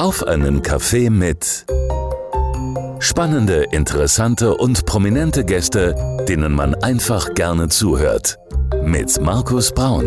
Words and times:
Auf 0.00 0.26
einen 0.26 0.62
Kaffee 0.62 1.10
mit 1.10 1.66
spannende, 3.00 3.64
interessante 3.70 4.56
und 4.56 4.86
prominente 4.86 5.44
Gäste, 5.44 5.94
denen 6.26 6.54
man 6.54 6.74
einfach 6.74 7.34
gerne 7.34 7.68
zuhört. 7.68 8.38
Mit 8.82 9.20
Markus 9.20 9.70
Braun. 9.72 10.06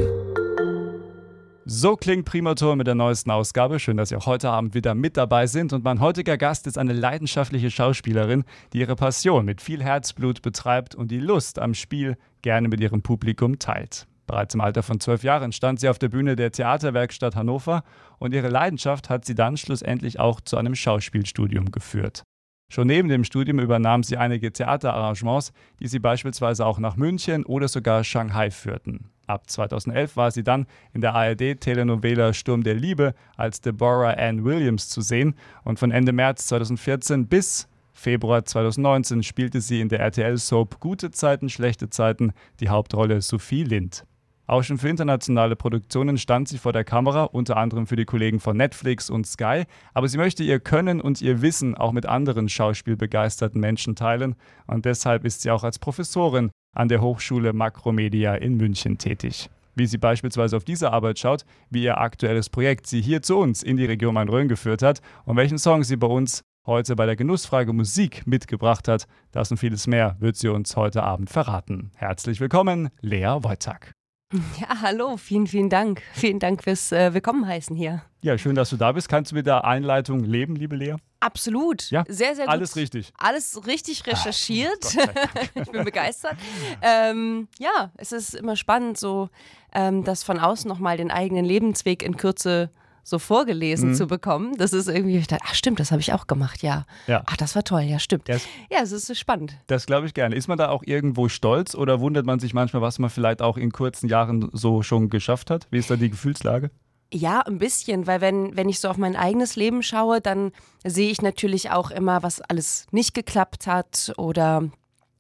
So 1.66 1.96
klingt 1.96 2.26
Primator 2.26 2.76
mit 2.76 2.88
der 2.88 2.96
neuesten 2.96 3.30
Ausgabe. 3.30 3.78
Schön, 3.78 3.98
dass 3.98 4.10
Sie 4.10 4.16
auch 4.16 4.26
heute 4.26 4.50
Abend 4.50 4.74
wieder 4.74 4.96
mit 4.96 5.16
dabei 5.16 5.46
sind. 5.46 5.74
Und 5.74 5.84
mein 5.84 6.00
heutiger 6.00 6.40
Gast 6.40 6.66
ist 6.66 6.80
eine 6.80 6.94
leidenschaftliche 6.94 7.70
Schauspielerin, 7.70 8.46
die 8.74 8.80
ihre 8.80 8.96
Passion 8.96 9.46
mit 9.46 9.62
viel 9.62 9.84
Herzblut 9.84 10.42
betreibt 10.42 10.96
und 10.96 11.12
die 11.12 11.20
Lust 11.20 11.60
am 11.60 11.76
Spiel 11.76 12.18
gerne 12.42 12.68
mit 12.68 12.80
ihrem 12.80 13.04
Publikum 13.04 13.60
teilt. 13.60 14.08
Bereits 14.26 14.54
im 14.56 14.62
Alter 14.62 14.84
von 14.84 15.00
zwölf 15.00 15.24
Jahren 15.24 15.52
stand 15.52 15.80
sie 15.80 15.90
auf 15.90 16.00
der 16.00 16.10
Bühne 16.10 16.36
der 16.36 16.52
Theaterwerkstatt 16.52 17.36
Hannover 17.36 17.84
und 18.20 18.34
ihre 18.34 18.50
Leidenschaft 18.50 19.10
hat 19.10 19.26
sie 19.26 19.36
dann 19.36 19.58
schlussendlich 19.58 20.20
auch 20.20 20.40
zu 20.42 20.58
einem 20.58 20.76
Schauspielstudium 20.76 21.72
geführt. 21.72 22.24
Schon 22.72 22.88
neben 22.88 23.10
dem 23.10 23.24
Studium 23.24 23.60
übernahm 23.60 24.02
sie 24.02 24.18
einige 24.18 24.52
Theaterarrangements, 24.52 25.52
die 25.80 25.88
sie 25.88 26.00
beispielsweise 26.00 26.66
auch 26.66 26.80
nach 26.80 26.96
München 26.96 27.46
oder 27.46 27.68
sogar 27.68 28.04
Shanghai 28.04 28.50
führten. 28.50 29.12
Ab 29.28 29.50
2011 29.50 30.18
war 30.18 30.32
sie 30.32 30.44
dann 30.44 30.66
in 30.92 31.02
der 31.02 31.14
ARD-Telenovela 31.14 32.34
Sturm 32.34 32.64
der 32.64 32.74
Liebe 32.74 33.14
als 33.38 33.62
Deborah 33.62 34.14
Ann 34.14 34.44
Williams 34.44 34.90
zu 34.90 35.02
sehen 35.02 35.36
und 35.64 35.80
von 35.80 35.92
Ende 35.92 36.14
März 36.14 36.48
2014 36.48 37.28
bis 37.28 37.68
Februar 37.94 38.44
2019 38.44 39.24
spielte 39.24 39.62
sie 39.62 39.80
in 39.80 39.88
der 39.88 40.00
RTL-Soap 40.00 40.80
Gute 40.80 41.12
Zeiten, 41.12 41.50
schlechte 41.50 41.90
Zeiten 41.90 42.34
die 42.60 42.70
Hauptrolle 42.70 43.22
Sophie 43.22 43.64
Lind. 43.64 44.06
Auch 44.46 44.62
schon 44.64 44.78
für 44.78 44.90
internationale 44.90 45.56
Produktionen 45.56 46.18
stand 46.18 46.50
sie 46.50 46.58
vor 46.58 46.74
der 46.74 46.84
Kamera, 46.84 47.24
unter 47.24 47.56
anderem 47.56 47.88
für 47.88 47.96
die 47.96 48.04
Kollegen 48.04 48.42
von 48.42 48.58
Netflix 48.58 49.10
und 49.10 49.26
Sky. 49.26 49.64
Aber 49.94 50.10
sie 50.10 50.18
möchte 50.18 50.44
ihr 50.44 50.60
Können 50.60 51.00
und 51.00 51.22
ihr 51.22 51.42
Wissen 51.42 51.76
auch 51.76 51.94
mit 51.94 52.06
anderen 52.06 52.50
schauspielbegeisterten 52.50 53.60
Menschen 53.62 53.96
teilen. 53.96 54.36
Und 54.68 54.84
deshalb 54.84 55.24
ist 55.24 55.42
sie 55.42 55.52
auch 55.52 55.64
als 55.64 55.80
Professorin 55.80 56.52
an 56.76 56.90
der 56.90 57.02
Hochschule 57.02 57.54
Makromedia 57.54 58.36
in 58.36 58.58
München 58.58 58.98
tätig. 58.98 59.50
Wie 59.76 59.86
sie 59.86 59.98
beispielsweise 59.98 60.58
auf 60.58 60.66
diese 60.66 60.92
Arbeit 60.92 61.20
schaut, 61.20 61.46
wie 61.70 61.84
ihr 61.84 61.98
aktuelles 61.98 62.50
Projekt 62.50 62.86
sie 62.86 63.02
hier 63.02 63.22
zu 63.22 63.38
uns 63.38 63.64
in 63.64 63.78
die 63.78 63.86
Region 63.86 64.14
Main-Rhön 64.14 64.50
geführt 64.50 64.82
hat 64.82 65.02
und 65.24 65.38
welchen 65.38 65.58
Song 65.58 65.84
sie 65.84 65.96
bei 65.96 66.08
uns 66.08 66.42
heute 66.68 66.96
bei 66.96 67.06
der 67.06 67.16
Genussfrage 67.16 67.72
Musik 67.72 68.28
mitgebracht 68.28 68.88
hat. 68.90 69.08
Das 69.32 69.52
und 69.52 69.58
vieles 69.58 69.88
mehr 69.88 70.18
wird 70.20 70.36
sie 70.36 70.50
uns 70.50 70.76
heute 70.76 71.04
Abend 71.04 71.30
verraten. 71.30 71.92
Herzlich 71.96 72.40
willkommen, 72.40 72.90
Lea 73.02 73.38
Wojtak. 73.42 73.94
Ja, 74.60 74.82
hallo, 74.82 75.18
vielen, 75.18 75.48
vielen 75.48 75.70
Dank. 75.70 76.02
Vielen 76.14 76.40
Dank 76.40 76.64
fürs 76.64 76.92
äh, 76.92 77.14
Willkommen 77.14 77.46
heißen 77.46 77.76
hier. 77.76 78.02
Ja, 78.22 78.38
schön, 78.38 78.56
dass 78.56 78.70
du 78.70 78.78
da 78.78 78.92
bist. 78.92 79.10
Kannst 79.10 79.32
du 79.32 79.36
mit 79.36 79.46
der 79.46 79.66
Einleitung 79.66 80.24
leben, 80.24 80.56
liebe 80.56 80.76
Lea? 80.76 80.96
Absolut. 81.20 81.90
Ja, 81.92 82.04
sehr, 82.08 82.36
sehr 82.36 82.46
gut. 82.46 82.54
Alles 82.54 82.76
richtig. 82.76 83.14
Alles 83.18 83.66
richtig 83.68 84.04
Ah, 84.06 84.12
recherchiert. 84.12 84.98
ich 85.56 85.72
bin 85.72 85.84
begeistert. 85.84 86.36
Ähm, 86.82 87.48
ja, 87.60 87.92
es 87.98 88.12
ist 88.12 88.34
immer 88.34 88.56
spannend, 88.56 88.98
so 88.98 89.30
ähm, 89.74 90.04
das 90.04 90.24
von 90.24 90.40
außen 90.40 90.68
nochmal 90.68 90.98
den 90.98 91.12
eigenen 91.12 91.46
Lebensweg 91.46 92.02
in 92.02 92.18
Kürze 92.18 92.72
so 93.04 93.20
vorgelesen 93.20 93.90
Mhm. 93.90 93.96
zu 93.96 94.08
bekommen. 94.08 94.56
Das 94.58 94.74
ist 94.74 94.88
irgendwie, 94.88 95.18
ich 95.18 95.28
dachte, 95.28 95.44
ach 95.48 95.54
stimmt, 95.56 95.80
das 95.80 95.92
habe 95.92 96.02
ich 96.02 96.14
auch 96.14 96.26
gemacht, 96.28 96.64
ja. 96.64 96.86
Ja. 97.08 97.22
Ach, 97.26 97.36
das 97.38 97.56
war 97.56 97.64
toll, 97.64 97.82
ja, 97.82 98.00
stimmt. 98.00 98.30
Das- 98.30 98.44
Ja, 98.72 98.80
es 98.82 98.92
ist 98.92 99.18
spannend. 99.18 99.58
Das 99.68 99.86
glaube 99.86 100.08
ich 100.08 100.14
gerne. 100.14 100.36
Ist 100.36 100.48
man 100.48 100.58
da 100.58 100.70
auch 100.70 100.84
irgendwo 100.86 101.28
stolz 101.30 101.76
oder 101.76 102.00
wundert 102.00 102.26
man 102.26 102.40
sich 102.40 102.54
manchmal, 102.54 102.82
was 102.82 103.00
man 103.00 103.10
vielleicht 103.10 103.42
auch 103.42 103.58
in 103.58 103.72
kurzen 103.72 104.08
Jahren 104.08 104.50
so 104.54 104.82
schon 104.84 105.10
geschafft 105.10 105.50
hat? 105.50 105.68
Wie 105.70 105.78
ist 105.80 105.90
da 105.92 105.96
die 105.98 106.10
Gefühlslage? 106.10 106.72
Ja, 107.14 107.42
ein 107.42 107.60
bisschen, 107.60 108.08
weil 108.08 108.22
wenn, 108.22 108.56
wenn 108.58 108.70
ich 108.70 108.80
so 108.80 108.90
auf 108.90 108.98
mein 108.98 109.16
eigenes 109.16 109.56
Leben 109.56 109.84
schaue, 109.84 110.20
dann 110.20 110.52
sehe 110.84 111.12
ich 111.12 111.22
natürlich 111.22 111.70
auch 111.70 111.92
immer, 111.92 112.24
was 112.24 112.42
alles 112.42 112.88
nicht 112.92 113.14
geklappt 113.14 113.68
hat 113.68 114.14
oder 114.18 114.64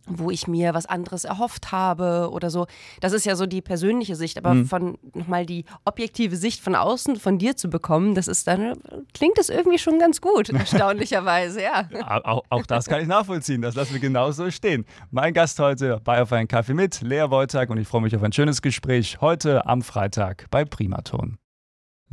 wo 0.07 0.29
ich 0.31 0.47
mir 0.47 0.73
was 0.73 0.85
anderes 0.85 1.23
erhofft 1.23 1.71
habe 1.71 2.29
oder 2.31 2.49
so. 2.49 2.67
Das 3.01 3.13
ist 3.13 3.25
ja 3.25 3.35
so 3.35 3.45
die 3.45 3.61
persönliche 3.61 4.15
Sicht, 4.15 4.37
aber 4.37 4.53
Mhm. 4.53 4.65
von 4.65 4.97
nochmal 5.13 5.45
die 5.45 5.65
objektive 5.85 6.35
Sicht 6.35 6.61
von 6.61 6.75
außen 6.75 7.15
von 7.17 7.37
dir 7.37 7.55
zu 7.55 7.69
bekommen, 7.69 8.13
das 8.15 8.27
ist 8.27 8.47
dann, 8.47 8.73
klingt 9.13 9.37
das 9.37 9.49
irgendwie 9.49 9.77
schon 9.79 9.99
ganz 9.99 10.19
gut, 10.21 10.49
erstaunlicherweise, 10.49 11.61
ja. 11.63 11.87
Au- 12.07 12.21
Auch, 12.23 12.43
auch 12.49 12.65
das 12.65 12.85
kann 12.87 13.01
ich 13.01 13.07
nachvollziehen. 13.07 13.61
Das 13.61 13.75
lassen 13.75 13.93
wir 13.93 13.99
genauso 13.99 14.49
stehen. 14.51 14.85
Mein 15.11 15.33
Gast 15.33 15.59
heute 15.59 15.99
bei 16.03 16.21
Auf 16.21 16.31
einen 16.33 16.47
Kaffee 16.47 16.73
mit, 16.73 17.01
Lea 17.01 17.25
Wojtak, 17.29 17.69
und 17.69 17.77
ich 17.77 17.87
freue 17.87 18.01
mich 18.01 18.15
auf 18.15 18.23
ein 18.23 18.33
schönes 18.33 18.61
Gespräch 18.61 19.19
heute 19.21 19.65
am 19.65 19.81
Freitag 19.81 20.47
bei 20.51 20.65
Primaton. 20.65 21.37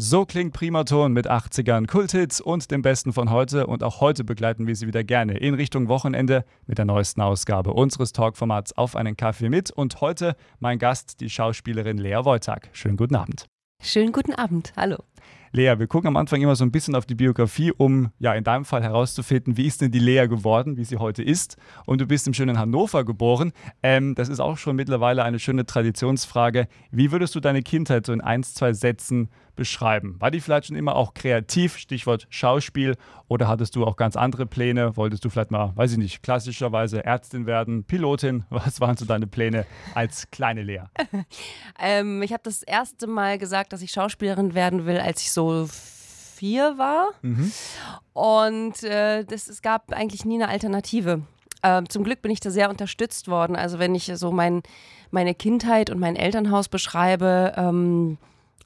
So 0.03 0.25
klingt 0.25 0.55
Primaton 0.55 1.13
mit 1.13 1.31
80ern 1.31 1.87
Kulthits 1.87 2.41
und 2.41 2.71
dem 2.71 2.81
Besten 2.81 3.13
von 3.13 3.31
heute. 3.31 3.67
Und 3.67 3.83
auch 3.83 4.01
heute 4.01 4.25
begleiten 4.25 4.67
wir 4.67 4.75
Sie 4.75 4.87
wieder 4.87 5.05
gerne 5.05 5.37
in 5.37 5.53
Richtung 5.53 5.89
Wochenende 5.89 6.47
mit 6.67 6.79
der 6.79 6.87
neuesten 6.87 7.21
Ausgabe 7.21 7.75
unseres 7.75 8.15
Talkformats 8.15 8.73
Auf 8.73 8.97
einen 8.97 9.19
Kaffee 9.19 9.51
mit. 9.51 9.71
Und 9.71 10.01
heute 10.01 10.37
mein 10.59 10.79
Gast, 10.79 11.21
die 11.21 11.29
Schauspielerin 11.29 11.99
Lea 11.99 12.25
Wojtak. 12.25 12.71
Schönen 12.73 12.97
guten 12.97 13.15
Abend. 13.15 13.45
Schönen 13.83 14.13
guten 14.13 14.33
Abend, 14.33 14.73
hallo. 14.75 14.97
Lea, 15.53 15.75
wir 15.79 15.89
gucken 15.89 16.07
am 16.07 16.17
Anfang 16.17 16.41
immer 16.41 16.55
so 16.55 16.65
ein 16.65 16.71
bisschen 16.71 16.95
auf 16.95 17.07
die 17.07 17.17
Biografie, 17.17 17.73
um 17.73 18.13
ja 18.21 18.35
in 18.35 18.45
deinem 18.45 18.65
Fall 18.65 18.85
herauszufinden, 18.85 19.57
wie 19.57 19.67
ist 19.67 19.81
denn 19.81 19.91
die 19.91 19.99
Lea 19.99 20.29
geworden, 20.29 20.77
wie 20.77 20.85
sie 20.85 20.99
heute 20.99 21.25
ist. 21.25 21.57
Und 21.87 22.01
du 22.01 22.07
bist 22.07 22.29
im 22.29 22.35
schönen 22.35 22.57
Hannover 22.57 23.05
geboren. 23.05 23.53
Ähm, 23.83 24.15
das 24.15 24.29
ist 24.29 24.39
auch 24.39 24.59
schon 24.59 24.77
mittlerweile 24.77 25.25
eine 25.25 25.41
schöne 25.41 25.67
Traditionsfrage. 25.67 26.69
Wie 26.93 27.11
würdest 27.11 27.35
du 27.35 27.41
deine 27.41 27.63
Kindheit 27.63 28.07
so 28.07 28.13
in 28.13 28.21
ein, 28.21 28.45
zwei 28.45 28.73
Sätzen 28.73 29.29
beschreiben? 29.57 30.15
War 30.21 30.31
die 30.31 30.41
vielleicht 30.41 30.69
schon 30.69 30.77
immer 30.77 30.95
auch 30.95 31.15
kreativ, 31.15 31.77
Stichwort 31.77 32.29
Schauspiel, 32.31 32.95
oder 33.27 33.47
hattest 33.47 33.77
du 33.77 33.85
auch 33.85 33.97
ganz 33.97 34.17
andere 34.17 34.47
Pläne? 34.47 34.97
Wolltest 34.97 35.25
du 35.25 35.31
vielleicht 35.31 35.51
mal, 35.51 35.73
weiß 35.77 35.93
ich 35.93 35.99
nicht, 35.99 36.23
klassischerweise 36.23 37.05
Ärztin 37.05 37.47
werden, 37.47 37.85
Pilotin? 37.85 38.45
Was 38.51 38.81
waren 38.81 38.97
so 38.97 39.05
deine 39.05 39.27
Pläne 39.27 39.67
als 39.95 40.31
kleine 40.31 40.63
Lea? 40.63 40.83
Ähm, 41.83 42.21
ich 42.21 42.33
habe 42.33 42.43
das 42.43 42.63
erste 42.63 43.07
Mal 43.07 43.39
gesagt, 43.39 43.73
dass 43.73 43.81
ich 43.81 43.91
Schauspielerin 43.91 44.53
werden 44.53 44.85
will, 44.85 44.99
als 44.99 45.23
ich 45.23 45.33
so 45.33 45.40
vier 45.69 46.79
war. 46.79 47.11
Und 48.13 48.83
äh, 48.83 49.25
das, 49.25 49.49
es 49.49 49.63
gab 49.63 49.93
eigentlich 49.93 50.25
nie 50.25 50.37
eine 50.37 50.49
Alternative. 50.49 51.23
Ähm, 51.63 51.89
zum 51.89 52.05
Glück 52.05 52.23
bin 52.23 52.31
ich 52.31 52.41
da 52.41 52.51
sehr 52.51 52.71
unterstützt 52.71 53.29
worden. 53.29 53.57
Also 53.57 53.79
wenn 53.79 53.95
ich 53.95 54.11
so 54.15 54.33
mein, 54.33 54.63
meine 55.11 55.35
Kindheit 55.35 55.91
und 55.91 55.99
mein 55.99 56.17
Elternhaus 56.17 56.69
beschreibe, 56.69 57.53
ähm, 57.57 58.17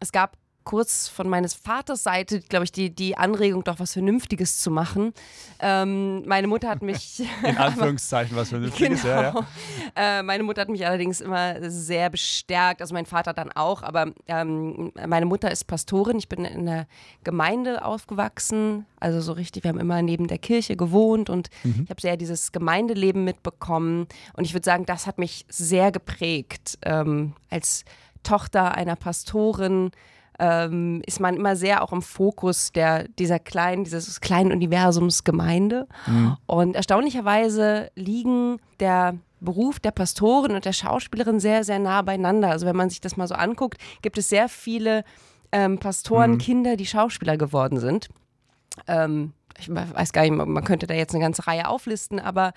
es 0.00 0.12
gab 0.12 0.36
kurz 0.64 1.08
von 1.08 1.28
meines 1.28 1.54
Vaters 1.54 2.02
Seite, 2.02 2.40
glaube 2.40 2.64
ich, 2.64 2.72
die, 2.72 2.90
die 2.94 3.16
Anregung, 3.16 3.64
doch 3.64 3.78
was 3.78 3.92
Vernünftiges 3.92 4.60
zu 4.60 4.70
machen. 4.70 5.12
Ähm, 5.60 6.26
meine 6.26 6.46
Mutter 6.46 6.68
hat 6.68 6.82
mich 6.82 7.22
In 7.42 7.56
Anführungszeichen, 7.56 8.36
was 8.36 8.48
vernünftiges, 8.48 9.02
Genau. 9.02 9.14
ja, 9.14 9.22
ja. 9.22 10.18
Äh, 10.18 10.22
meine 10.22 10.42
Mutter 10.42 10.62
hat 10.62 10.68
mich 10.68 10.86
allerdings 10.86 11.20
immer 11.20 11.70
sehr 11.70 12.10
bestärkt, 12.10 12.80
also 12.80 12.94
mein 12.94 13.06
Vater 13.06 13.32
dann 13.32 13.52
auch, 13.52 13.82
aber 13.82 14.12
ähm, 14.26 14.92
meine 15.06 15.26
Mutter 15.26 15.50
ist 15.50 15.64
Pastorin. 15.64 16.16
Ich 16.18 16.28
bin 16.28 16.44
in 16.44 16.66
der 16.66 16.86
Gemeinde 17.22 17.84
aufgewachsen, 17.84 18.86
also 19.00 19.20
so 19.20 19.32
richtig, 19.32 19.64
wir 19.64 19.68
haben 19.68 19.78
immer 19.80 20.00
neben 20.02 20.26
der 20.28 20.38
Kirche 20.38 20.76
gewohnt 20.76 21.28
und 21.30 21.50
ich 21.62 21.90
habe 21.90 22.00
sehr 22.00 22.16
dieses 22.16 22.52
Gemeindeleben 22.52 23.24
mitbekommen 23.24 24.06
und 24.34 24.44
ich 24.44 24.54
würde 24.54 24.64
sagen, 24.64 24.86
das 24.86 25.06
hat 25.06 25.18
mich 25.18 25.44
sehr 25.48 25.92
geprägt. 25.92 26.78
Ähm, 26.82 27.34
als 27.50 27.84
Tochter 28.22 28.74
einer 28.74 28.96
Pastorin 28.96 29.90
ähm, 30.44 31.00
ist 31.06 31.20
man 31.20 31.36
immer 31.36 31.56
sehr 31.56 31.82
auch 31.82 31.92
im 31.92 32.02
Fokus 32.02 32.70
der, 32.72 33.08
dieser 33.08 33.38
kleinen, 33.38 33.84
dieses 33.84 34.20
kleinen 34.20 34.52
Universums 34.52 35.24
Gemeinde. 35.24 35.88
Und 36.46 36.76
erstaunlicherweise 36.76 37.90
liegen 37.94 38.58
der 38.78 39.16
Beruf 39.40 39.80
der 39.80 39.90
Pastorin 39.90 40.52
und 40.52 40.66
der 40.66 40.72
Schauspielerin 40.72 41.40
sehr, 41.40 41.64
sehr 41.64 41.78
nah 41.78 42.02
beieinander. 42.02 42.50
Also 42.50 42.66
wenn 42.66 42.76
man 42.76 42.90
sich 42.90 43.00
das 43.00 43.16
mal 43.16 43.26
so 43.26 43.34
anguckt, 43.34 43.78
gibt 44.02 44.18
es 44.18 44.28
sehr 44.28 44.48
viele 44.50 45.04
ähm, 45.50 45.78
Pastorenkinder, 45.78 46.76
die 46.76 46.86
Schauspieler 46.86 47.38
geworden 47.38 47.78
sind. 47.78 48.08
Ähm, 48.86 49.32
ich 49.58 49.68
weiß 49.70 50.12
gar 50.12 50.22
nicht, 50.22 50.32
man 50.32 50.64
könnte 50.64 50.86
da 50.86 50.94
jetzt 50.94 51.14
eine 51.14 51.22
ganze 51.22 51.46
Reihe 51.46 51.68
auflisten, 51.68 52.18
aber 52.18 52.52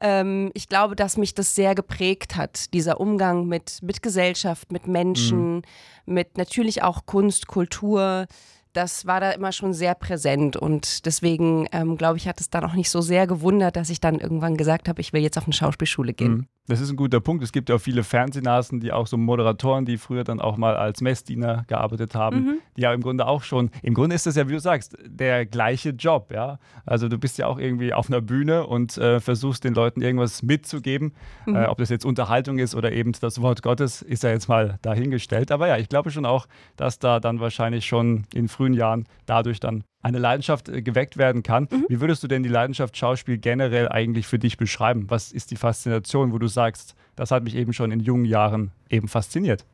ähm, 0.00 0.50
ich 0.54 0.68
glaube, 0.68 0.96
dass 0.96 1.16
mich 1.16 1.34
das 1.34 1.54
sehr 1.54 1.74
geprägt 1.74 2.36
hat, 2.36 2.72
dieser 2.74 3.00
Umgang 3.00 3.46
mit, 3.46 3.78
mit 3.82 4.02
Gesellschaft, 4.02 4.72
mit 4.72 4.86
Menschen, 4.86 5.62
mit 6.06 6.36
natürlich 6.36 6.82
auch 6.82 7.06
Kunst, 7.06 7.46
Kultur. 7.46 8.26
Das 8.72 9.06
war 9.06 9.20
da 9.20 9.32
immer 9.32 9.52
schon 9.52 9.74
sehr 9.74 9.94
präsent 9.94 10.56
und 10.56 11.06
deswegen, 11.06 11.66
ähm, 11.72 11.96
glaube 11.96 12.18
ich, 12.18 12.28
hat 12.28 12.40
es 12.40 12.50
dann 12.50 12.64
auch 12.64 12.74
nicht 12.74 12.90
so 12.90 13.00
sehr 13.00 13.26
gewundert, 13.26 13.76
dass 13.76 13.90
ich 13.90 14.00
dann 14.00 14.20
irgendwann 14.20 14.56
gesagt 14.56 14.88
habe, 14.88 15.00
ich 15.00 15.12
will 15.12 15.22
jetzt 15.22 15.38
auf 15.38 15.44
eine 15.44 15.52
Schauspielschule 15.52 16.12
gehen. 16.12 16.32
Mhm. 16.32 16.46
Das 16.66 16.80
ist 16.80 16.90
ein 16.90 16.96
guter 16.96 17.20
Punkt. 17.20 17.42
Es 17.42 17.50
gibt 17.50 17.68
ja 17.68 17.74
auch 17.74 17.80
viele 17.80 18.04
Fernsehnasen, 18.04 18.78
die 18.78 18.92
auch 18.92 19.08
so 19.08 19.16
Moderatoren, 19.16 19.86
die 19.86 19.98
früher 19.98 20.22
dann 20.22 20.40
auch 20.40 20.56
mal 20.56 20.76
als 20.76 21.00
Messdiener 21.00 21.64
gearbeitet 21.66 22.14
haben, 22.14 22.60
die 22.76 22.82
ja 22.82 22.92
im 22.92 23.00
Grunde 23.00 23.26
auch 23.26 23.42
schon, 23.42 23.70
im 23.82 23.94
Grunde 23.94 24.14
ist 24.14 24.26
das 24.26 24.36
ja, 24.36 24.48
wie 24.48 24.52
du 24.52 24.60
sagst, 24.60 24.96
der 25.04 25.46
gleiche 25.46 25.90
Job, 25.90 26.30
ja. 26.32 26.58
Also 26.86 27.08
du 27.08 27.18
bist 27.18 27.38
ja 27.38 27.48
auch 27.48 27.58
irgendwie 27.58 27.92
auf 27.92 28.08
einer 28.08 28.20
Bühne 28.20 28.66
und 28.66 28.96
äh, 28.98 29.18
versuchst 29.18 29.64
den 29.64 29.74
Leuten 29.74 30.00
irgendwas 30.00 30.42
mitzugeben. 30.42 31.12
Äh, 31.46 31.66
ob 31.66 31.78
das 31.78 31.88
jetzt 31.88 32.04
Unterhaltung 32.04 32.58
ist 32.58 32.76
oder 32.76 32.92
eben 32.92 33.12
das 33.20 33.40
Wort 33.40 33.62
Gottes, 33.62 34.02
ist 34.02 34.22
ja 34.22 34.30
jetzt 34.30 34.48
mal 34.48 34.78
dahingestellt. 34.82 35.50
Aber 35.50 35.66
ja, 35.66 35.76
ich 35.76 35.88
glaube 35.88 36.10
schon 36.12 36.24
auch, 36.24 36.46
dass 36.76 37.00
da 37.00 37.18
dann 37.18 37.40
wahrscheinlich 37.40 37.86
schon 37.86 38.26
in 38.32 38.48
frühen 38.48 38.74
Jahren 38.74 39.06
dadurch 39.26 39.58
dann 39.58 39.82
eine 40.02 40.18
Leidenschaft 40.18 40.68
äh, 40.68 40.82
geweckt 40.82 41.16
werden 41.16 41.42
kann. 41.42 41.68
Mhm. 41.70 41.86
Wie 41.88 42.00
würdest 42.00 42.22
du 42.22 42.28
denn 42.28 42.42
die 42.42 42.48
Leidenschaft 42.48 42.96
Schauspiel 42.96 43.38
generell 43.38 43.88
eigentlich 43.88 44.26
für 44.26 44.38
dich 44.38 44.56
beschreiben? 44.56 45.06
Was 45.08 45.32
ist 45.32 45.50
die 45.50 45.56
Faszination, 45.56 46.32
wo 46.32 46.38
du 46.38 46.48
sagst, 46.48 46.94
das 47.16 47.30
hat 47.30 47.44
mich 47.44 47.54
eben 47.54 47.72
schon 47.72 47.92
in 47.92 48.00
jungen 48.00 48.24
Jahren 48.24 48.72
eben 48.88 49.08
fasziniert? 49.08 49.64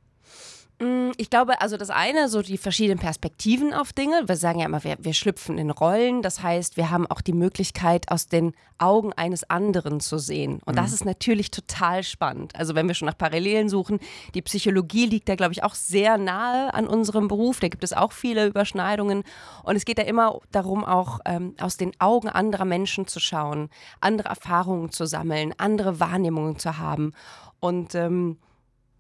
Mm, 0.79 1.13
ich 1.17 1.31
glaube, 1.31 1.61
also 1.63 1.79
das 1.79 1.89
eine, 1.89 2.29
so 2.29 2.43
die 2.43 2.59
verschiedenen 2.59 2.99
Perspektiven 2.99 3.73
auf 3.73 3.95
Dinge. 3.95 4.25
Wir 4.27 4.37
sagen 4.37 4.59
ja 4.59 4.67
immer, 4.67 4.85
wir, 4.85 4.97
wir, 4.99 5.15
schlüpfen 5.15 5.57
in 5.57 5.71
Rollen. 5.71 6.21
Das 6.21 6.43
heißt, 6.43 6.77
wir 6.77 6.91
haben 6.91 7.07
auch 7.07 7.23
die 7.23 7.33
Möglichkeit, 7.33 8.11
aus 8.11 8.29
den 8.29 8.53
Augen 8.79 9.15
eines 9.15 9.49
anderen 9.49 10.01
zu 10.01 10.19
sehen. 10.19 10.61
Und 10.67 10.75
mhm. 10.75 10.77
das 10.77 10.93
ist 10.93 11.07
natürlich 11.07 11.51
total 11.51 12.03
spannend. 12.03 12.55
Also 12.57 12.75
wenn 12.75 12.89
wir 12.89 12.95
schon 12.95 13.07
nach 13.07 13.17
Parallelen 13.17 13.71
suchen, 13.71 14.01
die 14.35 14.43
Psychologie 14.43 15.07
liegt 15.07 15.31
da, 15.31 15.35
glaube 15.35 15.55
ich, 15.55 15.63
auch 15.63 15.75
sehr 15.75 16.19
nahe 16.19 16.75
an 16.75 16.87
unserem 16.87 17.27
Beruf. 17.27 17.61
Da 17.61 17.69
gibt 17.69 17.85
es 17.85 17.95
auch 17.95 18.13
viele 18.13 18.47
Überschneidungen. 18.47 19.23
Und 19.63 19.77
es 19.77 19.87
geht 19.87 19.97
da 19.97 20.03
immer 20.03 20.41
darum, 20.53 20.85
auch 20.85 21.21
ähm, 21.25 21.55
aus 21.59 21.79
den 21.79 21.93
Augen 22.01 22.29
anderer 22.29 22.67
Menschen 22.67 23.07
zu 23.07 23.19
schauen, 23.19 23.71
andere 24.01 24.29
Erfahrungen 24.29 24.91
zu 24.91 25.07
sammeln, 25.07 25.55
andere 25.57 26.01
Wahrnehmungen 26.01 26.59
zu 26.59 26.77
haben. 26.77 27.13
Und 27.61 27.95
ähm, 27.95 28.37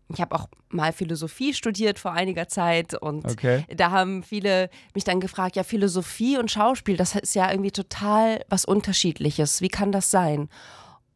ich 0.08 0.20
habe 0.20 0.34
auch 0.36 0.46
mal 0.68 0.92
Philosophie 0.92 1.52
studiert 1.52 1.98
vor 1.98 2.12
einiger 2.12 2.48
Zeit 2.48 2.94
und 2.94 3.24
okay. 3.24 3.64
da 3.74 3.90
haben 3.90 4.22
viele 4.22 4.70
mich 4.94 5.04
dann 5.04 5.20
gefragt, 5.20 5.56
ja, 5.56 5.64
Philosophie 5.64 6.38
und 6.38 6.50
Schauspiel, 6.50 6.96
das 6.96 7.14
ist 7.16 7.34
ja 7.34 7.50
irgendwie 7.50 7.72
total 7.72 8.44
was 8.48 8.64
Unterschiedliches. 8.64 9.60
Wie 9.62 9.68
kann 9.68 9.90
das 9.90 10.10
sein? 10.10 10.48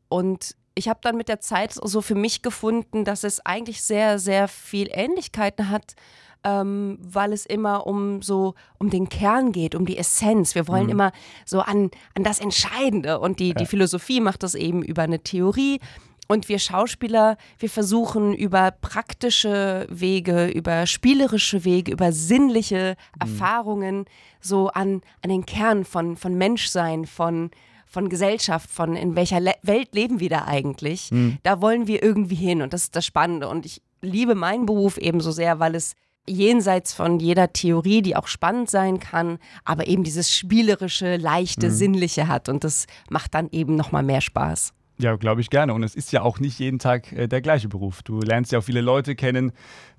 Und 0.08 0.56
ich 0.74 0.88
habe 0.88 1.00
dann 1.02 1.16
mit 1.16 1.28
der 1.28 1.40
Zeit 1.40 1.72
so 1.72 2.00
für 2.00 2.14
mich 2.14 2.42
gefunden, 2.42 3.04
dass 3.04 3.22
es 3.22 3.44
eigentlich 3.44 3.82
sehr, 3.82 4.18
sehr 4.18 4.48
viel 4.48 4.88
Ähnlichkeiten 4.90 5.68
hat, 5.68 5.94
ähm, 6.42 6.98
weil 7.00 7.32
es 7.32 7.46
immer 7.46 7.86
um 7.86 8.22
so 8.22 8.54
um 8.78 8.90
den 8.90 9.08
Kern 9.08 9.52
geht, 9.52 9.74
um 9.74 9.84
die 9.84 9.98
Essenz. 9.98 10.54
Wir 10.54 10.66
wollen 10.66 10.84
mhm. 10.84 10.90
immer 10.90 11.12
so 11.44 11.60
an, 11.60 11.90
an 12.14 12.24
das 12.24 12.40
Entscheidende 12.40 13.20
und 13.20 13.40
die, 13.40 13.48
ja. 13.48 13.54
die 13.54 13.66
Philosophie 13.66 14.20
macht 14.20 14.42
das 14.42 14.54
eben 14.54 14.82
über 14.82 15.02
eine 15.02 15.20
Theorie 15.20 15.80
und 16.30 16.48
wir 16.48 16.60
Schauspieler, 16.60 17.36
wir 17.58 17.68
versuchen 17.68 18.34
über 18.34 18.70
praktische 18.70 19.84
Wege, 19.90 20.46
über 20.46 20.86
spielerische 20.86 21.64
Wege, 21.64 21.90
über 21.90 22.12
sinnliche 22.12 22.96
mhm. 23.16 23.20
Erfahrungen 23.20 24.04
so 24.40 24.68
an, 24.68 25.02
an 25.22 25.30
den 25.30 25.44
Kern 25.44 25.84
von, 25.84 26.16
von 26.16 26.34
Menschsein, 26.36 27.04
von, 27.04 27.50
von 27.84 28.08
Gesellschaft, 28.08 28.70
von 28.70 28.94
in 28.94 29.16
welcher 29.16 29.40
Le 29.40 29.54
Welt 29.62 29.92
leben 29.92 30.20
wir 30.20 30.28
da 30.28 30.44
eigentlich. 30.44 31.10
Mhm. 31.10 31.38
Da 31.42 31.60
wollen 31.60 31.88
wir 31.88 32.00
irgendwie 32.00 32.36
hin 32.36 32.62
und 32.62 32.72
das 32.72 32.84
ist 32.84 32.94
das 32.94 33.04
Spannende. 33.04 33.48
Und 33.48 33.66
ich 33.66 33.82
liebe 34.00 34.36
meinen 34.36 34.66
Beruf 34.66 34.98
ebenso 34.98 35.32
sehr, 35.32 35.58
weil 35.58 35.74
es 35.74 35.94
jenseits 36.28 36.92
von 36.92 37.18
jeder 37.18 37.52
Theorie, 37.52 38.02
die 38.02 38.14
auch 38.14 38.28
spannend 38.28 38.70
sein 38.70 39.00
kann, 39.00 39.40
aber 39.64 39.88
eben 39.88 40.04
dieses 40.04 40.32
spielerische, 40.32 41.16
leichte, 41.16 41.70
mhm. 41.70 41.74
sinnliche 41.74 42.28
hat 42.28 42.48
und 42.48 42.62
das 42.62 42.86
macht 43.08 43.34
dann 43.34 43.48
eben 43.50 43.74
noch 43.74 43.90
mal 43.90 44.04
mehr 44.04 44.20
Spaß. 44.20 44.74
Ja, 45.00 45.16
glaube 45.16 45.40
ich 45.40 45.48
gerne. 45.48 45.72
Und 45.72 45.82
es 45.82 45.94
ist 45.94 46.12
ja 46.12 46.20
auch 46.20 46.40
nicht 46.40 46.58
jeden 46.58 46.78
Tag 46.78 47.10
äh, 47.12 47.26
der 47.26 47.40
gleiche 47.40 47.68
Beruf. 47.68 48.02
Du 48.02 48.20
lernst 48.20 48.52
ja 48.52 48.58
auch 48.58 48.64
viele 48.64 48.82
Leute 48.82 49.14
kennen, 49.14 49.52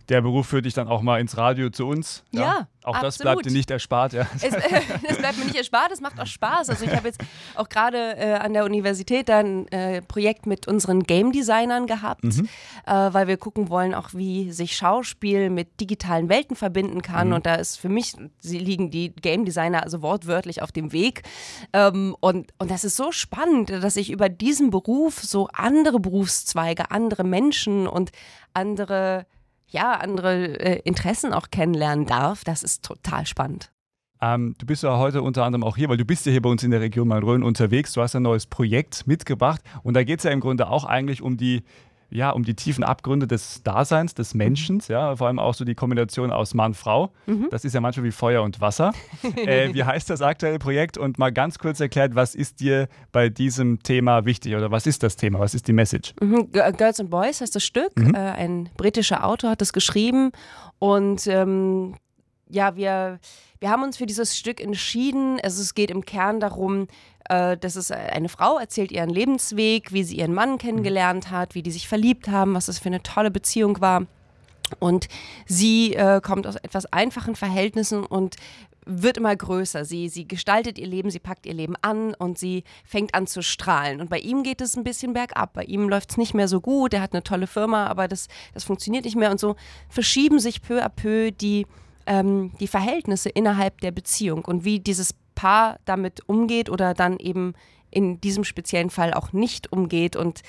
der 0.09 0.21
Beruf 0.21 0.47
führt 0.47 0.65
dich 0.65 0.73
dann 0.73 0.87
auch 0.87 1.01
mal 1.01 1.19
ins 1.19 1.37
Radio 1.37 1.69
zu 1.69 1.87
uns. 1.87 2.23
Ja, 2.31 2.41
ja 2.41 2.67
auch 2.83 2.95
absolut. 2.95 3.07
das 3.07 3.17
bleibt 3.19 3.45
dir 3.45 3.51
nicht 3.51 3.69
erspart. 3.69 4.13
Ja. 4.13 4.27
Es, 4.35 4.43
äh, 4.43 4.51
das 5.07 5.17
bleibt 5.17 5.37
mir 5.37 5.45
nicht 5.45 5.55
erspart, 5.55 5.91
es 5.91 6.01
macht 6.01 6.19
auch 6.19 6.25
Spaß. 6.25 6.69
Also 6.69 6.85
ich 6.85 6.95
habe 6.95 7.07
jetzt 7.07 7.21
auch 7.55 7.69
gerade 7.69 8.17
äh, 8.17 8.33
an 8.33 8.53
der 8.53 8.65
Universität 8.65 9.29
ein 9.29 9.67
äh, 9.67 10.01
Projekt 10.01 10.47
mit 10.47 10.67
unseren 10.67 11.03
Game 11.03 11.31
Designern 11.31 11.85
gehabt, 11.85 12.23
mhm. 12.23 12.49
äh, 12.87 12.91
weil 12.91 13.27
wir 13.27 13.37
gucken 13.37 13.69
wollen, 13.69 13.93
auch 13.93 14.13
wie 14.13 14.51
sich 14.51 14.75
Schauspiel 14.75 15.51
mit 15.51 15.79
digitalen 15.79 16.27
Welten 16.27 16.55
verbinden 16.55 17.03
kann. 17.03 17.29
Mhm. 17.29 17.33
Und 17.35 17.45
da 17.45 17.55
ist 17.55 17.77
für 17.77 17.89
mich, 17.89 18.15
sie 18.39 18.59
liegen 18.59 18.89
die 18.89 19.13
Game 19.13 19.45
Designer 19.45 19.83
also 19.83 20.01
wortwörtlich 20.01 20.63
auf 20.63 20.71
dem 20.71 20.91
Weg. 20.91 21.21
Ähm, 21.73 22.15
und, 22.19 22.51
und 22.57 22.71
das 22.71 22.83
ist 22.83 22.95
so 22.95 23.11
spannend, 23.11 23.69
dass 23.69 23.95
ich 23.95 24.09
über 24.09 24.27
diesen 24.27 24.71
Beruf 24.71 25.21
so 25.21 25.49
andere 25.53 25.99
Berufszweige, 25.99 26.89
andere 26.89 27.23
Menschen 27.23 27.85
und 27.87 28.11
andere 28.53 29.27
ja, 29.71 29.93
andere 29.93 30.59
äh, 30.59 30.81
Interessen 30.83 31.33
auch 31.33 31.49
kennenlernen 31.49 32.05
darf. 32.05 32.43
Das 32.43 32.63
ist 32.63 32.83
total 32.83 33.25
spannend. 33.25 33.71
Ähm, 34.21 34.55
du 34.59 34.65
bist 34.65 34.83
ja 34.83 34.97
heute 34.97 35.23
unter 35.23 35.43
anderem 35.45 35.63
auch 35.63 35.75
hier, 35.75 35.89
weil 35.89 35.97
du 35.97 36.05
bist 36.05 36.25
ja 36.27 36.31
hier 36.31 36.41
bei 36.41 36.49
uns 36.49 36.63
in 36.63 36.69
der 36.71 36.79
Region 36.79 37.07
Main-Rhön 37.07 37.41
unterwegs. 37.41 37.93
Du 37.93 38.01
hast 38.01 38.15
ein 38.15 38.21
neues 38.21 38.45
Projekt 38.45 39.07
mitgebracht 39.07 39.61
und 39.81 39.95
da 39.95 40.03
geht 40.03 40.19
es 40.19 40.25
ja 40.25 40.31
im 40.31 40.41
Grunde 40.41 40.69
auch 40.69 40.85
eigentlich 40.85 41.23
um 41.23 41.37
die 41.37 41.63
ja, 42.11 42.29
um 42.31 42.43
die 42.43 42.55
tiefen 42.55 42.83
Abgründe 42.83 43.25
des 43.25 43.63
Daseins, 43.63 44.13
des 44.13 44.33
Menschen, 44.33 44.81
ja, 44.87 45.15
vor 45.15 45.27
allem 45.27 45.39
auch 45.39 45.53
so 45.53 45.63
die 45.63 45.75
Kombination 45.75 46.31
aus 46.31 46.53
Mann-Frau. 46.53 47.11
Mhm. 47.25 47.47
Das 47.49 47.63
ist 47.63 47.73
ja 47.73 47.79
manchmal 47.79 48.05
wie 48.05 48.11
Feuer 48.11 48.43
und 48.43 48.59
Wasser. 48.59 48.91
äh, 49.35 49.73
wie 49.73 49.83
heißt 49.83 50.09
das 50.09 50.21
aktuelle 50.21 50.59
Projekt? 50.59 50.97
Und 50.97 51.17
mal 51.17 51.31
ganz 51.31 51.57
kurz 51.57 51.79
erklärt, 51.79 52.13
was 52.13 52.35
ist 52.35 52.59
dir 52.59 52.89
bei 53.13 53.29
diesem 53.29 53.81
Thema 53.81 54.25
wichtig 54.25 54.55
oder 54.55 54.71
was 54.71 54.85
ist 54.85 55.03
das 55.03 55.15
Thema? 55.15 55.39
Was 55.39 55.53
ist 55.53 55.67
die 55.69 55.73
Message? 55.73 56.13
Mhm. 56.21 56.51
Girls 56.51 56.99
and 56.99 57.09
Boys 57.09 57.39
heißt 57.39 57.55
das 57.55 57.63
Stück. 57.63 57.97
Mhm. 57.97 58.13
Äh, 58.13 58.17
ein 58.17 58.69
britischer 58.75 59.25
Autor 59.25 59.51
hat 59.51 59.61
es 59.61 59.71
geschrieben 59.71 60.31
und 60.79 61.27
ähm, 61.27 61.95
ja, 62.49 62.75
wir, 62.75 63.19
wir 63.59 63.69
haben 63.69 63.83
uns 63.83 63.97
für 63.97 64.05
dieses 64.05 64.37
Stück 64.37 64.59
entschieden. 64.59 65.39
Also 65.41 65.61
es 65.61 65.73
geht 65.73 65.91
im 65.91 66.03
Kern 66.03 66.39
darum, 66.39 66.87
äh, 67.29 67.57
das 67.57 67.75
ist 67.75 67.91
eine 67.91 68.29
Frau, 68.29 68.57
erzählt 68.57 68.91
ihren 68.91 69.09
Lebensweg, 69.09 69.91
wie 69.91 70.03
sie 70.03 70.17
ihren 70.17 70.33
Mann 70.33 70.57
kennengelernt 70.57 71.31
hat, 71.31 71.55
wie 71.55 71.63
die 71.63 71.71
sich 71.71 71.87
verliebt 71.87 72.27
haben, 72.27 72.53
was 72.53 72.67
das 72.67 72.79
für 72.79 72.87
eine 72.87 73.03
tolle 73.03 73.31
Beziehung 73.31 73.81
war. 73.81 74.05
Und 74.79 75.07
sie 75.45 75.93
äh, 75.95 76.21
kommt 76.21 76.47
aus 76.47 76.55
etwas 76.55 76.85
einfachen 76.87 77.35
Verhältnissen 77.35 78.05
und 78.05 78.37
wird 78.85 79.17
immer 79.17 79.35
größer. 79.35 79.85
Sie, 79.85 80.09
sie 80.09 80.27
gestaltet 80.27 80.79
ihr 80.79 80.87
Leben, 80.87 81.11
sie 81.11 81.19
packt 81.19 81.45
ihr 81.45 81.53
Leben 81.53 81.75
an 81.81 82.13
und 82.15 82.37
sie 82.37 82.63
fängt 82.85 83.13
an 83.13 83.27
zu 83.27 83.43
strahlen. 83.43 84.01
Und 84.01 84.09
bei 84.09 84.19
ihm 84.19 84.43
geht 84.43 84.61
es 84.61 84.75
ein 84.75 84.83
bisschen 84.83 85.13
bergab. 85.13 85.53
Bei 85.53 85.63
ihm 85.63 85.87
läuft 85.87 86.11
es 86.11 86.17
nicht 86.17 86.33
mehr 86.33 86.47
so 86.47 86.61
gut. 86.61 86.93
Er 86.93 87.01
hat 87.01 87.13
eine 87.13 87.23
tolle 87.23 87.47
Firma, 87.47 87.87
aber 87.87 88.07
das, 88.07 88.27
das 88.53 88.63
funktioniert 88.63 89.05
nicht 89.05 89.15
mehr. 89.15 89.31
Und 89.31 89.39
so 89.39 89.55
verschieben 89.89 90.39
sich 90.39 90.61
peu 90.61 90.83
à 90.83 90.89
peu 90.89 91.31
die, 91.31 91.67
ähm, 92.05 92.51
die 92.59 92.67
Verhältnisse 92.67 93.29
innerhalb 93.29 93.81
der 93.81 93.91
Beziehung 93.91 94.45
und 94.45 94.65
wie 94.65 94.79
dieses 94.79 95.13
Paar 95.41 95.79
damit 95.85 96.29
umgeht 96.29 96.69
oder 96.69 96.93
dann 96.93 97.17
eben 97.17 97.55
in 97.89 98.21
diesem 98.21 98.43
speziellen 98.43 98.91
Fall 98.91 99.11
auch 99.11 99.33
nicht 99.33 99.71
umgeht 99.71 100.15
und 100.15 100.41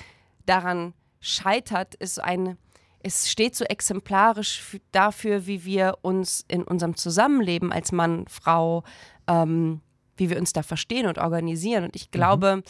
daran 0.45 0.93
scheitert, 1.19 1.95
ist 1.95 2.23
ein, 2.23 2.59
es 3.01 3.31
steht 3.31 3.55
so 3.55 3.65
exemplarisch 3.65 4.77
dafür, 4.91 5.47
wie 5.47 5.65
wir 5.65 5.97
uns 6.03 6.45
in 6.47 6.63
unserem 6.63 6.95
Zusammenleben 6.95 7.73
als 7.73 7.91
Mann, 7.91 8.25
Frau, 8.29 8.83
ähm, 9.27 9.81
wie 10.15 10.29
wir 10.29 10.37
uns 10.37 10.53
da 10.53 10.61
verstehen 10.61 11.07
und 11.07 11.17
organisieren. 11.17 11.85
Und 11.85 11.95
ich 11.95 12.11
glaube, 12.11 12.57
mhm. 12.57 12.63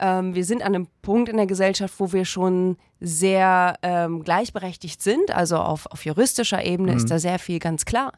ähm, 0.00 0.34
wir 0.34 0.44
sind 0.44 0.62
an 0.62 0.74
einem 0.74 0.88
Punkt 1.00 1.28
in 1.28 1.36
der 1.36 1.46
Gesellschaft, 1.46 1.94
wo 1.98 2.12
wir 2.12 2.24
schon 2.24 2.76
sehr 2.98 3.76
ähm, 3.82 4.24
gleichberechtigt 4.24 5.00
sind. 5.00 5.30
Also 5.30 5.58
auf, 5.58 5.86
auf 5.86 6.04
juristischer 6.04 6.64
Ebene 6.64 6.90
mhm. 6.90 6.96
ist 6.96 7.08
da 7.08 7.20
sehr 7.20 7.38
viel 7.38 7.60
ganz 7.60 7.84
klar 7.84 8.12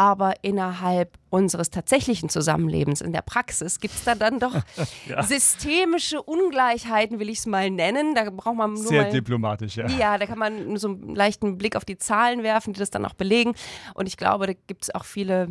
aber 0.00 0.32
innerhalb 0.40 1.18
unseres 1.28 1.68
tatsächlichen 1.68 2.30
Zusammenlebens 2.30 3.02
in 3.02 3.12
der 3.12 3.20
Praxis 3.20 3.80
gibt 3.80 3.92
es 3.92 4.04
da 4.04 4.14
dann 4.14 4.40
doch 4.40 4.54
ja. 5.06 5.22
systemische 5.22 6.22
Ungleichheiten, 6.22 7.18
will 7.18 7.28
ich 7.28 7.40
es 7.40 7.46
mal 7.46 7.68
nennen. 7.68 8.14
Da 8.14 8.30
braucht 8.30 8.56
man 8.56 8.72
nur 8.72 8.82
sehr 8.82 9.02
mal, 9.02 9.10
diplomatisch, 9.10 9.76
ja. 9.76 9.86
Ja, 9.90 10.16
da 10.16 10.24
kann 10.24 10.38
man 10.38 10.78
so 10.78 10.88
einen 10.88 11.14
leichten 11.14 11.58
Blick 11.58 11.76
auf 11.76 11.84
die 11.84 11.98
Zahlen 11.98 12.42
werfen, 12.42 12.72
die 12.72 12.80
das 12.80 12.88
dann 12.88 13.04
auch 13.04 13.12
belegen. 13.12 13.52
Und 13.92 14.06
ich 14.06 14.16
glaube, 14.16 14.46
da 14.46 14.54
gibt 14.66 14.84
es 14.84 14.94
auch 14.94 15.04
viele 15.04 15.48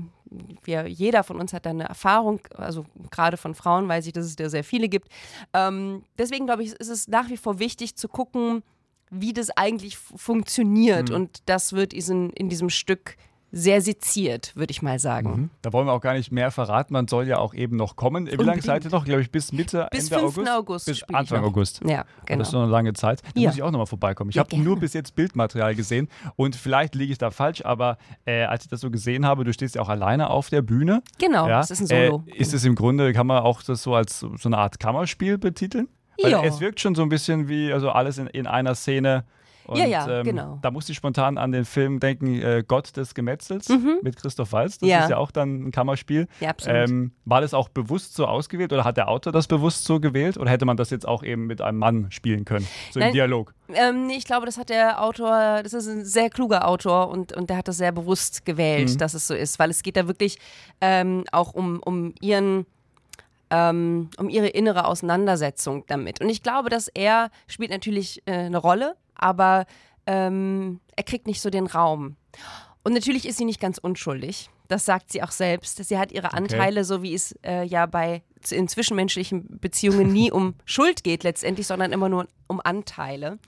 wir, 0.64 0.88
jeder 0.88 1.24
von 1.24 1.40
uns 1.40 1.54
hat 1.54 1.66
da 1.66 1.72
eine 1.72 1.86
Erfahrung, 1.86 2.42
also 2.56 2.86
gerade 3.10 3.36
von 3.36 3.56
Frauen 3.56 3.88
weiß 3.88 4.06
ich, 4.06 4.14
dass 4.14 4.26
es 4.26 4.36
da 4.36 4.48
sehr 4.48 4.64
viele 4.64 4.88
gibt. 4.88 5.10
Ähm, 5.54 6.04
deswegen 6.20 6.46
glaube 6.46 6.62
ich, 6.62 6.74
ist 6.74 6.90
es 6.90 7.08
nach 7.08 7.30
wie 7.30 7.38
vor 7.38 7.58
wichtig 7.58 7.96
zu 7.96 8.08
gucken, 8.08 8.62
wie 9.10 9.34
das 9.34 9.50
eigentlich 9.50 9.98
funktioniert. 9.98 11.10
Mhm. 11.10 11.16
Und 11.16 11.50
das 11.50 11.74
wird 11.74 11.94
in, 11.94 12.30
in 12.30 12.48
diesem 12.48 12.70
Stück 12.70 13.16
sehr 13.52 13.82
seziert, 13.82 14.56
würde 14.56 14.72
ich 14.72 14.82
mal 14.82 15.00
sagen. 15.00 15.30
Mhm. 15.30 15.50
Da 15.62 15.74
wollen 15.74 15.88
wir 15.88 15.94
auch 15.94 16.02
gar 16.02 16.14
nicht 16.14 16.32
mehr 16.32 16.52
verraten. 16.52 16.94
Man 16.94 17.08
soll 17.08 17.28
ja 17.28 17.38
auch 17.38 17.54
eben 17.54 17.76
noch 17.76 17.96
kommen. 17.96 18.28
Wie 18.28 18.36
lange 18.36 18.62
seid 18.62 18.86
ihr 18.86 18.92
noch? 18.92 19.06
Glaube 19.06 19.22
ich, 19.22 19.32
bis 19.32 19.52
Mitte, 19.52 19.88
bis 19.92 20.12
Ende 20.12 20.32
5. 20.32 20.38
August? 20.38 20.50
August 20.50 20.86
bis 20.86 21.04
Anfang 21.04 21.44
August. 21.44 21.82
Ja, 21.86 22.06
genau. 22.26 22.40
Das 22.40 22.50
ist 22.50 22.54
noch 22.54 22.64
eine 22.64 22.72
lange 22.72 22.94
Zeit. 22.94 23.22
Da 23.22 23.40
ja. 23.40 23.48
muss 23.48 23.56
ich 23.56 23.64
auch 23.64 23.72
nochmal 23.72 23.88
vorbeikommen. 23.88 24.30
Ich 24.30 24.36
ja, 24.36 24.44
habe 24.44 24.58
nur 24.58 24.78
bis 24.78 24.94
jetzt 24.94 25.16
Bildmaterial 25.16 25.76
gesehen 25.76 26.08
und 26.36 26.56
vielleicht 26.56 26.96
liege 26.96 27.12
ich 27.12 27.18
da 27.18 27.32
falsch, 27.32 27.64
aber 27.66 27.98
äh, 28.26 28.44
als 28.44 28.66
ich 28.66 28.70
das 28.70 28.82
so 28.82 28.92
gesehen 28.92 29.26
habe, 29.26 29.44
du 29.44 29.54
stehst 29.54 29.76
ja 29.76 29.82
auch 29.82 29.90
alleine 29.90 30.30
auf 30.30 30.50
der 30.50 30.62
Bühne. 30.62 31.02
Genau, 31.18 31.48
ja, 31.48 31.60
das 31.60 31.72
ist 31.72 31.82
ein 31.82 31.88
Solo. 31.88 32.24
Äh, 32.28 32.38
ist 32.38 32.54
es 32.54 32.66
im 32.66 32.76
Grunde, 32.76 33.14
kann 33.14 33.28
man 33.28 33.44
auch 33.44 33.64
das 33.64 33.84
so 33.84 33.96
als 33.96 34.20
so 34.20 34.30
eine 34.46 34.58
Art 34.58 34.80
Kammerspiel 34.80 35.38
betiteln? 35.38 35.88
Weil 36.22 36.32
ja. 36.32 36.44
Es 36.44 36.60
wirkt 36.60 36.80
schon 36.80 36.96
so 36.96 37.02
ein 37.02 37.10
bisschen 37.10 37.48
wie 37.48 37.72
also 37.72 37.90
alles 37.92 38.18
in, 38.18 38.28
in 38.28 38.46
einer 38.46 38.76
Szene 38.76 39.24
Und, 39.70 39.78
Ja, 39.78 39.86
ja, 39.86 40.20
ähm, 40.20 40.24
genau. 40.24 40.60
Da 40.62 40.72
musste 40.72 40.92
ich 40.92 40.98
spontan 40.98 41.38
an 41.38 41.52
den 41.52 41.64
Film 41.66 42.00
denken, 42.00 42.42
äh, 42.42 42.64
Gott 42.68 42.98
des 42.98 43.14
Gemetzels 43.14 43.70
mit 44.02 44.16
Christoph 44.18 44.52
Waltz. 44.52 44.80
Das 44.80 44.88
Mhm. 44.88 44.90
Ja. 44.90 45.04
ist 45.04 45.10
ja 45.12 45.18
auch 45.18 45.32
dann 45.32 45.68
ein 45.68 45.72
Kammerspiel. 45.72 46.28
Ja, 46.40 46.50
absolut. 46.50 46.90
Ähm, 46.90 47.12
war 47.26 47.42
das 47.42 47.54
auch 47.54 47.70
bewusst 47.70 48.16
so 48.16 48.26
ausgewählt 48.26 48.74
oder 48.74 48.84
hat 48.84 48.98
der 48.98 49.08
Autor 49.10 49.32
das 49.32 49.48
bewusst 49.48 49.86
so 49.86 50.00
gewählt 50.00 50.38
oder 50.38 50.50
hätte 50.50 50.66
man 50.66 50.76
das 50.78 50.90
jetzt 50.90 51.08
auch 51.08 51.22
eben 51.24 51.46
mit 51.48 51.62
einem 51.62 51.78
Mann 51.78 52.12
spielen 52.12 52.46
können? 52.46 52.68
So 52.92 53.00
im 53.00 53.06
Nein. 53.08 53.14
Dialog. 53.14 53.54
Ähm, 53.74 54.10
ich 54.10 54.26
glaube, 54.26 54.46
das 54.48 54.58
hat 54.58 54.70
der 54.70 55.02
Autor, 55.04 55.62
das 55.64 55.74
ist 55.74 55.88
ein 55.88 56.04
sehr 56.04 56.30
kluger 56.32 56.68
Autor 56.68 57.10
und, 57.10 57.34
und 57.34 57.50
der 57.52 57.58
hat 57.58 57.68
das 57.68 57.78
sehr 57.78 57.92
bewusst 57.92 58.46
gewählt, 58.46 58.90
Mhm. 58.90 58.98
dass 58.98 59.14
es 59.14 59.28
so 59.28 59.36
ist, 59.36 59.60
weil 59.60 59.70
es 59.70 59.84
geht 59.84 59.96
da 59.98 60.08
wirklich 60.08 60.40
ähm, 60.82 61.24
auch 61.32 61.54
um, 61.54 61.80
um 61.84 62.14
ihren 62.22 62.66
ähm, 63.52 64.10
um 64.18 64.30
ihre 64.30 64.48
innere 64.48 64.86
Auseinandersetzung 64.86 65.84
damit. 65.88 66.22
Und 66.22 66.30
ich 66.30 66.44
glaube, 66.44 66.70
dass 66.70 66.88
er 66.88 67.32
spielt 67.48 67.72
natürlich 67.72 68.22
äh, 68.28 68.34
eine 68.34 68.58
Rolle, 68.60 68.96
aber 69.20 69.66
ähm, 70.06 70.80
er 70.96 71.04
kriegt 71.04 71.28
nicht 71.28 71.42
so 71.42 71.50
den 71.50 71.68
Raum. 71.68 72.16
Und 72.84 72.94
natürlich 72.94 73.28
ist 73.28 73.38
sie 73.38 73.46
nicht 73.46 73.60
ganz 73.60 73.78
unschuldig. 73.78 74.50
Das 74.68 74.86
sagt 74.86 75.12
sie 75.12 75.22
auch 75.24 75.32
selbst. 75.32 75.84
Sie 75.84 75.98
hat 75.98 76.12
ihre 76.12 76.34
Anteile, 76.34 76.84
so 76.84 77.02
wie 77.02 77.14
es 77.14 77.36
äh, 77.44 77.64
ja 77.64 77.86
bei 77.86 78.24
in 78.50 78.68
zwischenmenschlichen 78.68 79.60
Beziehungen 79.60 80.14
nie 80.14 80.32
um 80.32 80.56
Schuld 80.64 81.04
geht 81.04 81.24
letztendlich, 81.24 81.68
sondern 81.68 81.92
immer 81.92 82.08
nur 82.08 82.28
um 82.48 82.62
Anteile. 82.64 83.40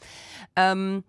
Ähm, 0.56 1.04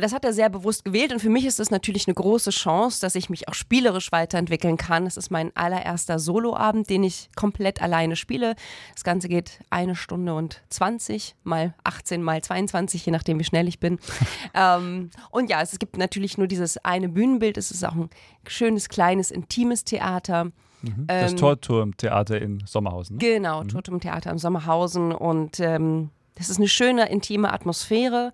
das 0.00 0.12
hat 0.12 0.24
er 0.24 0.32
sehr 0.32 0.48
bewusst 0.48 0.84
gewählt 0.84 1.12
und 1.12 1.20
für 1.20 1.30
mich 1.30 1.44
ist 1.44 1.60
es 1.60 1.70
natürlich 1.70 2.06
eine 2.06 2.14
große 2.14 2.50
Chance, 2.50 3.00
dass 3.00 3.14
ich 3.14 3.30
mich 3.30 3.48
auch 3.48 3.54
spielerisch 3.54 4.12
weiterentwickeln 4.12 4.76
kann. 4.76 5.06
Es 5.06 5.16
ist 5.16 5.30
mein 5.30 5.54
allererster 5.56 6.18
Soloabend, 6.18 6.90
den 6.90 7.02
ich 7.04 7.28
komplett 7.36 7.82
alleine 7.82 8.16
spiele. 8.16 8.54
Das 8.94 9.04
Ganze 9.04 9.28
geht 9.28 9.60
eine 9.70 9.96
Stunde 9.96 10.34
und 10.34 10.62
20 10.70 11.34
mal 11.44 11.74
18 11.84 12.22
mal 12.22 12.42
22, 12.42 13.04
je 13.06 13.12
nachdem 13.12 13.38
wie 13.38 13.44
schnell 13.44 13.68
ich 13.68 13.80
bin. 13.80 13.98
ähm, 14.54 15.10
und 15.30 15.50
ja, 15.50 15.62
es 15.62 15.78
gibt 15.78 15.96
natürlich 15.96 16.38
nur 16.38 16.46
dieses 16.46 16.78
eine 16.84 17.08
Bühnenbild. 17.08 17.56
Es 17.56 17.70
ist 17.70 17.84
auch 17.84 17.94
ein 17.94 18.10
schönes, 18.46 18.88
kleines, 18.88 19.30
intimes 19.30 19.84
Theater. 19.84 20.52
Das 21.06 21.32
Ähm, 21.32 21.36
Torturmtheater 21.38 22.40
in 22.40 22.62
Sommerhausen. 22.66 23.16
Ne? 23.16 23.20
Genau, 23.20 23.64
Totem 23.64 24.00
Theater 24.00 24.30
im 24.30 24.38
Sommerhausen 24.38 25.12
und 25.12 25.60
ähm, 25.60 26.10
das 26.40 26.48
ist 26.50 26.56
eine 26.58 26.66
schöne, 26.68 27.08
intime 27.10 27.52
Atmosphäre 27.52 28.32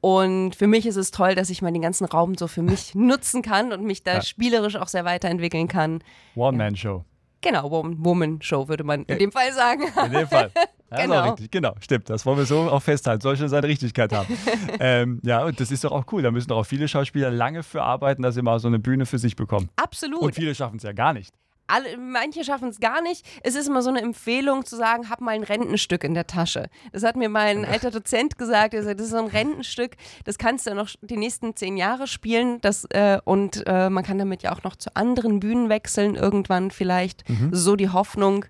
und 0.00 0.54
für 0.54 0.66
mich 0.66 0.84
ist 0.86 0.96
es 0.96 1.10
toll, 1.12 1.34
dass 1.34 1.48
ich 1.48 1.62
mal 1.62 1.72
den 1.72 1.80
ganzen 1.82 2.04
Raum 2.04 2.34
so 2.36 2.46
für 2.48 2.62
mich 2.62 2.94
nutzen 2.94 3.40
kann 3.42 3.72
und 3.72 3.84
mich 3.84 4.02
da 4.02 4.14
Ja. 4.16 4.22
spielerisch 4.22 4.76
auch 4.76 4.88
sehr 4.88 5.04
weiterentwickeln 5.06 5.68
kann. 5.68 6.02
One-Man-Show. 6.34 7.04
Genau, 7.40 7.70
Woman, 7.70 7.96
Woman 8.04 8.42
Show 8.42 8.68
würde 8.68 8.84
man 8.84 9.04
in 9.04 9.18
dem 9.18 9.30
Fall 9.32 9.52
sagen. 9.52 9.84
In 10.04 10.12
dem 10.12 10.28
Fall. 10.28 10.50
Ja, 10.90 11.00
Genau. 11.06 11.24
richtig. 11.30 11.50
Genau, 11.50 11.72
stimmt. 11.80 12.08
Das 12.08 12.24
wollen 12.24 12.38
wir 12.38 12.44
so 12.44 12.70
auch 12.70 12.82
festhalten. 12.82 13.20
Soll 13.20 13.36
schon 13.36 13.48
seine 13.48 13.66
Richtigkeit 13.66 14.12
haben. 14.12 14.28
ähm, 14.78 15.18
ja, 15.24 15.44
und 15.44 15.58
das 15.58 15.72
ist 15.72 15.82
doch 15.82 15.90
auch 15.90 16.04
cool. 16.12 16.22
Da 16.22 16.30
müssen 16.30 16.48
doch 16.48 16.58
auch 16.58 16.66
viele 16.66 16.86
Schauspieler 16.86 17.32
lange 17.32 17.64
für 17.64 17.82
arbeiten, 17.82 18.22
dass 18.22 18.36
sie 18.36 18.42
mal 18.42 18.60
so 18.60 18.68
eine 18.68 18.78
Bühne 18.78 19.04
für 19.04 19.18
sich 19.18 19.34
bekommen. 19.34 19.70
Absolut. 19.74 20.20
Und 20.22 20.34
viele 20.36 20.54
schaffen 20.54 20.76
es 20.76 20.84
ja 20.84 20.92
gar 20.92 21.12
nicht. 21.12 21.34
Alle, 21.66 21.96
manche 21.96 22.44
schaffen 22.44 22.68
es 22.68 22.78
gar 22.78 23.00
nicht. 23.00 23.24
Es 23.42 23.54
ist 23.54 23.68
immer 23.68 23.80
so 23.82 23.88
eine 23.88 24.02
Empfehlung 24.02 24.64
zu 24.66 24.76
sagen, 24.76 25.08
hab 25.08 25.20
mal 25.20 25.30
ein 25.30 25.42
Rentenstück 25.42 26.04
in 26.04 26.14
der 26.14 26.26
Tasche. 26.26 26.68
Das 26.92 27.02
hat 27.02 27.16
mir 27.16 27.28
mein 27.28 27.64
alter 27.64 27.90
Dozent 27.90 28.36
gesagt. 28.36 28.74
Er 28.74 28.82
sagt, 28.82 29.00
das 29.00 29.06
ist 29.06 29.12
so 29.12 29.18
ein 29.18 29.28
Rentenstück, 29.28 29.96
das 30.24 30.36
kannst 30.36 30.66
du 30.66 30.74
noch 30.74 30.90
die 31.00 31.16
nächsten 31.16 31.56
zehn 31.56 31.76
Jahre 31.76 32.06
spielen. 32.06 32.60
Das, 32.60 32.84
äh, 32.90 33.18
und 33.24 33.62
äh, 33.66 33.88
man 33.88 34.04
kann 34.04 34.18
damit 34.18 34.42
ja 34.42 34.52
auch 34.54 34.62
noch 34.62 34.76
zu 34.76 34.94
anderen 34.94 35.40
Bühnen 35.40 35.68
wechseln, 35.68 36.16
irgendwann 36.16 36.70
vielleicht. 36.70 37.24
So 37.50 37.76
die 37.76 37.88
Hoffnung. 37.88 38.44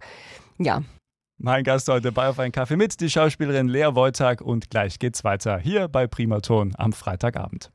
Ja, 0.59 0.83
Mein 1.38 1.64
Gast 1.64 1.88
heute 1.88 2.12
bei 2.12 2.28
Auf 2.28 2.38
einen 2.38 2.52
Kaffee 2.52 2.76
mit, 2.76 3.00
die 3.00 3.11
Schauspielerin 3.11 3.68
Lea 3.68 3.88
Wojtak. 3.92 4.40
Und 4.40 4.71
gleich 4.71 4.99
geht's 4.99 5.25
weiter 5.25 5.59
hier 5.59 5.88
bei 5.88 6.06
Primaton 6.06 6.75
am 6.76 6.92
Freitagabend. 6.92 7.71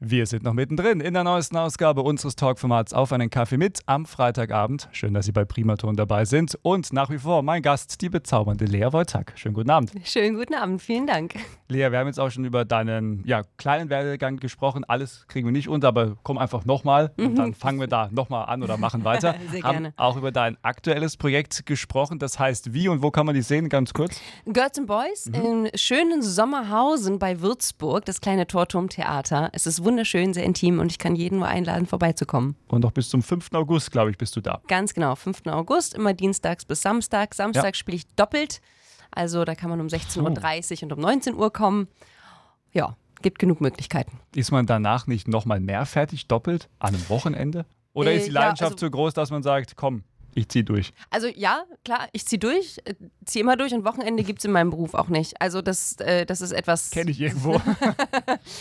Wir 0.00 0.26
sind 0.26 0.44
noch 0.44 0.52
mittendrin 0.52 1.00
in 1.00 1.14
der 1.14 1.24
neuesten 1.24 1.56
Ausgabe 1.56 2.02
unseres 2.02 2.36
Talkformats 2.36 2.94
Auf 2.94 3.12
einen 3.12 3.30
Kaffee 3.30 3.56
mit 3.56 3.80
am 3.86 4.06
Freitagabend. 4.06 4.88
Schön, 4.92 5.12
dass 5.12 5.26
Sie 5.26 5.32
bei 5.32 5.44
Primaton 5.44 5.96
dabei 5.96 6.24
sind. 6.24 6.56
Und 6.62 6.92
nach 6.92 7.10
wie 7.10 7.18
vor 7.18 7.42
mein 7.42 7.62
Gast, 7.62 8.00
die 8.00 8.08
bezaubernde 8.08 8.64
Lea 8.64 8.92
Wojtak. 8.92 9.32
Schönen 9.34 9.54
guten 9.54 9.70
Abend. 9.70 9.90
schönen 10.04 10.36
guten 10.36 10.54
Abend. 10.54 10.80
Vielen 10.82 11.08
Dank. 11.08 11.34
Lea, 11.70 11.90
wir 11.90 11.98
haben 11.98 12.06
jetzt 12.06 12.18
auch 12.18 12.30
schon 12.30 12.46
über 12.46 12.64
deinen 12.64 13.22
ja, 13.26 13.42
kleinen 13.58 13.90
Werdegang 13.90 14.38
gesprochen. 14.38 14.84
Alles 14.84 15.26
kriegen 15.28 15.46
wir 15.46 15.52
nicht 15.52 15.68
unter, 15.68 15.88
aber 15.88 16.16
komm 16.22 16.38
einfach 16.38 16.64
nochmal 16.64 17.12
und 17.18 17.36
dann 17.36 17.52
fangen 17.52 17.78
wir 17.78 17.88
da 17.88 18.08
nochmal 18.10 18.46
an 18.46 18.62
oder 18.62 18.78
machen 18.78 19.04
weiter. 19.04 19.34
Mhm. 19.34 19.48
Sehr 19.50 19.62
haben 19.64 19.72
gerne. 19.74 19.94
auch 19.98 20.16
über 20.16 20.32
dein 20.32 20.56
aktuelles 20.62 21.18
Projekt 21.18 21.66
gesprochen. 21.66 22.18
Das 22.18 22.38
heißt, 22.38 22.72
wie 22.72 22.88
und 22.88 23.02
wo 23.02 23.10
kann 23.10 23.26
man 23.26 23.34
die 23.34 23.42
sehen? 23.42 23.68
Ganz 23.68 23.92
kurz. 23.92 24.18
Girls 24.46 24.78
and 24.78 24.86
Boys 24.86 25.26
in 25.26 25.68
schönen 25.74 26.22
Sommerhausen 26.22 27.18
bei 27.18 27.42
Würzburg, 27.42 28.06
das 28.06 28.22
kleine 28.22 28.46
Torturmtheater. 28.46 29.50
Es 29.52 29.66
ist 29.66 29.84
wunderschön, 29.84 30.32
sehr 30.32 30.44
intim 30.44 30.78
und 30.78 30.90
ich 30.90 30.98
kann 30.98 31.16
jeden 31.16 31.38
nur 31.38 31.48
einladen, 31.48 31.84
vorbeizukommen. 31.84 32.56
Und 32.68 32.80
noch 32.80 32.92
bis 32.92 33.10
zum 33.10 33.22
5. 33.22 33.52
August, 33.52 33.92
glaube 33.92 34.10
ich, 34.10 34.16
bist 34.16 34.34
du 34.36 34.40
da. 34.40 34.62
Ganz 34.68 34.94
genau, 34.94 35.14
5. 35.14 35.46
August, 35.48 35.92
immer 35.92 36.14
dienstags 36.14 36.64
bis 36.64 36.80
Samstag. 36.80 37.34
Samstag 37.34 37.76
spiele 37.76 37.96
ich 37.96 38.06
doppelt. 38.16 38.62
Also 39.10 39.44
da 39.44 39.54
kann 39.54 39.70
man 39.70 39.80
um 39.80 39.86
16.30 39.88 40.76
Uhr 40.78 40.82
und 40.84 40.92
um 40.92 41.00
19 41.00 41.34
Uhr 41.34 41.52
kommen. 41.52 41.88
Ja, 42.72 42.96
gibt 43.22 43.38
genug 43.38 43.60
Möglichkeiten. 43.60 44.20
Ist 44.34 44.52
man 44.52 44.66
danach 44.66 45.06
nicht 45.06 45.26
nochmal 45.28 45.60
mehr 45.60 45.86
fertig, 45.86 46.26
doppelt, 46.28 46.68
an 46.78 46.94
einem 46.94 47.08
Wochenende? 47.08 47.64
Oder 47.94 48.12
Äh, 48.12 48.16
ist 48.18 48.26
die 48.28 48.32
ja, 48.32 48.40
Leidenschaft 48.40 48.72
also- 48.74 48.86
so 48.86 48.90
groß, 48.90 49.14
dass 49.14 49.30
man 49.30 49.42
sagt, 49.42 49.76
komm, 49.76 50.04
ich 50.34 50.48
zieh 50.50 50.62
durch? 50.62 50.92
Also 51.10 51.26
ja, 51.26 51.64
klar, 51.84 52.06
ich 52.12 52.24
ziehe 52.26 52.38
durch, 52.38 52.78
äh, 52.84 52.94
ziehe 53.24 53.42
immer 53.42 53.56
durch 53.56 53.72
und 53.74 53.84
Wochenende 53.84 54.22
gibt 54.22 54.38
es 54.40 54.44
in 54.44 54.52
meinem 54.52 54.70
Beruf 54.70 54.94
auch 54.94 55.08
nicht. 55.08 55.40
Also 55.40 55.62
das, 55.62 55.96
äh, 55.96 56.26
das 56.26 56.40
ist 56.42 56.52
etwas... 56.52 56.90
Kenne 56.90 57.10
ich 57.10 57.20
irgendwo. 57.20 57.60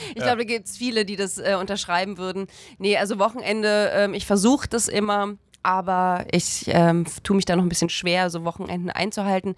Ich 0.09 0.15
glaube, 0.23 0.37
da 0.37 0.43
gibt 0.43 0.67
es 0.67 0.77
viele, 0.77 1.05
die 1.05 1.15
das 1.15 1.37
äh, 1.37 1.55
unterschreiben 1.59 2.17
würden. 2.17 2.47
Nee, 2.79 2.97
also 2.97 3.19
Wochenende, 3.19 3.91
ähm, 3.93 4.13
ich 4.13 4.25
versuche 4.25 4.67
das 4.67 4.87
immer, 4.87 5.35
aber 5.67 6.23
ich 6.31 6.63
ähm, 6.67 7.05
tue 7.23 7.35
mich 7.35 7.43
da 7.43 7.57
noch 7.57 7.63
ein 7.63 7.67
bisschen 7.67 7.89
schwer, 7.89 8.29
so 8.29 8.45
Wochenenden 8.45 8.89
einzuhalten. 8.89 9.53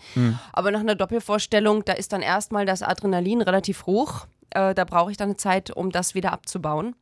Aber 0.54 0.72
nach 0.72 0.80
einer 0.80 0.96
Doppelvorstellung, 0.96 1.86
da 1.86 1.94
ist 1.94 2.14
dann 2.14 2.24
erstmal 2.24 2.66
das 2.66 2.82
Adrenalin 2.82 3.44
relativ 3.44 3.86
hoch. 3.86 4.26
Äh, 4.50 4.74
da 4.74 4.86
brauche 4.86 5.12
ich 5.12 5.18
dann 5.18 5.28
eine 5.28 5.38
Zeit, 5.38 5.70
um 5.70 5.92
das 5.92 6.16
wieder 6.16 6.34
abzubauen. 6.34 6.96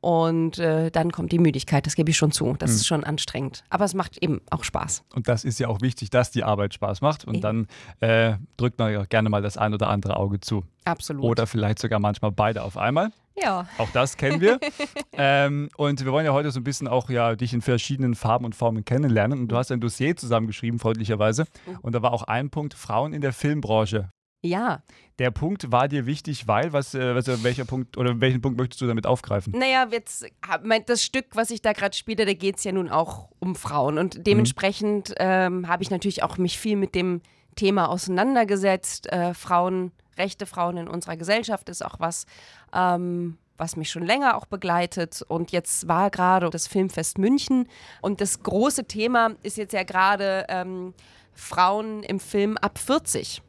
Und 0.00 0.58
äh, 0.58 0.90
dann 0.90 1.12
kommt 1.12 1.30
die 1.30 1.38
Müdigkeit, 1.38 1.86
das 1.86 1.94
gebe 1.94 2.10
ich 2.10 2.16
schon 2.16 2.32
zu. 2.32 2.56
Das 2.58 2.72
ist 2.72 2.88
schon 2.88 3.04
anstrengend. 3.04 3.62
Aber 3.68 3.84
es 3.84 3.94
macht 3.94 4.18
eben 4.20 4.40
auch 4.50 4.64
Spaß. 4.64 5.04
Und 5.14 5.28
das 5.28 5.44
ist 5.44 5.60
ja 5.60 5.68
auch 5.68 5.80
wichtig, 5.80 6.10
dass 6.10 6.32
die 6.32 6.42
Arbeit 6.42 6.74
Spaß 6.74 7.02
macht. 7.02 7.26
Und 7.26 7.34
Eben. 7.36 7.68
dann 8.00 8.08
äh, 8.08 8.36
drückt 8.56 8.80
man 8.80 8.92
ja 8.92 9.04
gerne 9.04 9.28
mal 9.28 9.42
das 9.42 9.58
ein 9.58 9.74
oder 9.74 9.88
andere 9.90 10.16
Auge 10.16 10.40
zu. 10.40 10.64
Absolut. 10.86 11.22
Oder 11.22 11.46
vielleicht 11.46 11.78
sogar 11.78 12.00
manchmal 12.00 12.32
beide 12.32 12.64
auf 12.64 12.76
einmal. 12.76 13.12
Ja. 13.36 13.66
Auch 13.78 13.90
das 13.90 14.16
kennen 14.16 14.40
wir. 14.40 14.58
ähm, 15.12 15.68
und 15.76 16.04
wir 16.04 16.12
wollen 16.12 16.26
ja 16.26 16.32
heute 16.32 16.50
so 16.50 16.60
ein 16.60 16.64
bisschen 16.64 16.88
auch 16.88 17.10
ja, 17.10 17.36
dich 17.36 17.52
in 17.52 17.62
verschiedenen 17.62 18.14
Farben 18.14 18.44
und 18.44 18.54
Formen 18.54 18.84
kennenlernen. 18.84 19.40
Und 19.40 19.48
du 19.48 19.56
hast 19.56 19.70
ein 19.70 19.80
Dossier 19.80 20.16
zusammengeschrieben, 20.16 20.78
freundlicherweise. 20.78 21.44
Und 21.82 21.94
da 21.94 22.02
war 22.02 22.12
auch 22.12 22.24
ein 22.24 22.50
Punkt 22.50 22.74
Frauen 22.74 23.12
in 23.12 23.20
der 23.20 23.32
Filmbranche. 23.32 24.10
Ja. 24.42 24.82
Der 25.18 25.30
Punkt 25.30 25.70
war 25.70 25.86
dir 25.86 26.06
wichtig, 26.06 26.48
weil, 26.48 26.72
was, 26.72 26.94
äh, 26.94 27.14
was, 27.14 27.26
welcher 27.44 27.66
Punkt 27.66 27.98
oder 27.98 28.20
welchen 28.20 28.40
Punkt 28.40 28.58
möchtest 28.58 28.80
du 28.80 28.86
damit 28.86 29.06
aufgreifen? 29.06 29.52
Naja, 29.56 29.86
jetzt 29.90 30.26
mein, 30.62 30.84
das 30.86 31.04
Stück, 31.04 31.26
was 31.34 31.50
ich 31.50 31.60
da 31.60 31.74
gerade 31.74 31.94
spiele, 31.94 32.24
da 32.24 32.32
geht 32.32 32.56
es 32.56 32.64
ja 32.64 32.72
nun 32.72 32.88
auch 32.88 33.28
um 33.38 33.54
Frauen. 33.54 33.98
Und 33.98 34.26
dementsprechend 34.26 35.14
ähm, 35.18 35.68
habe 35.68 35.82
ich 35.82 35.90
natürlich 35.90 36.22
auch 36.22 36.38
mich 36.38 36.58
viel 36.58 36.76
mit 36.76 36.94
dem 36.94 37.20
Thema 37.54 37.90
auseinandergesetzt. 37.90 39.12
Äh, 39.12 39.34
Frauen, 39.34 39.92
rechte 40.20 40.46
Frauen 40.46 40.76
in 40.76 40.88
unserer 40.88 41.16
Gesellschaft 41.16 41.68
ist 41.68 41.84
auch 41.84 41.96
was, 41.98 42.26
ähm, 42.74 43.38
was 43.56 43.76
mich 43.76 43.90
schon 43.90 44.04
länger 44.04 44.36
auch 44.36 44.46
begleitet. 44.46 45.22
Und 45.26 45.50
jetzt 45.50 45.88
war 45.88 46.10
gerade 46.10 46.50
das 46.50 46.66
Filmfest 46.66 47.18
München. 47.18 47.68
Und 48.00 48.20
das 48.20 48.42
große 48.42 48.84
Thema 48.84 49.32
ist 49.42 49.56
jetzt 49.56 49.72
ja 49.72 49.82
gerade 49.82 50.46
ähm, 50.48 50.94
Frauen 51.34 52.02
im 52.02 52.20
Film 52.20 52.56
ab 52.58 52.78
40 52.78 53.42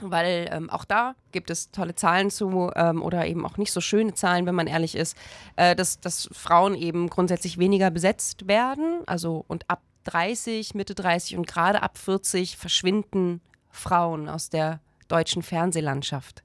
weil 0.00 0.48
ähm, 0.50 0.70
auch 0.70 0.84
da 0.84 1.14
gibt 1.32 1.50
es 1.50 1.70
tolle 1.70 1.94
Zahlen 1.94 2.30
zu 2.30 2.70
ähm, 2.74 3.02
oder 3.02 3.26
eben 3.26 3.46
auch 3.46 3.56
nicht 3.58 3.72
so 3.72 3.80
schöne 3.80 4.14
Zahlen, 4.14 4.46
wenn 4.46 4.54
man 4.54 4.66
ehrlich 4.66 4.96
ist, 4.96 5.16
äh, 5.56 5.76
dass, 5.76 6.00
dass 6.00 6.28
Frauen 6.32 6.74
eben 6.74 7.08
grundsätzlich 7.08 7.58
weniger 7.58 7.90
besetzt 7.90 8.48
werden. 8.48 9.02
Also 9.06 9.44
und 9.46 9.70
ab 9.70 9.82
30, 10.04 10.74
Mitte 10.74 10.94
30 10.94 11.36
und 11.36 11.46
gerade 11.46 11.82
ab 11.82 11.96
40 11.96 12.56
verschwinden 12.56 13.40
Frauen 13.70 14.28
aus 14.28 14.50
der 14.50 14.80
deutschen 15.14 15.42
Fernsehlandschaft. 15.42 16.42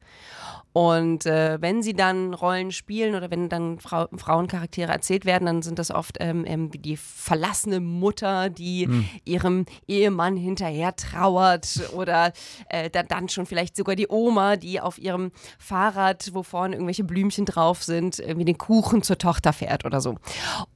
Und 0.72 1.26
äh, 1.26 1.58
wenn 1.62 1.82
sie 1.82 1.94
dann 1.94 2.34
Rollen 2.34 2.72
spielen 2.72 3.16
oder 3.16 3.32
wenn 3.32 3.50
dann 3.50 3.80
Frau, 3.80 4.08
Frauencharaktere 4.16 4.92
erzählt 4.92 5.26
werden, 5.26 5.48
dann 5.48 5.62
sind 5.64 5.80
das 5.80 5.90
oft 5.90 6.18
ähm, 6.20 6.46
ähm, 6.46 6.70
die 6.72 6.96
verlassene 6.96 7.80
Mutter, 7.80 8.50
die 8.50 8.88
ihrem 9.26 9.66
Ehemann 9.88 10.38
hinterher 10.38 10.96
trauert 10.96 11.90
oder 11.94 12.34
äh, 12.70 12.92
dann, 12.92 13.08
dann 13.08 13.30
schon 13.30 13.48
vielleicht 13.48 13.76
sogar 13.76 13.96
die 13.96 14.08
Oma, 14.10 14.58
die 14.58 14.80
auf 14.80 15.00
ihrem 15.00 15.32
Fahrrad, 15.58 16.30
wo 16.34 16.44
vorne 16.44 16.76
irgendwelche 16.76 17.04
Blümchen 17.04 17.46
drauf 17.46 17.84
sind, 17.84 18.20
irgendwie 18.20 18.46
den 18.46 18.58
Kuchen 18.60 19.02
zur 19.02 19.18
Tochter 19.18 19.54
fährt 19.54 19.86
oder 19.86 20.02
so. 20.02 20.16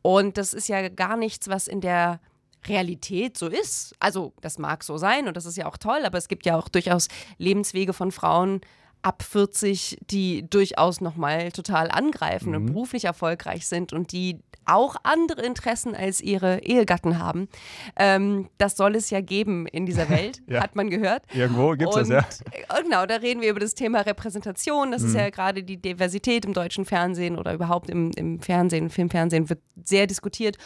Und 0.01 0.37
das 0.37 0.55
ist 0.55 0.67
ja 0.67 0.89
gar 0.89 1.17
nichts, 1.17 1.47
was 1.49 1.67
in 1.67 1.81
der 1.81 2.19
Realität 2.67 3.37
so 3.37 3.47
ist. 3.47 3.95
Also 3.99 4.33
das 4.41 4.57
mag 4.57 4.83
so 4.83 4.97
sein 4.97 5.27
und 5.27 5.37
das 5.37 5.45
ist 5.45 5.57
ja 5.57 5.65
auch 5.65 5.77
toll, 5.77 6.01
aber 6.05 6.17
es 6.17 6.27
gibt 6.27 6.45
ja 6.45 6.57
auch 6.57 6.69
durchaus 6.69 7.07
Lebenswege 7.37 7.93
von 7.93 8.11
Frauen 8.11 8.61
ab 9.03 9.21
40, 9.21 9.97
die 10.09 10.49
durchaus 10.49 11.01
nochmal 11.01 11.51
total 11.51 11.91
angreifen 11.91 12.49
mhm. 12.49 12.55
und 12.55 12.65
beruflich 12.67 13.05
erfolgreich 13.05 13.67
sind 13.67 13.93
und 13.93 14.11
die 14.11 14.39
auch 14.65 14.95
andere 15.03 15.41
Interessen 15.41 15.93
als 15.93 16.21
ihre 16.21 16.59
Ehegatten 16.59 17.19
haben. 17.19 17.49
Ähm, 17.97 18.47
das 18.57 18.77
soll 18.77 18.95
es 18.95 19.09
ja 19.09 19.19
geben 19.19 19.67
in 19.67 19.85
dieser 19.85 20.09
Welt, 20.09 20.41
ja. 20.47 20.63
hat 20.63 20.75
man 20.77 20.89
gehört. 20.89 21.23
Irgendwo 21.33 21.71
gibt 21.71 21.95
es 21.95 22.07
das, 22.07 22.09
ja. 22.09 22.19
Äh, 22.51 22.83
genau, 22.83 23.05
da 23.05 23.15
reden 23.17 23.41
wir 23.41 23.49
über 23.49 23.59
das 23.59 23.75
Thema 23.75 24.01
Repräsentation. 24.01 24.91
Das 24.91 25.01
mhm. 25.01 25.07
ist 25.09 25.15
ja 25.15 25.29
gerade 25.29 25.63
die 25.63 25.77
Diversität 25.77 26.45
im 26.45 26.53
deutschen 26.53 26.85
Fernsehen 26.85 27.37
oder 27.37 27.53
überhaupt 27.53 27.89
im, 27.89 28.11
im 28.15 28.39
Fernsehen, 28.39 28.89
Filmfernsehen 28.89 29.49
wird 29.49 29.59
sehr 29.83 30.07
diskutiert. 30.07 30.57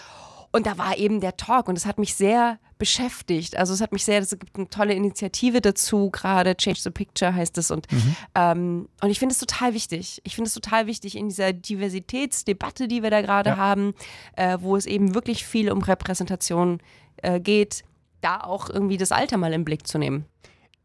Und 0.51 0.65
da 0.65 0.77
war 0.77 0.97
eben 0.97 1.19
der 1.19 1.37
Talk 1.37 1.67
und 1.67 1.77
es 1.77 1.85
hat 1.85 1.99
mich 1.99 2.15
sehr 2.15 2.59
beschäftigt. 2.77 3.57
Also 3.57 3.73
es 3.73 3.81
hat 3.81 3.91
mich 3.91 4.05
sehr, 4.05 4.19
es 4.19 4.29
gibt 4.29 4.55
eine 4.55 4.69
tolle 4.69 4.93
Initiative 4.93 5.61
dazu, 5.61 6.09
gerade 6.11 6.55
Change 6.55 6.79
the 6.81 6.89
Picture 6.89 7.33
heißt 7.33 7.57
es. 7.57 7.71
Und, 7.71 7.91
mhm. 7.91 8.15
ähm, 8.35 8.89
und 9.01 9.09
ich 9.09 9.19
finde 9.19 9.33
es 9.33 9.39
total 9.39 9.73
wichtig. 9.73 10.21
Ich 10.23 10.35
finde 10.35 10.47
es 10.47 10.53
total 10.53 10.87
wichtig 10.87 11.15
in 11.15 11.29
dieser 11.29 11.53
Diversitätsdebatte, 11.53 12.87
die 12.87 13.03
wir 13.03 13.09
da 13.09 13.21
gerade 13.21 13.51
ja. 13.51 13.57
haben, 13.57 13.93
äh, 14.35 14.57
wo 14.61 14.75
es 14.75 14.85
eben 14.85 15.15
wirklich 15.15 15.45
viel 15.45 15.71
um 15.71 15.81
Repräsentation 15.81 16.79
äh, 17.17 17.39
geht, 17.39 17.83
da 18.21 18.41
auch 18.41 18.69
irgendwie 18.69 18.97
das 18.97 19.11
Alter 19.11 19.37
mal 19.37 19.53
im 19.53 19.65
Blick 19.65 19.87
zu 19.87 19.97
nehmen. 19.97 20.25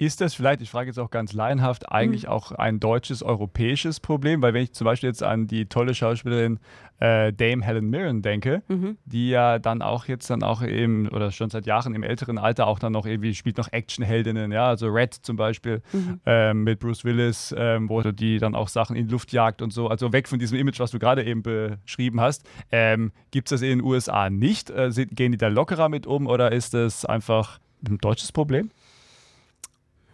Ist 0.02 0.20
das 0.20 0.34
vielleicht, 0.34 0.60
ich 0.60 0.68
frage 0.68 0.88
jetzt 0.88 0.98
auch 0.98 1.12
ganz 1.12 1.32
laienhaft, 1.32 1.92
eigentlich 1.92 2.24
mhm. 2.24 2.30
auch 2.30 2.50
ein 2.50 2.80
deutsches, 2.80 3.22
europäisches 3.22 4.00
Problem? 4.00 4.42
Weil 4.42 4.52
wenn 4.52 4.64
ich 4.64 4.72
zum 4.72 4.84
Beispiel 4.84 5.08
jetzt 5.08 5.22
an 5.22 5.46
die 5.46 5.66
tolle 5.66 5.94
Schauspielerin 5.94 6.58
äh, 6.98 7.32
Dame 7.32 7.64
Helen 7.64 7.88
Mirren 7.88 8.20
denke, 8.20 8.64
mhm. 8.66 8.96
die 9.04 9.28
ja 9.28 9.60
dann 9.60 9.80
auch 9.80 10.06
jetzt 10.06 10.28
dann 10.28 10.42
auch 10.42 10.60
eben, 10.60 11.06
oder 11.06 11.30
schon 11.30 11.50
seit 11.50 11.66
Jahren 11.66 11.94
im 11.94 12.02
älteren 12.02 12.36
Alter 12.36 12.66
auch 12.66 12.80
dann 12.80 12.90
noch 12.90 13.06
irgendwie 13.06 13.32
spielt 13.32 13.58
noch 13.58 13.70
Actionheldinnen, 13.70 14.50
ja, 14.50 14.66
also 14.66 14.88
Red 14.88 15.14
zum 15.14 15.36
Beispiel 15.36 15.82
mhm. 15.92 16.20
ähm, 16.26 16.64
mit 16.64 16.80
Bruce 16.80 17.04
Willis, 17.04 17.54
ähm, 17.56 17.88
wo 17.88 18.02
die 18.02 18.38
dann 18.38 18.56
auch 18.56 18.66
Sachen 18.66 18.96
in 18.96 19.06
die 19.06 19.12
Luft 19.12 19.30
jagt 19.30 19.62
und 19.62 19.72
so, 19.72 19.86
also 19.86 20.12
weg 20.12 20.26
von 20.26 20.40
diesem 20.40 20.58
Image, 20.58 20.80
was 20.80 20.90
du 20.90 20.98
gerade 20.98 21.22
eben 21.22 21.44
beschrieben 21.44 22.20
hast. 22.20 22.42
Ähm, 22.72 23.12
Gibt 23.30 23.46
es 23.46 23.50
das 23.50 23.62
in 23.62 23.78
den 23.78 23.82
USA 23.82 24.30
nicht? 24.30 24.68
Äh, 24.68 24.90
gehen 25.12 25.30
die 25.30 25.38
da 25.38 25.46
lockerer 25.46 25.88
mit 25.88 26.08
um 26.08 26.26
oder 26.26 26.50
ist 26.50 26.74
das 26.74 27.04
einfach 27.04 27.60
ein 27.88 27.98
deutsches 27.98 28.32
Problem? 28.32 28.70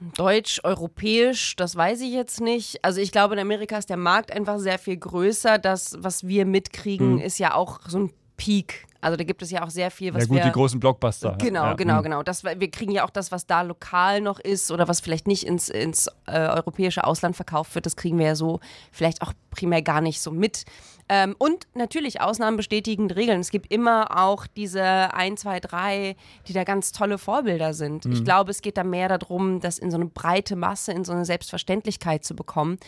Deutsch, 0.00 0.60
europäisch, 0.62 1.56
das 1.56 1.74
weiß 1.74 2.00
ich 2.02 2.12
jetzt 2.12 2.40
nicht. 2.40 2.84
Also 2.84 3.00
ich 3.00 3.10
glaube, 3.10 3.34
in 3.34 3.40
Amerika 3.40 3.76
ist 3.78 3.90
der 3.90 3.96
Markt 3.96 4.32
einfach 4.32 4.58
sehr 4.58 4.78
viel 4.78 4.96
größer. 4.96 5.58
Das, 5.58 5.96
was 5.98 6.26
wir 6.26 6.46
mitkriegen, 6.46 7.14
mhm. 7.14 7.20
ist 7.20 7.38
ja 7.38 7.54
auch 7.54 7.80
so 7.86 7.98
ein 7.98 8.12
Peak. 8.36 8.86
Also 9.00 9.16
da 9.16 9.24
gibt 9.24 9.42
es 9.42 9.50
ja 9.50 9.62
auch 9.62 9.70
sehr 9.70 9.90
viel, 9.90 10.12
was 10.12 10.24
Ja 10.24 10.28
gut, 10.28 10.36
wir, 10.38 10.44
die 10.44 10.52
großen 10.52 10.80
Blockbuster. 10.80 11.36
Genau, 11.38 11.64
ja. 11.64 11.74
genau, 11.74 11.98
mhm. 11.98 12.02
genau. 12.02 12.22
Das, 12.22 12.42
wir 12.42 12.70
kriegen 12.70 12.90
ja 12.90 13.04
auch 13.04 13.10
das, 13.10 13.30
was 13.30 13.46
da 13.46 13.62
lokal 13.62 14.20
noch 14.20 14.40
ist 14.40 14.72
oder 14.72 14.88
was 14.88 15.00
vielleicht 15.00 15.28
nicht 15.28 15.44
ins, 15.44 15.68
ins 15.68 16.08
äh, 16.26 16.48
europäische 16.48 17.04
Ausland 17.04 17.36
verkauft 17.36 17.74
wird, 17.74 17.86
das 17.86 17.96
kriegen 17.96 18.18
wir 18.18 18.26
ja 18.26 18.34
so 18.34 18.60
vielleicht 18.90 19.22
auch 19.22 19.32
primär 19.50 19.82
gar 19.82 20.00
nicht 20.00 20.20
so 20.20 20.30
mit. 20.30 20.64
Ähm, 21.08 21.34
und 21.38 21.66
natürlich 21.74 22.20
Ausnahmen 22.20 22.56
bestätigen 22.56 23.10
Regeln. 23.10 23.40
Es 23.40 23.50
gibt 23.50 23.72
immer 23.72 24.18
auch 24.18 24.46
diese 24.46 24.82
1, 24.82 25.40
2, 25.40 25.60
3, 25.60 26.16
die 26.46 26.52
da 26.52 26.64
ganz 26.64 26.92
tolle 26.92 27.18
Vorbilder 27.18 27.74
sind. 27.74 28.04
Mhm. 28.04 28.12
Ich 28.12 28.24
glaube, 28.24 28.50
es 28.50 28.62
geht 28.62 28.76
da 28.76 28.84
mehr 28.84 29.08
darum, 29.08 29.60
das 29.60 29.78
in 29.78 29.90
so 29.90 29.96
eine 29.96 30.06
breite 30.06 30.56
Masse, 30.56 30.92
in 30.92 31.04
so 31.04 31.12
eine 31.12 31.24
Selbstverständlichkeit 31.24 32.24
zu 32.24 32.36
bekommen. 32.36 32.78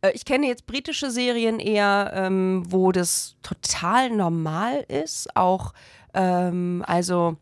Äh, 0.00 0.12
ich 0.12 0.24
kenne 0.24 0.46
jetzt 0.46 0.66
britische 0.66 1.10
Serien 1.10 1.58
eher, 1.58 2.12
ähm, 2.14 2.64
wo 2.68 2.92
das 2.92 3.36
total 3.42 4.10
normal 4.10 4.84
ist. 4.88 5.36
Auch, 5.36 5.72
ähm, 6.14 6.82
also 6.86 7.36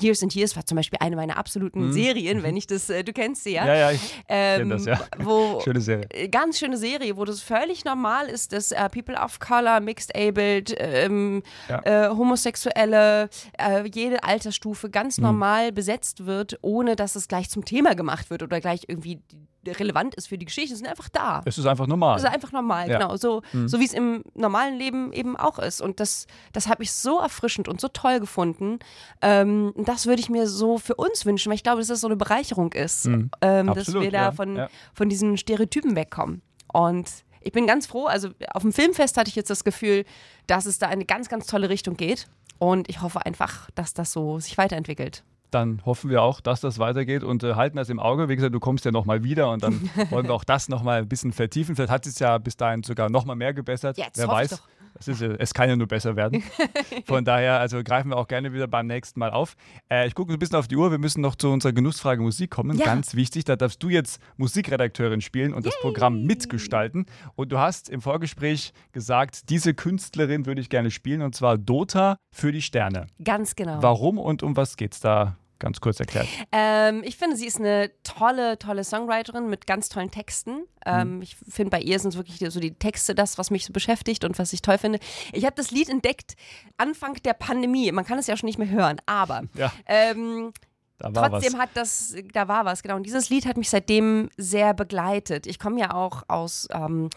Years 0.00 0.22
and 0.22 0.34
Years 0.34 0.56
war 0.56 0.64
zum 0.64 0.76
Beispiel 0.76 0.98
eine 1.00 1.16
meiner 1.16 1.36
absoluten 1.36 1.88
mhm. 1.88 1.92
Serien, 1.92 2.42
wenn 2.42 2.56
ich 2.56 2.66
das, 2.66 2.90
äh, 2.90 3.02
du 3.02 3.12
kennst 3.12 3.44
sie 3.44 3.54
ja. 3.54 3.66
Ja, 3.66 3.74
ja, 3.74 3.90
ich 3.92 4.22
ähm, 4.28 4.58
kenne 4.58 4.74
das, 4.74 4.86
ja. 4.86 5.00
Wo, 5.18 5.60
schöne 5.64 5.80
Serie. 5.80 6.06
Äh, 6.10 6.28
ganz 6.28 6.58
schöne 6.58 6.76
Serie, 6.76 7.16
wo 7.16 7.24
das 7.24 7.40
völlig 7.40 7.84
normal 7.84 8.28
ist, 8.28 8.52
dass 8.52 8.72
äh, 8.72 8.88
People 8.88 9.16
of 9.16 9.38
Color, 9.40 9.80
Mixed 9.80 10.14
Abled, 10.14 10.74
ähm, 10.78 11.42
ja. 11.68 11.80
äh, 11.84 12.08
Homosexuelle, 12.10 13.28
äh, 13.58 13.88
jede 13.92 14.22
Altersstufe 14.22 14.90
ganz 14.90 15.18
mhm. 15.18 15.24
normal 15.24 15.72
besetzt 15.72 16.26
wird, 16.26 16.58
ohne 16.62 16.96
dass 16.96 17.16
es 17.16 17.28
gleich 17.28 17.50
zum 17.50 17.64
Thema 17.64 17.94
gemacht 17.94 18.30
wird 18.30 18.42
oder 18.42 18.60
gleich 18.60 18.82
irgendwie 18.86 19.20
relevant 19.66 20.14
ist 20.14 20.28
für 20.28 20.38
die 20.38 20.46
Geschichte, 20.46 20.74
sind 20.74 20.86
einfach 20.86 21.08
da. 21.08 21.42
Es 21.44 21.58
ist 21.58 21.66
einfach 21.66 21.86
normal. 21.86 22.16
Es 22.16 22.22
ist 22.22 22.30
einfach 22.30 22.52
normal, 22.52 22.88
ja. 22.88 22.98
genau. 22.98 23.16
So, 23.16 23.42
mhm. 23.52 23.68
so 23.68 23.80
wie 23.80 23.84
es 23.84 23.92
im 23.92 24.24
normalen 24.34 24.78
Leben 24.78 25.12
eben 25.12 25.36
auch 25.36 25.58
ist. 25.58 25.80
Und 25.80 26.00
das, 26.00 26.26
das 26.52 26.68
habe 26.68 26.82
ich 26.82 26.92
so 26.92 27.18
erfrischend 27.18 27.68
und 27.68 27.80
so 27.80 27.88
toll 27.88 28.20
gefunden. 28.20 28.78
Ähm, 29.20 29.72
das 29.76 30.06
würde 30.06 30.20
ich 30.20 30.28
mir 30.28 30.46
so 30.46 30.78
für 30.78 30.94
uns 30.94 31.26
wünschen, 31.26 31.50
weil 31.50 31.56
ich 31.56 31.62
glaube, 31.62 31.78
dass 31.78 31.88
das 31.88 32.00
so 32.00 32.06
eine 32.06 32.16
Bereicherung 32.16 32.72
ist, 32.72 33.06
mhm. 33.06 33.30
ähm, 33.40 33.68
Absolut, 33.68 33.96
dass 33.96 34.02
wir 34.02 34.10
da 34.10 34.22
ja. 34.22 34.32
Von, 34.32 34.56
ja. 34.56 34.68
von 34.94 35.08
diesen 35.08 35.36
Stereotypen 35.36 35.96
wegkommen. 35.96 36.42
Und 36.72 37.08
ich 37.40 37.52
bin 37.52 37.66
ganz 37.66 37.86
froh, 37.86 38.06
also 38.06 38.30
auf 38.52 38.62
dem 38.62 38.72
Filmfest 38.72 39.16
hatte 39.16 39.28
ich 39.28 39.36
jetzt 39.36 39.50
das 39.50 39.64
Gefühl, 39.64 40.04
dass 40.46 40.66
es 40.66 40.78
da 40.78 40.88
eine 40.88 41.04
ganz, 41.04 41.28
ganz 41.28 41.46
tolle 41.46 41.68
Richtung 41.68 41.96
geht. 41.96 42.28
Und 42.58 42.88
ich 42.90 43.00
hoffe 43.00 43.24
einfach, 43.24 43.70
dass 43.74 43.94
das 43.94 44.12
so 44.12 44.38
sich 44.38 44.58
weiterentwickelt 44.58 45.24
dann 45.54 45.84
hoffen 45.84 46.10
wir 46.10 46.22
auch, 46.22 46.40
dass 46.40 46.60
das 46.60 46.78
weitergeht 46.78 47.24
und 47.24 47.42
äh, 47.42 47.54
halten 47.54 47.76
das 47.76 47.88
im 47.88 48.00
Auge. 48.00 48.28
Wie 48.28 48.36
gesagt, 48.36 48.54
du 48.54 48.60
kommst 48.60 48.84
ja 48.84 48.92
nochmal 48.92 49.24
wieder 49.24 49.50
und 49.50 49.62
dann 49.62 49.90
wollen 50.10 50.26
wir 50.26 50.34
auch 50.34 50.44
das 50.44 50.68
nochmal 50.68 51.02
ein 51.02 51.08
bisschen 51.08 51.32
vertiefen. 51.32 51.76
Vielleicht 51.76 51.92
hat 51.92 52.06
es 52.06 52.18
ja 52.18 52.38
bis 52.38 52.56
dahin 52.56 52.82
sogar 52.82 53.10
nochmal 53.10 53.36
mehr 53.36 53.54
gebessert. 53.54 53.96
Jetzt 53.98 54.18
Wer 54.18 54.28
weiß. 54.28 54.62
Es, 54.98 55.08
ist, 55.08 55.22
es 55.22 55.54
kann 55.54 55.68
ja 55.68 55.76
nur 55.76 55.86
besser 55.86 56.16
werden. 56.16 56.42
Von 57.06 57.24
daher, 57.24 57.60
also 57.60 57.82
greifen 57.82 58.10
wir 58.10 58.16
auch 58.16 58.28
gerne 58.28 58.52
wieder 58.52 58.66
beim 58.66 58.86
nächsten 58.86 59.20
Mal 59.20 59.30
auf. 59.30 59.56
Äh, 59.90 60.06
ich 60.06 60.14
gucke 60.14 60.32
ein 60.32 60.38
bisschen 60.38 60.56
auf 60.56 60.68
die 60.68 60.76
Uhr. 60.76 60.90
Wir 60.90 60.98
müssen 60.98 61.20
noch 61.20 61.36
zu 61.36 61.48
unserer 61.50 61.72
Genussfrage 61.72 62.20
Musik 62.20 62.50
kommen. 62.50 62.76
Ja. 62.76 62.84
Ganz 62.84 63.14
wichtig, 63.14 63.44
da 63.44 63.56
darfst 63.56 63.82
du 63.82 63.88
jetzt 63.88 64.20
Musikredakteurin 64.36 65.20
spielen 65.20 65.54
und 65.54 65.64
Yay. 65.64 65.72
das 65.72 65.80
Programm 65.80 66.24
mitgestalten. 66.24 67.06
Und 67.34 67.52
du 67.52 67.58
hast 67.58 67.88
im 67.88 68.00
Vorgespräch 68.00 68.72
gesagt, 68.92 69.48
diese 69.48 69.74
Künstlerin 69.74 70.46
würde 70.46 70.60
ich 70.60 70.68
gerne 70.68 70.90
spielen 70.90 71.22
und 71.22 71.34
zwar 71.34 71.56
Dota 71.56 72.16
für 72.30 72.52
die 72.52 72.62
Sterne. 72.62 73.06
Ganz 73.22 73.56
genau. 73.56 73.82
Warum 73.82 74.18
und 74.18 74.42
um 74.42 74.56
was 74.56 74.76
geht 74.76 74.94
es 74.94 75.00
da 75.00 75.36
ganz 75.60 75.80
kurz 75.80 76.00
erklärt? 76.00 76.26
Ähm, 76.50 77.02
ich 77.04 77.16
finde, 77.16 77.36
sie 77.36 77.46
ist 77.46 77.60
eine 77.60 77.90
tolle, 78.02 78.58
tolle 78.58 78.82
Songwriterin 78.82 79.48
mit 79.48 79.66
ganz 79.66 79.88
tollen 79.88 80.10
Texten. 80.10 80.64
Ähm, 80.84 81.16
mhm. 81.16 81.22
Ich 81.22 81.36
finde, 81.36 81.70
bei 81.70 81.80
ihr 81.80 81.98
sind 82.00 82.16
wirklich 82.16 82.38
so 82.52 82.58
die 82.58 82.74
Texte 82.74 83.14
das, 83.14 83.38
was 83.38 83.50
mich 83.50 83.64
so 83.64 83.72
beschäftigt 83.72 84.24
und 84.24 84.38
was 84.38 84.52
ich 84.52 84.62
toll 84.62 84.78
finde. 84.78 84.98
Ich 85.32 85.44
habe 85.44 85.54
das 85.54 85.70
Lied 85.70 85.88
entdeckt 85.88 86.34
Anfang 86.76 87.14
der 87.22 87.34
Pandemie. 87.34 87.92
Man 87.92 88.04
kann 88.04 88.18
es 88.18 88.26
ja 88.26 88.36
schon 88.36 88.48
nicht 88.48 88.58
mehr 88.58 88.70
hören, 88.70 89.00
aber 89.06 89.42
ja. 89.54 89.72
ähm, 89.86 90.52
Trotzdem 91.00 91.54
was. 91.54 91.60
hat 91.60 91.70
das, 91.74 92.14
da 92.32 92.46
war 92.46 92.66
was, 92.66 92.82
genau. 92.82 92.96
Und 92.96 93.04
dieses 93.04 93.30
Lied 93.30 93.46
hat 93.46 93.56
mich 93.56 93.70
seitdem 93.70 94.28
sehr 94.36 94.74
begleitet. 94.74 95.46
Ich 95.46 95.58
komme 95.58 95.80
ja 95.80 95.94
auch 95.94 96.24
aus, 96.28 96.68
ähm, 96.72 97.08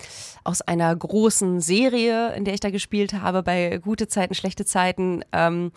aus 0.46 0.62
einer 0.62 0.96
großen 0.96 1.60
Serie, 1.60 2.34
in 2.34 2.46
der 2.46 2.54
ich 2.54 2.62
da 2.62 2.70
gespielt 2.70 3.14
habe, 3.14 3.44
bei 3.44 3.80
gute 3.80 4.08
Zeiten, 4.08 4.36
schlechte 4.36 4.64
Zeiten. 4.64 5.26
Ähm, 5.34 5.74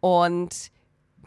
und 0.00 0.72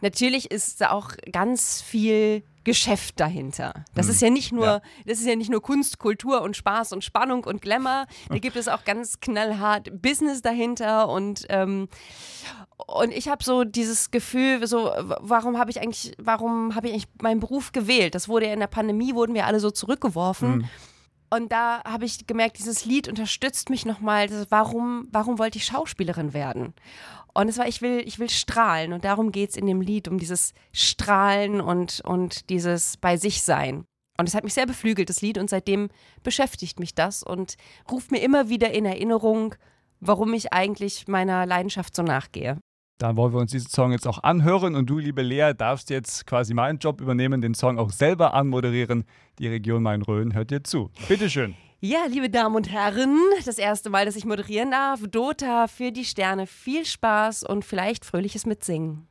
natürlich 0.00 0.50
ist 0.50 0.80
da 0.80 0.90
auch 0.90 1.10
ganz 1.32 1.82
viel 1.82 2.42
Geschäft 2.66 3.20
dahinter. 3.20 3.84
Das 3.94 4.06
hm. 4.06 4.12
ist 4.12 4.22
ja 4.22 4.30
nicht 4.30 4.52
nur, 4.52 4.66
ja. 4.66 4.82
das 5.06 5.20
ist 5.20 5.26
ja 5.26 5.36
nicht 5.36 5.50
nur 5.50 5.62
Kunst, 5.62 6.00
Kultur 6.00 6.42
und 6.42 6.56
Spaß 6.56 6.92
und 6.92 7.04
Spannung 7.04 7.44
und 7.44 7.62
Glamour. 7.62 8.06
Da 8.28 8.38
gibt 8.38 8.56
es 8.56 8.66
auch 8.66 8.84
ganz 8.84 9.20
knallhart 9.20 10.02
Business 10.02 10.42
dahinter 10.42 11.08
und 11.08 11.46
ähm, 11.48 11.88
und 12.86 13.12
ich 13.12 13.28
habe 13.28 13.42
so 13.42 13.64
dieses 13.64 14.10
Gefühl, 14.10 14.66
so 14.66 14.92
warum 15.20 15.58
habe 15.58 15.70
ich 15.70 15.80
eigentlich, 15.80 16.12
warum 16.18 16.74
habe 16.74 16.88
ich 16.88 16.92
eigentlich 16.92 17.08
meinen 17.22 17.40
Beruf 17.40 17.72
gewählt? 17.72 18.14
Das 18.14 18.28
wurde 18.28 18.46
ja 18.46 18.52
in 18.52 18.60
der 18.60 18.66
Pandemie 18.66 19.14
wurden 19.14 19.34
wir 19.34 19.46
alle 19.46 19.60
so 19.60 19.70
zurückgeworfen. 19.70 20.52
Hm. 20.54 20.64
Und 21.28 21.50
da 21.50 21.82
habe 21.84 22.04
ich 22.04 22.26
gemerkt, 22.26 22.58
dieses 22.58 22.84
Lied 22.84 23.08
unterstützt 23.08 23.68
mich 23.68 23.84
nochmal. 23.84 24.28
Warum, 24.48 25.08
warum 25.10 25.38
wollte 25.38 25.58
ich 25.58 25.64
Schauspielerin 25.64 26.32
werden? 26.34 26.74
Und 27.34 27.48
es 27.48 27.58
war, 27.58 27.68
ich 27.68 27.82
will, 27.82 28.02
ich 28.06 28.18
will 28.18 28.30
strahlen. 28.30 28.92
Und 28.92 29.04
darum 29.04 29.32
geht 29.32 29.50
es 29.50 29.56
in 29.56 29.66
dem 29.66 29.80
Lied, 29.80 30.08
um 30.08 30.18
dieses 30.18 30.54
Strahlen 30.72 31.60
und, 31.60 32.00
und 32.04 32.48
dieses 32.48 32.96
bei 32.96 33.16
sich 33.16 33.42
sein. 33.42 33.84
Und 34.18 34.28
es 34.28 34.34
hat 34.34 34.44
mich 34.44 34.54
sehr 34.54 34.66
beflügelt, 34.66 35.10
das 35.10 35.20
Lied. 35.20 35.36
Und 35.36 35.50
seitdem 35.50 35.88
beschäftigt 36.22 36.80
mich 36.80 36.94
das 36.94 37.22
und 37.22 37.56
ruft 37.90 38.12
mir 38.12 38.22
immer 38.22 38.48
wieder 38.48 38.70
in 38.70 38.86
Erinnerung, 38.86 39.54
warum 40.00 40.32
ich 40.32 40.52
eigentlich 40.52 41.08
meiner 41.08 41.44
Leidenschaft 41.44 41.94
so 41.94 42.02
nachgehe. 42.02 42.58
Dann 42.98 43.16
wollen 43.16 43.34
wir 43.34 43.40
uns 43.40 43.50
diesen 43.50 43.68
Song 43.68 43.92
jetzt 43.92 44.06
auch 44.06 44.22
anhören 44.22 44.74
und 44.74 44.88
du, 44.88 44.98
liebe 44.98 45.20
Lea, 45.20 45.52
darfst 45.54 45.90
jetzt 45.90 46.26
quasi 46.26 46.54
meinen 46.54 46.78
Job 46.78 47.02
übernehmen, 47.02 47.42
den 47.42 47.52
Song 47.52 47.78
auch 47.78 47.90
selber 47.90 48.32
anmoderieren. 48.32 49.04
Die 49.38 49.48
Region 49.48 49.82
Main-Rhön 49.82 50.34
hört 50.34 50.50
dir 50.50 50.64
zu. 50.64 50.90
Bitteschön. 51.06 51.54
Ja, 51.80 52.06
liebe 52.08 52.30
Damen 52.30 52.56
und 52.56 52.70
Herren, 52.70 53.18
das 53.44 53.58
erste 53.58 53.90
Mal, 53.90 54.06
dass 54.06 54.16
ich 54.16 54.24
moderieren 54.24 54.70
darf. 54.70 55.02
Dota 55.08 55.66
für 55.66 55.92
die 55.92 56.06
Sterne. 56.06 56.46
Viel 56.46 56.86
Spaß 56.86 57.42
und 57.42 57.66
vielleicht 57.66 58.06
fröhliches 58.06 58.46
Mitsingen. 58.46 59.06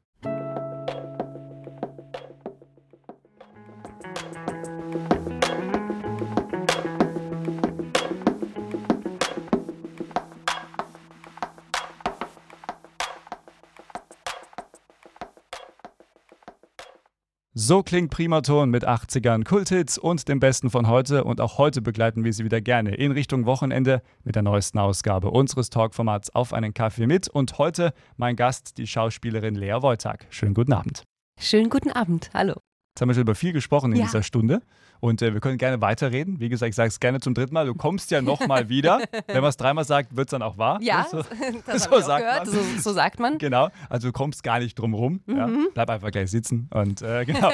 So 17.58 17.84
klingt 17.84 18.12
Primaton 18.12 18.70
mit 18.70 18.86
80ern 18.86 19.46
Kulthits 19.46 19.98
und 19.98 20.28
dem 20.28 20.42
Besten 20.42 20.70
von 20.70 20.90
heute. 20.90 21.24
Und 21.24 21.40
auch 21.40 21.58
heute 21.58 21.82
begleiten 21.82 22.26
wir 22.26 22.34
Sie 22.34 22.44
wieder 22.44 22.60
gerne 22.60 22.94
in 22.96 23.14
Richtung 23.14 23.46
Wochenende 23.46 24.02
mit 24.26 24.36
der 24.36 24.44
neuesten 24.44 24.78
Ausgabe 24.78 25.32
unseres 25.32 25.70
Talkformats 25.70 26.36
Auf 26.36 26.52
einen 26.52 26.74
Kaffee 26.74 27.08
mit. 27.08 27.30
Und 27.30 27.58
heute 27.58 27.94
mein 28.18 28.36
Gast, 28.36 28.78
die 28.78 28.86
Schauspielerin 28.86 29.56
Lea 29.56 29.78
Wojtak. 29.80 30.28
Schönen 30.32 30.54
guten 30.54 30.74
Abend. 30.74 31.04
Schönen 31.40 31.70
guten 31.70 31.92
Abend. 31.92 32.30
Hallo. 32.34 32.56
Jetzt 32.94 33.00
haben 33.02 33.08
wir 33.08 33.14
schon 33.14 33.22
über 33.22 33.36
viel 33.36 33.54
gesprochen 33.54 33.94
in 33.94 34.00
Ja. 34.00 34.04
dieser 34.06 34.24
Stunde. 34.24 34.62
Und 35.06 35.22
äh, 35.22 35.34
wir 35.36 35.40
können 35.40 35.60
gerne 35.60 35.80
weiterreden. 35.82 36.40
Wie 36.40 36.50
gesagt, 36.50 36.70
ich 36.72 36.76
sage 36.76 36.88
es 36.88 37.00
gerne 37.00 37.20
zum 37.20 37.36
dritten 37.36 37.54
Mal. 37.54 37.68
Du 37.68 37.76
kommst 37.76 38.10
ja 38.10 38.24
nochmal 38.24 38.70
wieder. 38.70 39.02
Wenn 39.28 39.42
man 39.42 39.50
es 39.50 39.58
dreimal 39.58 39.86
sagt, 39.86 40.16
wird 40.16 40.30
es 40.30 40.32
dann 40.32 40.42
auch 40.42 40.58
wahr. 40.58 40.80
Ja, 40.82 41.06
So, 41.12 41.22
das 41.68 41.84
so 41.84 42.00
sagt 42.00 42.26
gehört. 42.26 42.46
man. 42.48 42.56
So, 42.56 42.82
so 42.82 42.92
sagt 42.92 43.20
man. 43.20 43.38
Genau, 43.38 43.70
also 43.88 44.08
du 44.08 44.12
kommst 44.14 44.44
gar 44.44 44.58
nicht 44.58 44.74
drum 44.80 44.96
rum. 44.96 45.22
Ja. 45.28 45.46
Mhm. 45.46 45.68
Bleib 45.76 45.92
einfach 45.92 46.10
gleich 46.10 46.32
sitzen 46.32 46.70
und 46.74 47.04
äh, 47.04 47.24
genau. 47.26 47.52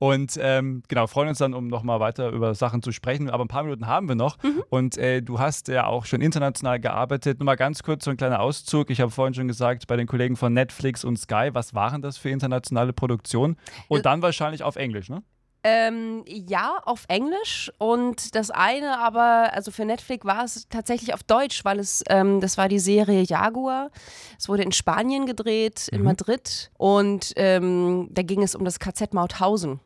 und 0.00 0.36
ähm, 0.42 0.82
genau, 0.88 1.06
freuen 1.06 1.28
uns 1.28 1.38
dann, 1.38 1.54
um 1.54 1.68
nochmal 1.68 2.00
weiter 2.00 2.30
über 2.30 2.56
Sachen 2.56 2.82
zu 2.82 2.90
sprechen. 2.90 3.30
Aber 3.30 3.44
ein 3.44 3.48
paar 3.48 3.62
Minuten 3.62 3.86
haben 3.86 4.08
wir 4.08 4.16
noch. 4.16 4.42
Mhm. 4.42 4.64
Und 4.68 4.98
äh, 4.98 5.22
du 5.22 5.38
hast 5.38 5.68
ja 5.68 5.86
auch 5.86 6.06
schon 6.06 6.20
international 6.20 6.80
gearbeitet. 6.80 7.38
Nur 7.38 7.46
mal 7.46 7.54
ganz 7.54 7.84
kurz 7.84 8.04
so 8.04 8.10
ein 8.10 8.16
kleiner 8.16 8.40
Auszug. 8.40 8.90
Ich 8.90 9.00
habe 9.00 9.12
vorhin 9.12 9.34
schon 9.34 9.46
gesagt, 9.46 9.86
bei 9.86 9.96
den 9.96 10.08
Kollegen 10.08 10.34
von 10.34 10.52
Netflix 10.52 11.04
und 11.04 11.18
Sky, 11.18 11.50
was 11.52 11.72
waren 11.74 12.02
das 12.02 12.18
für 12.18 12.30
internationale 12.30 12.92
Produktionen? 12.92 13.56
Und 13.86 13.98
Ja. 13.98 14.02
dann 14.02 14.22
wahrscheinlich 14.22 14.64
auf 14.64 14.74
Englisch, 14.74 15.08
ne? 15.08 15.22
Ähm, 15.66 16.24
ja, 16.26 16.78
auf 16.84 17.06
Englisch 17.08 17.72
und 17.78 18.34
das 18.34 18.50
eine 18.50 18.98
aber, 18.98 19.50
also 19.54 19.70
für 19.70 19.86
Netflix 19.86 20.26
war 20.26 20.44
es 20.44 20.68
tatsächlich 20.68 21.14
auf 21.14 21.22
Deutsch, 21.22 21.64
weil 21.64 21.78
es, 21.78 22.04
ähm, 22.10 22.42
das 22.42 22.58
war 22.58 22.68
die 22.68 22.78
Serie 22.78 23.22
Jaguar. 23.22 23.90
Es 24.38 24.50
wurde 24.50 24.62
in 24.62 24.72
Spanien 24.72 25.24
gedreht, 25.24 25.88
in 25.88 26.02
Madrid 26.02 26.70
und 26.76 27.32
ähm, 27.36 28.08
da 28.12 28.20
ging 28.20 28.42
es 28.42 28.54
um 28.54 28.66
das 28.66 28.78
KZ 28.78 29.14
Mauthausen 29.14 29.80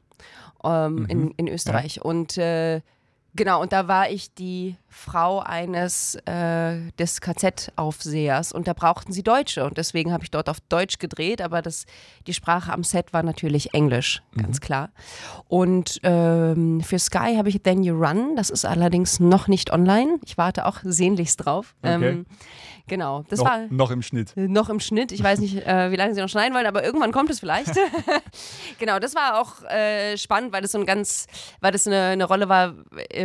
ähm, 0.65 1.07
in, 1.09 1.31
in 1.37 1.49
Österreich. 1.49 2.03
Und 2.03 2.37
äh, 2.39 2.81
Genau, 3.39 3.63
und 3.63 3.73
da 3.73 3.87
war 3.87 4.11
ich 4.11 4.35
die 4.35 4.75
Frau 4.89 5.39
eines 5.39 6.17
äh, 6.27 6.91
des 6.99 7.21
KZ-Aufsehers 7.21 8.53
und 8.53 8.67
da 8.67 8.73
brauchten 8.73 9.13
sie 9.13 9.23
Deutsche 9.23 9.65
und 9.65 9.79
deswegen 9.79 10.13
habe 10.13 10.25
ich 10.25 10.33
dort 10.33 10.49
auf 10.49 10.59
Deutsch 10.61 10.99
gedreht, 10.99 11.41
aber 11.41 11.63
das, 11.63 11.87
die 12.27 12.35
Sprache 12.35 12.73
am 12.73 12.83
Set 12.83 13.13
war 13.13 13.23
natürlich 13.23 13.75
Englisch, 13.75 14.23
ganz 14.37 14.61
klar. 14.61 14.91
Und 15.47 16.01
ähm, 16.03 16.81
für 16.81 16.99
Sky 16.99 17.37
habe 17.37 17.49
ich 17.49 17.63
Then 17.63 17.85
You 17.85 17.95
Run, 17.95 18.35
das 18.35 18.51
ist 18.51 18.65
allerdings 18.65 19.21
noch 19.21 19.47
nicht 19.47 19.73
online. 19.73 20.19
Ich 20.25 20.37
warte 20.37 20.67
auch 20.67 20.79
sehnlichst 20.83 21.45
drauf. 21.45 21.77
Okay. 21.83 22.09
Ähm, 22.09 22.27
genau, 22.89 23.25
das 23.29 23.39
noch, 23.39 23.47
war 23.47 23.67
noch 23.71 23.93
im 23.93 24.03
Schnitt. 24.03 24.33
noch 24.37 24.69
im 24.69 24.81
Schnitt. 24.81 25.13
Ich 25.13 25.23
weiß 25.23 25.39
nicht, 25.39 25.57
äh, 25.67 25.93
wie 25.93 25.97
lange 25.97 26.15
sie 26.15 26.21
noch 26.21 26.29
schneiden 26.29 26.55
wollen, 26.55 26.67
aber 26.67 26.83
irgendwann 26.83 27.13
kommt 27.13 27.31
es 27.31 27.39
vielleicht. 27.39 27.73
genau, 28.81 28.99
das 28.99 29.15
war 29.15 29.41
auch 29.41 29.63
äh, 29.71 30.17
spannend, 30.17 30.53
weil 30.53 30.63
das 30.63 30.73
so 30.73 30.79
ein 30.79 30.87
ganz, 30.87 31.29
weil 31.61 31.71
das 31.71 31.87
eine, 31.87 32.03
eine 32.07 32.25
Rolle 32.25 32.49
war, 32.49 32.75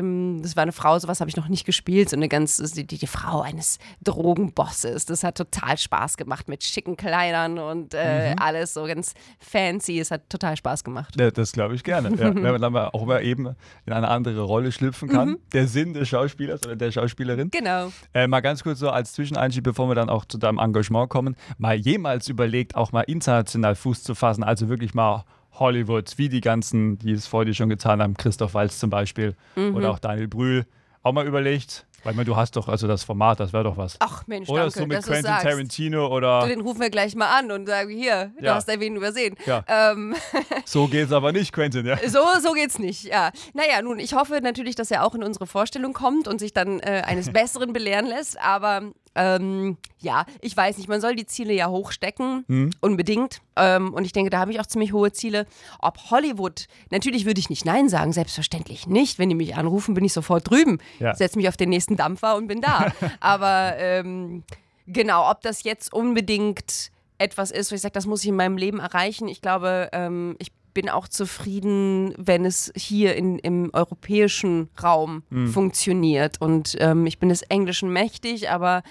ähm, 0.04 0.42
das 0.42 0.56
war 0.56 0.64
eine 0.64 0.72
Frau, 0.72 0.98
sowas 1.00 1.20
habe 1.20 1.30
ich 1.30 1.36
noch 1.36 1.48
nicht 1.48 1.66
gespielt, 1.66 2.10
so 2.10 2.16
eine 2.16 2.28
ganz, 2.28 2.58
die, 2.58 2.86
die 2.86 3.08
Frau 3.08 3.42
eines 3.42 3.80
Drogenbosses. 4.04 5.06
Das 5.06 5.24
hat 5.24 5.38
total 5.38 5.78
Spaß 5.78 6.18
gemacht 6.18 6.48
mit 6.50 6.64
schicken 6.64 6.98
Kleidern 6.98 7.58
und 7.60 7.94
äh, 7.94 8.36
alles 8.40 8.74
so 8.74 8.84
ganz 8.86 9.14
fancy. 9.40 10.00
Es 10.00 10.12
hat 10.12 10.30
total 10.30 10.58
Spaß 10.58 10.84
gemacht. 10.84 11.16
Ja, 11.20 11.32
das 11.32 11.52
glaube 11.52 11.76
ich 11.76 11.84
gerne. 11.84 12.10
Ja. 12.12 12.36
Wenn 12.36 12.44
man 12.44 12.62
dann 12.62 12.74
mal 12.74 12.90
auch 12.90 13.06
mal 13.06 13.24
eben 13.24 13.56
in 13.86 13.94
eine 13.94 14.08
andere 14.08 14.42
Rolle 14.42 14.72
schlüpfen 14.72 15.10
kann. 15.10 15.30
Mhm. 15.30 15.40
Der 15.54 15.68
Sinn 15.68 15.94
des 15.94 16.10
Schauspielers 16.10 16.66
oder 16.66 16.76
der 16.76 16.92
Schauspielerin. 16.92 17.50
Genau. 17.52 17.92
Äh, 18.14 18.28
mal 18.28 18.42
ganz 18.42 18.64
kurz 18.64 18.80
so 18.80 18.90
als 18.90 19.14
Zwischeneinstieg, 19.14 19.64
bevor 19.64 19.88
wir 19.88 19.96
dann 19.96 20.10
auch 20.10 20.26
zu 20.26 20.38
deinem 20.38 20.60
Engagement 20.60 21.10
kommen, 21.10 21.36
mal 21.58 21.76
jemals 21.76 22.28
überlegt, 22.28 22.76
auch 22.76 22.92
mal 22.92 23.02
international 23.02 23.76
Fuß 23.76 24.04
zu 24.04 24.16
fassen, 24.16 24.44
also 24.44 24.70
wirklich 24.70 24.94
mal 24.94 25.24
Hollywood, 25.60 26.14
wie 26.18 26.30
die 26.30 26.42
ganzen, 26.42 26.98
die 27.00 27.12
es 27.12 27.28
vor 27.28 27.46
dir 27.46 27.54
schon 27.54 27.70
getan 27.70 28.02
haben, 28.02 28.16
Christoph 28.16 28.54
Waltz 28.54 28.80
zum 28.80 28.90
Beispiel 28.90 29.36
Mhm. 29.56 29.76
oder 29.76 29.92
auch 29.92 30.00
Daniel 30.00 30.28
Brühl, 30.28 30.66
auch 31.04 31.12
mal 31.14 31.28
überlegt, 31.28 31.86
weil 32.06 32.16
du 32.26 32.36
hast 32.36 32.56
doch, 32.58 32.68
also 32.68 32.86
das 32.88 33.04
Format, 33.04 33.40
das 33.40 33.54
wäre 33.54 33.64
doch 33.64 33.78
was. 33.78 33.96
Ach 34.00 34.26
Mensch, 34.28 34.50
oder 34.50 34.64
danke, 34.64 34.80
so 34.80 34.86
mit 34.86 35.04
Quentin. 35.04 35.32
Tarantino 35.32 36.08
Du, 36.10 36.14
oder 36.16 36.48
den 36.48 36.60
rufen 36.62 36.82
wir 36.82 36.90
gleich 36.90 37.16
mal 37.16 37.28
an 37.38 37.50
und 37.52 37.66
sagen, 37.66 37.90
hier, 37.92 38.32
du 38.40 38.46
Ja. 38.46 38.56
hast 38.56 38.68
erwähnt 38.68 38.98
übersehen. 38.98 39.36
Ja. 39.46 39.64
Ähm, 39.68 40.16
so 40.66 40.88
geht's 40.88 41.12
aber 41.14 41.32
nicht, 41.32 41.54
Quentin, 41.54 41.86
ja. 41.86 41.98
So, 42.10 42.20
so 42.42 42.52
geht's 42.54 42.78
nicht, 42.80 43.04
ja. 43.06 43.32
Naja, 43.54 43.82
nun, 43.82 44.00
ich 44.00 44.14
hoffe 44.14 44.40
natürlich, 44.42 44.76
dass 44.76 44.92
er 44.92 45.06
auch 45.06 45.16
in 45.16 45.24
unsere 45.24 45.46
Vorstellung 45.48 45.94
kommt 45.94 46.28
und 46.28 46.40
sich 46.40 46.52
dann 46.54 46.80
äh, 46.80 47.04
eines 47.06 47.30
Besseren 47.34 47.72
belehren 47.74 48.06
lässt, 48.08 48.40
aber 48.42 48.92
ähm, 49.16 49.78
ja, 50.00 50.26
ich 50.42 50.56
weiß 50.58 50.78
nicht, 50.78 50.88
man 50.90 51.00
soll 51.02 51.16
die 51.16 51.26
Ziele 51.26 51.54
ja 51.54 51.68
hochstecken, 51.70 52.46
Hm? 52.48 52.72
unbedingt. 52.82 53.42
Ähm, 53.56 53.94
und 53.94 54.06
ich 54.06 54.12
denke, 54.12 54.30
da 54.30 54.40
habe 54.40 54.52
ich 54.52 54.60
auch 54.60 54.66
ziemlich 54.66 54.92
hohe 54.94 55.12
Ziele. 55.12 55.46
Ob 55.80 56.10
Hollywood, 56.10 56.68
natürlich 56.90 57.26
würde 57.26 57.40
ich 57.40 57.50
nicht 57.50 57.66
Nein 57.66 57.90
sagen, 57.90 58.12
selbstverständlich 58.14 58.88
nicht. 58.88 59.20
Wenn 59.20 59.30
die 59.30 59.36
mich 59.36 59.56
anrufen, 59.56 59.94
bin 59.94 60.04
ich 60.04 60.14
sofort 60.14 60.50
drüben, 60.50 60.80
Ja. 61.00 61.14
setze 61.16 61.38
mich 61.38 61.48
auf 61.48 61.58
den 61.58 61.70
nächsten 61.70 61.96
Dampfer 61.98 62.36
und 62.36 62.48
bin 62.48 62.62
da. 62.62 62.92
aber 63.20 63.74
ähm, 63.78 64.44
genau, 64.88 65.30
ob 65.30 65.42
das 65.42 65.64
jetzt 65.64 65.94
unbedingt 65.94 66.92
etwas 67.20 67.52
ist, 67.52 67.72
wo 67.72 67.76
ich 67.76 67.82
sage, 67.82 67.94
das 67.94 68.06
muss 68.08 68.24
ich 68.24 68.30
in 68.30 68.36
meinem 68.36 68.58
Leben 68.58 68.80
erreichen. 68.80 69.28
Ich 69.28 69.42
glaube, 69.42 69.90
ähm, 69.94 70.36
ich 70.40 70.52
bin 70.52 70.63
auch 70.90 71.08
zufrieden, 71.08 72.14
wenn 72.18 72.46
es 72.46 72.72
hier 72.76 73.16
in, 73.16 73.40
im 73.40 73.70
europäischen 73.74 74.70
Raum 74.82 75.24
funktioniert. 75.52 76.42
Und 76.42 76.76
ähm, 76.80 77.06
ich 77.06 77.20
bin 77.20 77.30
des 77.30 77.44
Englischen 77.44 77.92
mächtig, 77.92 78.50
aber 78.50 78.84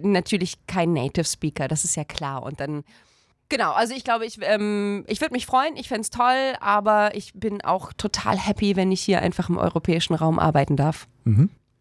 natürlich 0.00 0.66
kein 0.66 0.92
Native 0.92 1.24
Speaker, 1.24 1.68
das 1.68 1.84
ist 1.84 1.96
ja 1.96 2.04
klar. 2.04 2.42
Und 2.42 2.60
dann, 2.60 2.84
genau, 3.48 3.72
also 3.72 3.94
ich 3.94 4.04
glaube, 4.04 4.24
ich, 4.26 4.38
ähm, 4.42 5.04
ich 5.06 5.20
würde 5.20 5.34
mich 5.34 5.46
freuen, 5.46 5.76
ich 5.76 5.88
fände 5.88 6.02
es 6.02 6.10
toll, 6.10 6.54
aber 6.60 7.14
ich 7.14 7.32
bin 7.34 7.62
auch 7.62 7.92
total 7.92 8.38
happy, 8.38 8.76
wenn 8.76 8.92
ich 8.92 9.00
hier 9.00 9.20
einfach 9.20 9.48
im 9.48 9.58
europäischen 9.58 10.14
Raum 10.14 10.38
arbeiten 10.38 10.76
darf. 10.76 11.08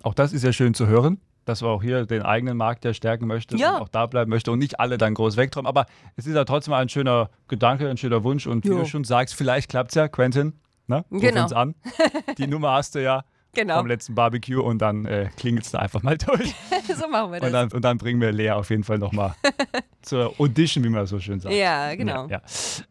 Auch 0.03 0.13
das 0.13 0.33
ist 0.33 0.43
ja 0.43 0.51
schön 0.51 0.73
zu 0.73 0.87
hören, 0.87 1.19
dass 1.45 1.61
man 1.61 1.71
auch 1.71 1.81
hier 1.81 2.05
den 2.05 2.21
eigenen 2.21 2.57
Markt 2.57 2.85
ja 2.85 2.93
stärken 2.93 3.27
möchte 3.27 3.57
Ja. 3.57 3.75
und 3.77 3.81
auch 3.81 3.89
da 3.89 4.05
bleiben 4.05 4.29
möchte 4.29 4.51
und 4.51 4.59
nicht 4.59 4.79
alle 4.79 4.97
dann 4.97 5.13
groß 5.13 5.37
wegträumen. 5.37 5.67
Aber 5.67 5.85
es 6.15 6.27
ist 6.27 6.35
ja 6.35 6.43
trotzdem 6.45 6.73
ein 6.73 6.89
schöner 6.89 7.29
Gedanke, 7.47 7.89
ein 7.89 7.97
schöner 7.97 8.23
Wunsch 8.23 8.47
und 8.47 8.63
wie 8.65 8.69
Jo. 8.69 8.79
du 8.79 8.85
schon 8.85 9.03
sagst, 9.03 9.35
vielleicht 9.35 9.69
klappt 9.69 9.91
es 9.91 9.95
ja, 9.95 10.07
Quentin. 10.07 10.53
Ne? 10.87 11.03
Ruf 11.11 11.21
Genau. 11.21 11.43
uns 11.43 11.53
an. 11.53 11.75
Die 12.37 12.47
Nummer 12.47 12.71
hast 12.73 12.95
du 12.95 13.01
ja 13.03 13.23
Genau, 13.53 13.79
vom 13.79 13.87
letzten 13.87 14.15
Barbecue 14.15 14.61
und 14.61 14.79
dann 14.79 15.05
äh, 15.05 15.29
klingelt 15.35 15.65
es 15.65 15.71
da 15.71 15.79
einfach 15.79 16.01
mal 16.03 16.17
durch. 16.17 16.53
so 16.95 17.07
machen 17.09 17.33
wir 17.33 17.39
das. 17.41 17.47
Und 17.47 17.53
dann, 17.53 17.71
und 17.71 17.81
dann 17.83 17.97
bringen 17.97 18.21
wir 18.21 18.31
Lea 18.31 18.51
auf 18.51 18.69
jeden 18.69 18.83
Fall 18.85 18.97
nochmal 18.97 19.33
zur 20.01 20.33
Audition, 20.39 20.83
wie 20.85 20.89
man 20.89 21.05
so 21.05 21.19
schön 21.19 21.39
sagt. 21.41 21.53
ja, 21.53 21.93
genau. 21.95 22.27
Ja, 22.27 22.37
ja. 22.37 22.41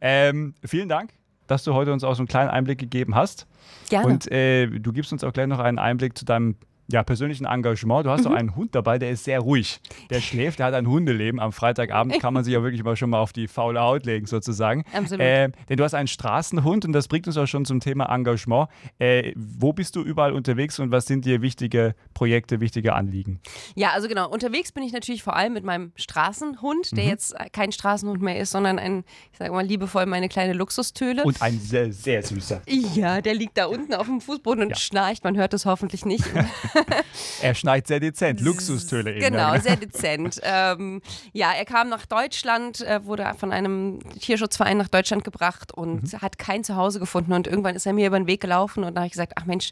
Ähm, 0.00 0.54
vielen 0.64 0.88
Dank, 0.90 1.12
dass 1.46 1.64
du 1.64 1.72
heute 1.74 1.92
uns 1.92 2.04
auch 2.04 2.14
so 2.14 2.20
einen 2.20 2.28
kleinen 2.28 2.50
Einblick 2.50 2.78
gegeben 2.78 3.14
hast. 3.14 3.46
Gerne. 3.88 4.06
Und 4.06 4.30
äh, 4.30 4.66
du 4.66 4.92
gibst 4.92 5.12
uns 5.12 5.24
auch 5.24 5.32
gleich 5.32 5.46
noch 5.46 5.58
einen 5.60 5.78
Einblick 5.78 6.16
zu 6.18 6.24
deinem 6.26 6.56
ja, 6.90 7.02
persönlichen 7.02 7.44
Engagement. 7.46 8.06
Du 8.06 8.10
hast 8.10 8.24
Mhm. 8.24 8.26
auch 8.30 8.34
einen 8.34 8.56
Hund 8.56 8.74
dabei, 8.74 8.98
der 8.98 9.10
ist 9.10 9.24
sehr 9.24 9.40
ruhig. 9.40 9.80
Der 10.10 10.20
schläft, 10.20 10.58
der 10.58 10.66
hat 10.66 10.74
ein 10.74 10.86
Hundeleben. 10.86 11.40
Am 11.40 11.52
Freitagabend 11.52 12.20
kann 12.20 12.34
man 12.34 12.44
sich 12.44 12.52
ja 12.54 12.62
wirklich 12.62 12.82
mal 12.84 12.96
schon 12.96 13.10
mal 13.10 13.18
auf 13.20 13.32
die 13.32 13.48
faule 13.48 13.80
Haut 13.80 14.04
legen, 14.06 14.26
sozusagen. 14.26 14.84
Absolut. 14.92 15.20
Äh, 15.24 15.50
denn 15.68 15.76
du 15.76 15.84
hast 15.84 15.94
einen 15.94 16.08
Straßenhund 16.08 16.84
und 16.84 16.92
das 16.92 17.08
bringt 17.08 17.26
uns 17.26 17.36
auch 17.36 17.46
schon 17.46 17.64
zum 17.64 17.80
Thema 17.80 18.06
Engagement. 18.14 18.68
Äh, 18.98 19.32
wo 19.36 19.72
bist 19.72 19.96
du 19.96 20.02
überall 20.02 20.32
unterwegs 20.32 20.78
und 20.78 20.90
was 20.90 21.06
sind 21.06 21.24
dir 21.24 21.42
wichtige 21.42 21.94
Projekte, 22.14 22.60
wichtige 22.60 22.94
Anliegen? 22.94 23.40
Ja, 23.74 23.90
also 23.90 24.08
genau. 24.08 24.28
Unterwegs 24.30 24.72
bin 24.72 24.82
ich 24.82 24.92
natürlich 24.92 25.22
vor 25.22 25.36
allem 25.36 25.52
mit 25.52 25.64
meinem 25.64 25.92
Straßenhund, 25.96 26.92
Mhm. 26.92 26.96
der 26.96 27.04
jetzt 27.04 27.32
äh, 27.38 27.48
kein 27.50 27.72
Straßenhund 27.72 28.20
mehr 28.22 28.38
ist, 28.38 28.50
sondern 28.50 28.78
ein, 28.78 29.04
ich 29.32 29.38
sage 29.38 29.52
mal 29.52 29.64
liebevoll, 29.64 30.06
meine 30.06 30.28
kleine 30.28 30.52
Luxustöle. 30.52 31.24
Und 31.24 31.40
ein 31.42 31.58
sehr, 31.58 31.92
sehr 31.92 32.22
süßer. 32.22 32.62
ja, 32.66 33.20
der 33.20 33.34
liegt 33.34 33.56
da 33.58 33.66
unten 33.66 33.94
auf 33.94 34.06
dem 34.06 34.20
Fußboden 34.20 34.64
und 34.64 34.70
Ja. 34.70 34.76
schnarcht. 34.76 35.24
Man 35.24 35.36
hört 35.36 35.54
es 35.54 35.66
hoffentlich 35.66 36.04
nicht. 36.04 36.24
Er 37.42 37.54
schneit 37.54 37.86
sehr 37.86 38.00
dezent. 38.00 38.40
Luxustöle 38.40 39.12
eben. 39.12 39.20
Genau, 39.20 39.58
sehr 39.58 39.76
dezent. 39.76 40.40
ähm, 40.42 41.00
ja, 41.32 41.52
er 41.52 41.64
kam 41.64 41.88
nach 41.88 42.06
Deutschland, 42.06 42.80
äh, 42.82 43.04
wurde 43.04 43.32
von 43.38 43.52
einem 43.52 43.98
Tierschutzverein 44.20 44.76
nach 44.76 44.88
Deutschland 44.88 45.24
gebracht 45.24 45.72
und 45.72 46.12
Mhm. 46.12 46.20
hat 46.22 46.38
kein 46.38 46.64
Zuhause 46.64 46.98
gefunden. 47.00 47.32
Und 47.32 47.46
irgendwann 47.46 47.76
ist 47.76 47.86
er 47.86 47.92
mir 47.92 48.06
über 48.06 48.18
den 48.18 48.26
Weg 48.26 48.40
gelaufen 48.40 48.84
und 48.84 48.94
da 48.94 49.00
habe 49.00 49.06
ich 49.06 49.12
gesagt, 49.12 49.32
ach 49.36 49.44
Mensch, 49.46 49.70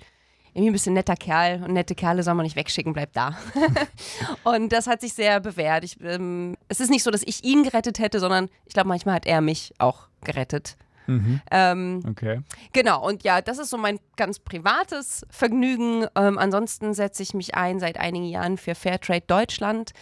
irgendwie 0.54 0.70
ein 0.70 0.72
bisschen 0.72 0.94
netter 0.94 1.14
Kerl 1.14 1.62
und 1.62 1.72
nette 1.74 1.94
Kerle 1.94 2.22
soll 2.22 2.34
man 2.34 2.44
nicht 2.44 2.56
wegschicken, 2.56 2.92
bleib 2.94 3.12
da. 3.12 3.36
und 4.44 4.72
das 4.72 4.86
hat 4.86 5.00
sich 5.00 5.12
sehr 5.12 5.40
bewährt. 5.40 5.84
Ich, 5.84 6.00
ähm, 6.02 6.56
es 6.68 6.80
ist 6.80 6.90
nicht 6.90 7.02
so, 7.02 7.10
dass 7.10 7.22
ich 7.24 7.44
ihn 7.44 7.62
gerettet 7.62 7.98
hätte, 7.98 8.18
sondern 8.18 8.48
ich 8.66 8.72
glaube, 8.74 8.88
manchmal 8.88 9.14
hat 9.16 9.26
er 9.26 9.40
mich 9.40 9.72
auch 9.78 10.08
gerettet. 10.24 10.76
Ähm, 11.50 12.02
Okay. 12.06 12.40
Genau, 12.72 13.06
und 13.06 13.22
ja, 13.22 13.40
das 13.40 13.58
ist 13.58 13.70
so 13.70 13.78
mein 13.78 13.98
ganz 14.16 14.38
privates 14.38 15.26
Vergnügen. 15.30 16.06
Ähm, 16.14 16.38
ansonsten 16.38 16.94
setze 16.94 17.22
ich 17.22 17.34
mich 17.34 17.54
ein 17.54 17.80
seit 17.80 17.98
einigen 17.98 18.26
Jahren 18.26 18.56
für 18.56 18.74
Fairtrade 18.74 19.24
Deutschland. 19.26 19.92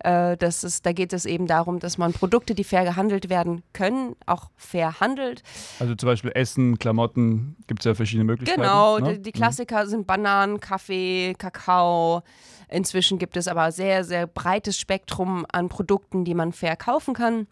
Äh, 0.00 0.36
das 0.36 0.64
ist, 0.64 0.86
da 0.86 0.92
geht 0.92 1.12
es 1.12 1.26
eben 1.26 1.46
darum, 1.46 1.78
dass 1.78 1.98
man 1.98 2.12
Produkte, 2.12 2.54
die 2.54 2.64
fair 2.64 2.84
gehandelt 2.84 3.28
werden 3.28 3.62
können, 3.72 4.16
auch 4.26 4.50
fair 4.56 5.00
handelt. 5.00 5.42
Also 5.80 5.94
zum 5.94 6.08
Beispiel 6.08 6.32
Essen, 6.34 6.78
Klamotten, 6.78 7.56
gibt 7.66 7.80
es 7.80 7.84
ja 7.84 7.94
verschiedene 7.94 8.24
Möglichkeiten. 8.24 8.60
Genau, 8.60 8.98
ne? 8.98 9.14
die, 9.14 9.22
die 9.22 9.32
Klassiker 9.32 9.86
sind 9.86 10.06
Bananen, 10.06 10.60
Kaffee, 10.60 11.34
Kakao. 11.38 12.22
Inzwischen 12.68 13.18
gibt 13.18 13.36
es 13.36 13.48
aber 13.48 13.72
sehr, 13.72 14.04
sehr 14.04 14.26
breites 14.26 14.78
Spektrum 14.78 15.46
an 15.52 15.68
Produkten, 15.68 16.24
die 16.24 16.34
man 16.34 16.52
fair 16.52 16.76
kaufen 16.76 17.14
kann. 17.14 17.46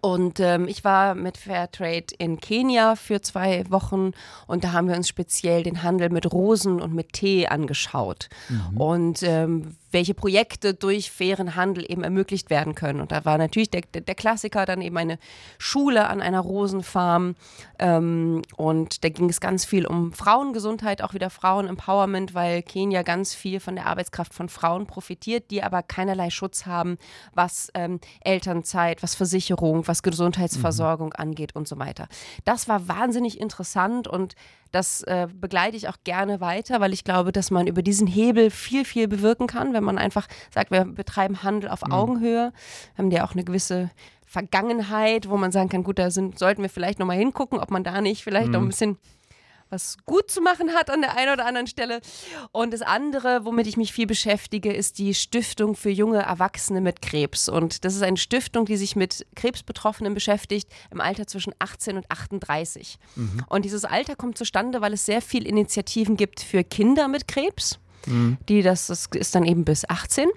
Und 0.00 0.38
ähm, 0.38 0.68
ich 0.68 0.84
war 0.84 1.14
mit 1.14 1.36
Fairtrade 1.36 2.14
in 2.18 2.38
Kenia 2.38 2.94
für 2.94 3.20
zwei 3.22 3.68
Wochen 3.70 4.12
und 4.46 4.62
da 4.62 4.72
haben 4.72 4.88
wir 4.88 4.96
uns 4.96 5.08
speziell 5.08 5.62
den 5.62 5.82
Handel 5.82 6.10
mit 6.10 6.32
Rosen 6.32 6.80
und 6.80 6.94
mit 6.94 7.12
Tee 7.12 7.48
angeschaut. 7.48 8.28
Mhm. 8.48 8.80
Und 8.80 9.22
ähm, 9.24 9.76
welche 9.92 10.14
Projekte 10.14 10.74
durch 10.74 11.10
fairen 11.10 11.56
Handel 11.56 11.84
eben 11.88 12.04
ermöglicht 12.04 12.50
werden 12.50 12.74
können. 12.74 13.00
Und 13.00 13.12
da 13.12 13.24
war 13.24 13.38
natürlich 13.38 13.70
der, 13.70 13.82
der 13.82 14.14
Klassiker 14.14 14.64
dann 14.66 14.82
eben 14.82 14.96
eine 14.96 15.18
Schule 15.58 16.08
an 16.08 16.20
einer 16.20 16.40
Rosenfarm. 16.40 17.34
Ähm, 17.78 18.42
und 18.56 19.02
da 19.02 19.08
ging 19.08 19.28
es 19.28 19.40
ganz 19.40 19.64
viel 19.64 19.86
um 19.86 20.12
Frauengesundheit, 20.12 21.02
auch 21.02 21.14
wieder 21.14 21.30
Frauenempowerment, 21.30 22.34
weil 22.34 22.62
Kenia 22.62 23.02
ganz 23.02 23.34
viel 23.34 23.60
von 23.60 23.74
der 23.74 23.86
Arbeitskraft 23.86 24.32
von 24.32 24.48
Frauen 24.48 24.86
profitiert, 24.86 25.50
die 25.50 25.62
aber 25.62 25.82
keinerlei 25.82 26.30
Schutz 26.30 26.66
haben, 26.66 26.98
was 27.34 27.70
ähm, 27.74 28.00
Elternzeit, 28.20 29.02
was 29.02 29.14
Versicherung, 29.14 29.69
was 29.84 30.02
Gesundheitsversorgung 30.02 31.08
mhm. 31.08 31.16
angeht 31.16 31.54
und 31.54 31.68
so 31.68 31.78
weiter. 31.78 32.08
Das 32.44 32.68
war 32.68 32.88
wahnsinnig 32.88 33.40
interessant 33.40 34.08
und 34.08 34.34
das 34.72 35.02
äh, 35.02 35.28
begleite 35.32 35.76
ich 35.76 35.88
auch 35.88 35.96
gerne 36.04 36.40
weiter, 36.40 36.80
weil 36.80 36.92
ich 36.92 37.04
glaube, 37.04 37.32
dass 37.32 37.50
man 37.50 37.66
über 37.66 37.82
diesen 37.82 38.06
Hebel 38.06 38.50
viel, 38.50 38.84
viel 38.84 39.08
bewirken 39.08 39.46
kann, 39.46 39.72
wenn 39.72 39.84
man 39.84 39.98
einfach 39.98 40.28
sagt, 40.54 40.70
wir 40.70 40.84
betreiben 40.84 41.42
Handel 41.42 41.70
auf 41.70 41.84
mhm. 41.84 41.92
Augenhöhe. 41.92 42.52
Wir 42.94 43.04
haben 43.04 43.10
ja 43.10 43.24
auch 43.24 43.32
eine 43.32 43.44
gewisse 43.44 43.90
Vergangenheit, 44.26 45.28
wo 45.28 45.36
man 45.36 45.50
sagen 45.50 45.68
kann, 45.68 45.82
gut, 45.82 45.98
da 45.98 46.10
sind, 46.10 46.38
sollten 46.38 46.62
wir 46.62 46.70
vielleicht 46.70 47.00
nochmal 47.00 47.16
hingucken, 47.16 47.58
ob 47.58 47.70
man 47.70 47.82
da 47.82 48.00
nicht 48.00 48.22
vielleicht 48.22 48.46
mhm. 48.46 48.52
noch 48.52 48.60
ein 48.60 48.68
bisschen 48.68 48.98
was 49.70 49.96
gut 50.04 50.30
zu 50.30 50.40
machen 50.40 50.74
hat 50.74 50.90
an 50.90 51.00
der 51.00 51.16
einen 51.16 51.32
oder 51.32 51.46
anderen 51.46 51.66
Stelle. 51.66 52.00
Und 52.52 52.72
das 52.72 52.82
andere, 52.82 53.44
womit 53.44 53.66
ich 53.66 53.76
mich 53.76 53.92
viel 53.92 54.06
beschäftige, 54.06 54.72
ist 54.72 54.98
die 54.98 55.14
Stiftung 55.14 55.76
für 55.76 55.90
junge 55.90 56.18
Erwachsene 56.18 56.80
mit 56.80 57.00
Krebs. 57.02 57.48
Und 57.48 57.84
das 57.84 57.94
ist 57.94 58.02
eine 58.02 58.16
Stiftung, 58.16 58.66
die 58.66 58.76
sich 58.76 58.96
mit 58.96 59.26
Krebsbetroffenen 59.36 60.14
beschäftigt 60.14 60.68
im 60.90 61.00
Alter 61.00 61.26
zwischen 61.26 61.54
18 61.58 61.96
und 61.96 62.10
38. 62.10 62.98
Mhm. 63.16 63.44
Und 63.48 63.64
dieses 63.64 63.84
Alter 63.84 64.16
kommt 64.16 64.36
zustande, 64.36 64.80
weil 64.80 64.92
es 64.92 65.06
sehr 65.06 65.22
viele 65.22 65.48
Initiativen 65.48 66.16
gibt 66.16 66.40
für 66.40 66.64
Kinder 66.64 67.08
mit 67.08 67.28
Krebs. 67.28 67.78
Mhm. 68.06 68.38
Die 68.48 68.62
das, 68.62 68.88
das 68.88 69.06
ist 69.14 69.34
dann 69.34 69.44
eben 69.44 69.64
bis 69.64 69.88
18 69.88 70.28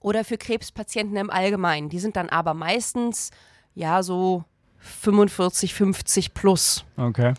oder 0.00 0.24
für 0.24 0.38
Krebspatienten 0.38 1.16
im 1.16 1.30
Allgemeinen. 1.30 1.88
Die 1.88 1.98
sind 1.98 2.16
dann 2.16 2.28
aber 2.28 2.54
meistens 2.54 3.30
ja 3.74 4.02
so 4.02 4.44
45, 4.78 5.74
50 5.74 6.34
plus. 6.34 6.84
Okay. 6.96 7.34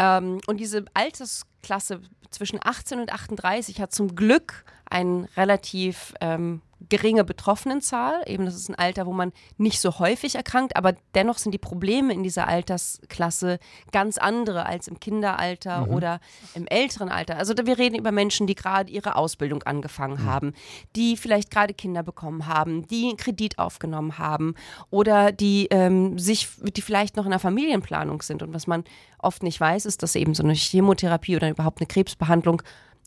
Ähm, 0.00 0.40
und 0.46 0.58
diese 0.58 0.86
Altersklasse 0.94 2.00
zwischen 2.30 2.58
18 2.62 3.00
und 3.00 3.12
38 3.12 3.80
hat 3.80 3.92
zum 3.92 4.16
Glück 4.16 4.64
einen 4.88 5.26
relativ 5.36 6.14
ähm, 6.22 6.62
geringe 6.88 7.24
Betroffenenzahl. 7.24 8.22
Eben, 8.26 8.44
das 8.44 8.54
ist 8.54 8.68
ein 8.68 8.74
Alter, 8.74 9.06
wo 9.06 9.12
man 9.12 9.32
nicht 9.58 9.80
so 9.80 9.98
häufig 9.98 10.34
erkrankt, 10.34 10.76
aber 10.76 10.94
dennoch 11.14 11.38
sind 11.38 11.52
die 11.52 11.58
Probleme 11.58 12.12
in 12.12 12.22
dieser 12.22 12.48
Altersklasse 12.48 13.58
ganz 13.92 14.18
andere 14.18 14.66
als 14.66 14.88
im 14.88 14.98
Kinderalter 14.98 15.86
mhm. 15.86 15.92
oder 15.92 16.20
im 16.54 16.66
älteren 16.66 17.08
Alter. 17.08 17.36
Also 17.36 17.54
wir 17.62 17.78
reden 17.78 17.96
über 17.96 18.12
Menschen, 18.12 18.46
die 18.46 18.54
gerade 18.54 18.90
ihre 18.90 19.16
Ausbildung 19.16 19.62
angefangen 19.62 20.22
mhm. 20.22 20.26
haben, 20.26 20.54
die 20.96 21.16
vielleicht 21.16 21.50
gerade 21.50 21.74
Kinder 21.74 22.02
bekommen 22.02 22.46
haben, 22.46 22.86
die 22.86 23.08
einen 23.08 23.16
Kredit 23.16 23.58
aufgenommen 23.58 24.18
haben 24.18 24.54
oder 24.90 25.32
die 25.32 25.68
ähm, 25.70 26.18
sich, 26.18 26.48
die 26.62 26.82
vielleicht 26.82 27.16
noch 27.16 27.24
in 27.24 27.30
der 27.30 27.40
Familienplanung 27.40 28.22
sind. 28.22 28.42
Und 28.42 28.54
was 28.54 28.66
man 28.66 28.84
oft 29.18 29.42
nicht 29.42 29.60
weiß, 29.60 29.86
ist, 29.86 30.02
dass 30.02 30.14
eben 30.14 30.34
so 30.34 30.42
eine 30.42 30.54
Chemotherapie 30.54 31.36
oder 31.36 31.50
überhaupt 31.50 31.80
eine 31.80 31.86
Krebsbehandlung 31.86 32.62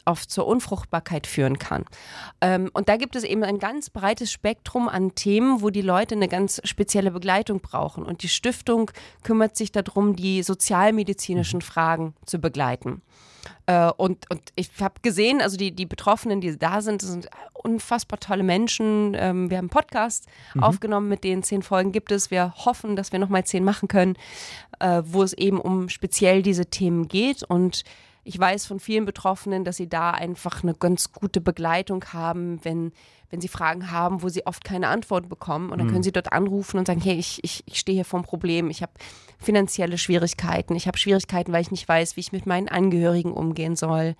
oft 0.05 0.29
zur 0.29 0.47
Unfruchtbarkeit 0.47 1.27
führen 1.27 1.59
kann. 1.59 1.85
Ähm, 2.41 2.69
und 2.73 2.89
da 2.89 2.97
gibt 2.97 3.15
es 3.15 3.23
eben 3.23 3.43
ein 3.43 3.59
ganz 3.59 3.89
breites 3.89 4.31
Spektrum 4.31 4.87
an 4.87 5.15
Themen, 5.15 5.61
wo 5.61 5.69
die 5.69 5.81
Leute 5.81 6.15
eine 6.15 6.27
ganz 6.27 6.61
spezielle 6.63 7.11
Begleitung 7.11 7.59
brauchen. 7.59 8.03
Und 8.03 8.23
die 8.23 8.29
Stiftung 8.29 8.91
kümmert 9.23 9.55
sich 9.55 9.71
darum, 9.71 10.15
die 10.15 10.43
sozialmedizinischen 10.43 11.59
mhm. 11.59 11.63
Fragen 11.63 12.13
zu 12.25 12.39
begleiten. 12.39 13.01
Äh, 13.65 13.91
und, 13.91 14.29
und 14.29 14.41
ich 14.55 14.69
habe 14.79 14.95
gesehen, 15.01 15.41
also 15.41 15.57
die, 15.57 15.71
die 15.71 15.85
Betroffenen, 15.85 16.41
die 16.41 16.57
da 16.57 16.81
sind, 16.81 17.01
sind 17.01 17.29
unfassbar 17.53 18.19
tolle 18.19 18.43
Menschen. 18.43 19.15
Ähm, 19.17 19.49
wir 19.49 19.57
haben 19.57 19.65
einen 19.65 19.69
Podcast 19.69 20.27
mhm. 20.53 20.63
aufgenommen, 20.63 21.07
mit 21.07 21.23
denen 21.23 21.43
zehn 21.43 21.61
Folgen 21.61 21.91
gibt 21.91 22.11
es. 22.11 22.31
Wir 22.31 22.53
hoffen, 22.65 22.95
dass 22.95 23.11
wir 23.11 23.19
nochmal 23.19 23.45
zehn 23.45 23.63
machen 23.63 23.87
können, 23.87 24.15
äh, 24.79 25.01
wo 25.05 25.23
es 25.23 25.33
eben 25.33 25.59
um 25.59 25.89
speziell 25.89 26.41
diese 26.41 26.65
Themen 26.65 27.07
geht. 27.07 27.43
Und 27.43 27.83
ich 28.25 28.39
weiß 28.39 28.65
von 28.65 28.79
vielen 28.79 29.05
Betroffenen, 29.05 29.65
dass 29.65 29.77
sie 29.77 29.89
da 29.89 30.11
einfach 30.11 30.63
eine 30.63 30.73
ganz 30.73 31.11
gute 31.11 31.41
Begleitung 31.41 32.05
haben, 32.13 32.63
wenn, 32.63 32.93
wenn 33.29 33.41
sie 33.41 33.49
Fragen 33.49 33.91
haben, 33.91 34.23
wo 34.23 34.29
sie 34.29 34.45
oft 34.45 34.63
keine 34.63 34.87
Antwort 34.87 35.27
bekommen. 35.27 35.71
Und 35.71 35.79
dann 35.79 35.87
können 35.87 35.99
mhm. 35.99 36.03
sie 36.03 36.13
dort 36.13 36.31
anrufen 36.31 36.77
und 36.77 36.87
sagen, 36.87 37.01
hey, 37.01 37.15
ich, 37.15 37.43
ich, 37.43 37.63
ich 37.65 37.79
stehe 37.79 37.95
hier 37.95 38.05
vor 38.05 38.19
einem 38.19 38.25
Problem, 38.25 38.69
ich 38.69 38.81
habe 38.81 38.93
finanzielle 39.39 39.97
Schwierigkeiten, 39.97 40.75
ich 40.75 40.87
habe 40.87 40.97
Schwierigkeiten, 40.97 41.51
weil 41.51 41.61
ich 41.61 41.71
nicht 41.71 41.87
weiß, 41.87 42.15
wie 42.15 42.21
ich 42.21 42.31
mit 42.31 42.45
meinen 42.45 42.69
Angehörigen 42.69 43.33
umgehen 43.33 43.75
soll. 43.75 44.15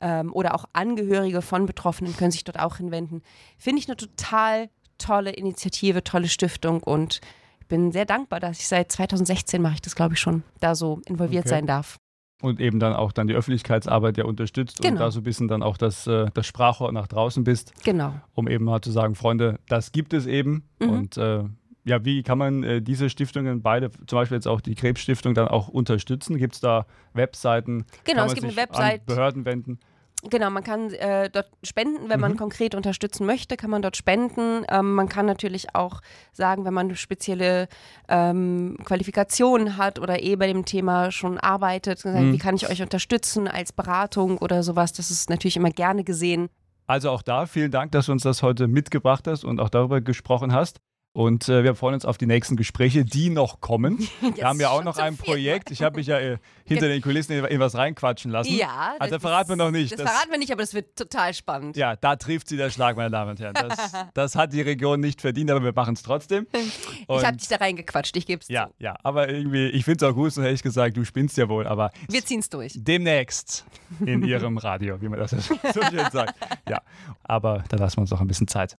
Ähm, 0.00 0.32
oder 0.32 0.54
auch 0.54 0.66
Angehörige 0.72 1.42
von 1.42 1.66
Betroffenen 1.66 2.16
können 2.16 2.30
sich 2.30 2.44
dort 2.44 2.60
auch 2.60 2.76
hinwenden. 2.76 3.22
Finde 3.56 3.80
ich 3.80 3.88
eine 3.88 3.96
total 3.96 4.70
tolle 4.98 5.32
Initiative, 5.32 6.04
tolle 6.04 6.28
Stiftung 6.28 6.82
und 6.82 7.20
ich 7.60 7.66
bin 7.66 7.92
sehr 7.92 8.06
dankbar, 8.06 8.40
dass 8.40 8.60
ich 8.60 8.68
seit 8.68 8.90
2016 8.92 9.60
mache 9.60 9.74
ich 9.74 9.82
das, 9.82 9.94
glaube 9.94 10.14
ich, 10.14 10.20
schon, 10.20 10.42
da 10.60 10.74
so 10.74 11.02
involviert 11.06 11.44
okay. 11.44 11.50
sein 11.50 11.66
darf 11.66 11.98
und 12.40 12.60
eben 12.60 12.78
dann 12.78 12.92
auch 12.92 13.12
dann 13.12 13.26
die 13.26 13.34
Öffentlichkeitsarbeit 13.34 14.16
ja 14.16 14.24
unterstützt 14.24 14.80
genau. 14.80 14.92
und 14.92 15.00
da 15.00 15.10
so 15.10 15.20
ein 15.20 15.24
bisschen 15.24 15.48
dann 15.48 15.62
auch 15.62 15.76
das, 15.76 16.06
äh, 16.06 16.26
das 16.34 16.46
Sprachrohr 16.46 16.92
nach 16.92 17.08
draußen 17.08 17.44
bist. 17.44 17.72
Genau. 17.84 18.14
Um 18.34 18.48
eben 18.48 18.64
mal 18.64 18.80
zu 18.80 18.90
sagen, 18.90 19.14
Freunde, 19.14 19.58
das 19.68 19.92
gibt 19.92 20.12
es 20.12 20.26
eben. 20.26 20.64
Mhm. 20.78 20.90
Und 20.90 21.16
äh, 21.16 21.44
ja, 21.84 22.04
wie 22.04 22.22
kann 22.22 22.38
man 22.38 22.62
äh, 22.62 22.82
diese 22.82 23.10
Stiftungen 23.10 23.62
beide, 23.62 23.90
zum 24.06 24.18
Beispiel 24.18 24.36
jetzt 24.36 24.46
auch 24.46 24.60
die 24.60 24.74
Krebsstiftung, 24.74 25.34
dann 25.34 25.48
auch 25.48 25.68
unterstützen? 25.68 26.36
Gibt 26.36 26.54
es 26.54 26.60
da 26.60 26.86
Webseiten? 27.14 27.86
Genau, 28.04 28.26
es 28.26 28.34
gibt 28.34 28.46
eine 28.46 28.56
Website. 28.56 29.00
An 29.00 29.06
Behörden 29.06 29.44
wenden? 29.44 29.78
Genau, 30.22 30.50
man 30.50 30.64
kann 30.64 30.92
äh, 30.94 31.30
dort 31.30 31.48
spenden, 31.62 32.08
wenn 32.08 32.18
man 32.18 32.32
mhm. 32.32 32.38
konkret 32.38 32.74
unterstützen 32.74 33.24
möchte, 33.24 33.56
kann 33.56 33.70
man 33.70 33.82
dort 33.82 33.96
spenden. 33.96 34.64
Ähm, 34.68 34.94
man 34.94 35.08
kann 35.08 35.26
natürlich 35.26 35.74
auch 35.74 36.00
sagen, 36.32 36.64
wenn 36.64 36.74
man 36.74 36.96
spezielle 36.96 37.68
ähm, 38.08 38.76
Qualifikationen 38.84 39.76
hat 39.76 39.98
oder 39.98 40.20
eh 40.22 40.34
bei 40.36 40.48
dem 40.48 40.64
Thema 40.64 41.12
schon 41.12 41.38
arbeitet, 41.38 42.04
mhm. 42.04 42.32
wie 42.32 42.38
kann 42.38 42.56
ich 42.56 42.68
euch 42.68 42.82
unterstützen 42.82 43.46
als 43.46 43.72
Beratung 43.72 44.38
oder 44.38 44.62
sowas. 44.62 44.92
Das 44.92 45.10
ist 45.10 45.30
natürlich 45.30 45.56
immer 45.56 45.70
gerne 45.70 46.02
gesehen. 46.02 46.48
Also 46.86 47.10
auch 47.10 47.22
da 47.22 47.46
vielen 47.46 47.70
Dank, 47.70 47.92
dass 47.92 48.06
du 48.06 48.12
uns 48.12 48.22
das 48.22 48.42
heute 48.42 48.66
mitgebracht 48.66 49.26
hast 49.28 49.44
und 49.44 49.60
auch 49.60 49.68
darüber 49.68 50.00
gesprochen 50.00 50.52
hast. 50.52 50.80
Und 51.18 51.48
äh, 51.48 51.64
wir 51.64 51.74
freuen 51.74 51.94
uns 51.94 52.04
auf 52.04 52.16
die 52.16 52.26
nächsten 52.26 52.54
Gespräche, 52.54 53.04
die 53.04 53.28
noch 53.28 53.60
kommen. 53.60 53.98
wir 54.36 54.44
haben 54.44 54.60
ja 54.60 54.70
auch 54.70 54.84
noch 54.84 54.98
ein 54.98 55.16
Projekt. 55.16 55.72
Ich 55.72 55.82
habe 55.82 55.96
mich 55.96 56.06
ja 56.06 56.16
äh, 56.20 56.38
hinter 56.64 56.86
den 56.86 57.02
Kulissen 57.02 57.44
in, 57.44 57.58
was 57.58 57.74
reinquatschen 57.74 58.30
lassen. 58.30 58.54
Ja. 58.54 58.94
Also 59.00 59.18
verraten 59.18 59.48
wir 59.48 59.56
noch 59.56 59.72
nicht. 59.72 59.90
Das, 59.90 59.98
das, 59.98 60.08
verraten 60.08 60.30
wir 60.30 60.38
nicht, 60.38 60.52
aber 60.52 60.62
das 60.62 60.74
wird 60.74 60.94
total 60.94 61.34
spannend. 61.34 61.76
Ja, 61.76 61.96
da 61.96 62.14
trifft 62.14 62.48
sie 62.48 62.56
der 62.56 62.70
Schlag, 62.70 62.96
meine 62.96 63.10
Damen 63.10 63.32
und 63.32 63.40
Herren. 63.40 63.54
Das, 63.54 63.92
das 64.14 64.36
hat 64.36 64.52
die 64.52 64.60
Region 64.60 65.00
nicht 65.00 65.20
verdient, 65.20 65.50
aber 65.50 65.64
wir 65.64 65.72
machen 65.72 65.94
es 65.94 66.04
trotzdem. 66.04 66.46
Und 67.08 67.18
ich 67.18 67.26
habe 67.26 67.36
dich 67.36 67.48
da 67.48 67.56
reingequatscht, 67.56 68.16
ich 68.16 68.24
gebe 68.24 68.40
es 68.40 68.46
Ja, 68.46 68.68
zu. 68.68 68.74
ja, 68.78 68.94
aber 69.02 69.28
irgendwie, 69.28 69.70
ich 69.70 69.84
finde 69.84 70.06
es 70.06 70.12
auch 70.12 70.14
gut, 70.14 70.32
so 70.32 70.40
hätte 70.40 70.54
ich 70.54 70.62
gesagt, 70.62 70.96
du 70.96 71.04
spinnst 71.04 71.36
ja 71.36 71.48
wohl, 71.48 71.66
aber. 71.66 71.90
Wir 72.08 72.24
ziehen 72.24 72.38
es 72.38 72.48
durch. 72.48 72.74
Demnächst 72.76 73.64
in 74.06 74.22
ihrem 74.22 74.56
Radio, 74.56 75.00
wie 75.00 75.08
man 75.08 75.18
das 75.18 75.30
so 75.32 75.82
schön 75.82 76.10
sagt. 76.12 76.34
Ja, 76.68 76.80
aber 77.24 77.64
da 77.70 77.76
lassen 77.76 77.96
wir 77.96 78.02
uns 78.02 78.10
noch 78.12 78.20
ein 78.20 78.28
bisschen 78.28 78.46
Zeit. 78.46 78.77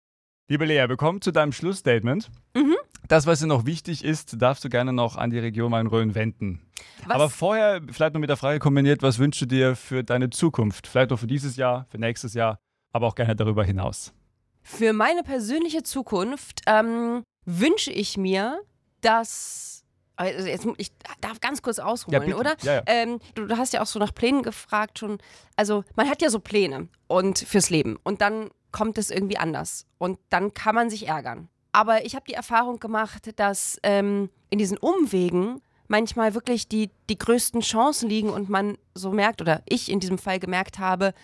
Liebe 0.50 0.64
Lea, 0.64 0.88
wir 0.88 0.96
kommen 0.96 1.20
zu 1.20 1.30
deinem 1.30 1.52
Schlussstatement. 1.52 2.30
Mhm. 2.56 2.74
Das, 3.06 3.26
was 3.26 3.40
dir 3.40 3.46
noch 3.46 3.66
wichtig 3.66 4.02
ist, 4.02 4.40
darfst 4.40 4.64
du 4.64 4.70
gerne 4.70 4.94
noch 4.94 5.16
an 5.16 5.28
die 5.28 5.38
Region 5.38 5.70
Main-Rhön 5.70 6.14
wenden. 6.14 6.62
Was? 7.04 7.14
Aber 7.14 7.28
vorher 7.28 7.82
vielleicht 7.90 8.14
noch 8.14 8.20
mit 8.20 8.30
der 8.30 8.38
Frage 8.38 8.58
kombiniert, 8.58 9.02
was 9.02 9.18
wünschst 9.18 9.42
du 9.42 9.46
dir 9.46 9.76
für 9.76 10.02
deine 10.02 10.30
Zukunft? 10.30 10.86
Vielleicht 10.86 11.12
auch 11.12 11.18
für 11.18 11.26
dieses 11.26 11.56
Jahr, 11.56 11.86
für 11.90 11.98
nächstes 11.98 12.32
Jahr, 12.32 12.58
aber 12.94 13.08
auch 13.08 13.14
gerne 13.14 13.36
darüber 13.36 13.62
hinaus. 13.62 14.14
Für 14.62 14.94
meine 14.94 15.22
persönliche 15.22 15.82
Zukunft 15.82 16.62
ähm, 16.66 17.24
wünsche 17.44 17.92
ich 17.92 18.16
mir, 18.16 18.58
dass 19.02 19.84
also 20.18 20.48
jetzt, 20.48 20.66
ich 20.76 20.90
darf 21.20 21.40
ganz 21.40 21.62
kurz 21.62 21.78
ausholen, 21.78 22.28
ja, 22.28 22.36
oder? 22.36 22.56
Ja, 22.62 22.74
ja. 22.74 22.82
Ähm, 22.86 23.20
du, 23.34 23.46
du, 23.46 23.56
hast 23.56 23.72
ja 23.72 23.80
auch 23.80 23.86
so 23.86 23.98
nach 23.98 24.12
Plänen 24.12 24.42
gefragt 24.42 24.98
schon. 24.98 25.18
Also 25.56 25.84
man 25.96 26.08
hat 26.08 26.20
ja 26.20 26.28
so 26.28 26.40
Pläne 26.40 26.88
und 27.06 27.38
fürs 27.38 27.70
Leben 27.70 27.98
und 28.02 28.20
dann 28.20 28.50
kommt 28.72 28.98
es 28.98 29.10
irgendwie 29.10 29.38
anders. 29.38 29.86
Und 29.98 30.18
dann 30.30 30.54
kann 30.54 30.74
man 30.74 30.90
sich 30.90 31.08
ärgern. 31.08 31.48
Aber 31.72 32.04
ich 32.04 32.14
habe 32.14 32.24
die 32.28 32.34
Erfahrung 32.34 32.80
gemacht, 32.80 33.30
dass 33.36 33.78
ähm, 33.82 34.30
in 34.50 34.58
diesen 34.58 34.78
Umwegen 34.78 35.60
manchmal 35.86 36.34
wirklich 36.34 36.68
die, 36.68 36.90
die 37.08 37.18
größten 37.18 37.60
Chancen 37.60 38.08
liegen 38.08 38.30
und 38.30 38.48
man 38.48 38.76
so 38.94 39.10
merkt, 39.10 39.40
oder 39.40 39.62
ich 39.68 39.90
in 39.90 40.00
diesem 40.00 40.18
Fall 40.18 40.38
gemerkt 40.38 40.78
habe, 40.78 41.14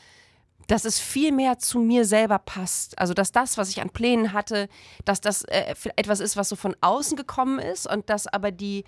dass 0.67 0.85
es 0.85 0.99
viel 0.99 1.33
mehr 1.33 1.59
zu 1.59 1.79
mir 1.79 2.05
selber 2.05 2.39
passt. 2.39 2.99
Also, 2.99 3.15
dass 3.15 3.33
das, 3.33 3.59
was 3.59 3.71
ich 3.71 3.81
an 3.81 3.91
Plänen 3.91 4.33
hatte, 4.33 4.69
dass 5.05 5.21
das 5.21 5.43
äh, 5.45 5.75
etwas 5.97 6.21
ist, 6.21 6.37
was 6.37 6.49
so 6.49 6.57
von 6.57 6.77
außen 6.81 7.17
gekommen 7.17 7.59
ist 7.59 7.91
und 7.91 8.09
dass 8.11 8.27
aber 8.27 8.51
die, 8.51 8.85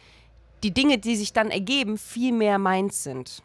die 0.63 0.73
Dinge, 0.73 0.99
die 0.99 1.17
sich 1.17 1.33
dann 1.33 1.51
ergeben, 1.51 1.99
viel 1.99 2.33
mehr 2.33 2.59
meins 2.59 3.03
sind. 3.03 3.43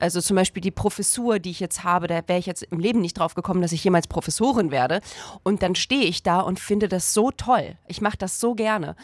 Also 0.00 0.20
zum 0.20 0.36
Beispiel 0.36 0.60
die 0.60 0.70
Professur, 0.70 1.38
die 1.38 1.50
ich 1.50 1.60
jetzt 1.60 1.82
habe, 1.84 2.06
da 2.06 2.20
wäre 2.26 2.38
ich 2.38 2.46
jetzt 2.46 2.62
im 2.62 2.78
Leben 2.78 3.00
nicht 3.00 3.18
drauf 3.18 3.34
gekommen, 3.34 3.62
dass 3.62 3.72
ich 3.72 3.82
jemals 3.82 4.06
Professorin 4.06 4.70
werde. 4.70 5.00
Und 5.42 5.62
dann 5.62 5.74
stehe 5.74 6.04
ich 6.04 6.22
da 6.22 6.40
und 6.40 6.60
finde 6.60 6.88
das 6.88 7.14
so 7.14 7.30
toll. 7.30 7.76
Ich 7.88 8.00
mache 8.00 8.16
das 8.16 8.38
so 8.38 8.54
gerne. 8.54 8.94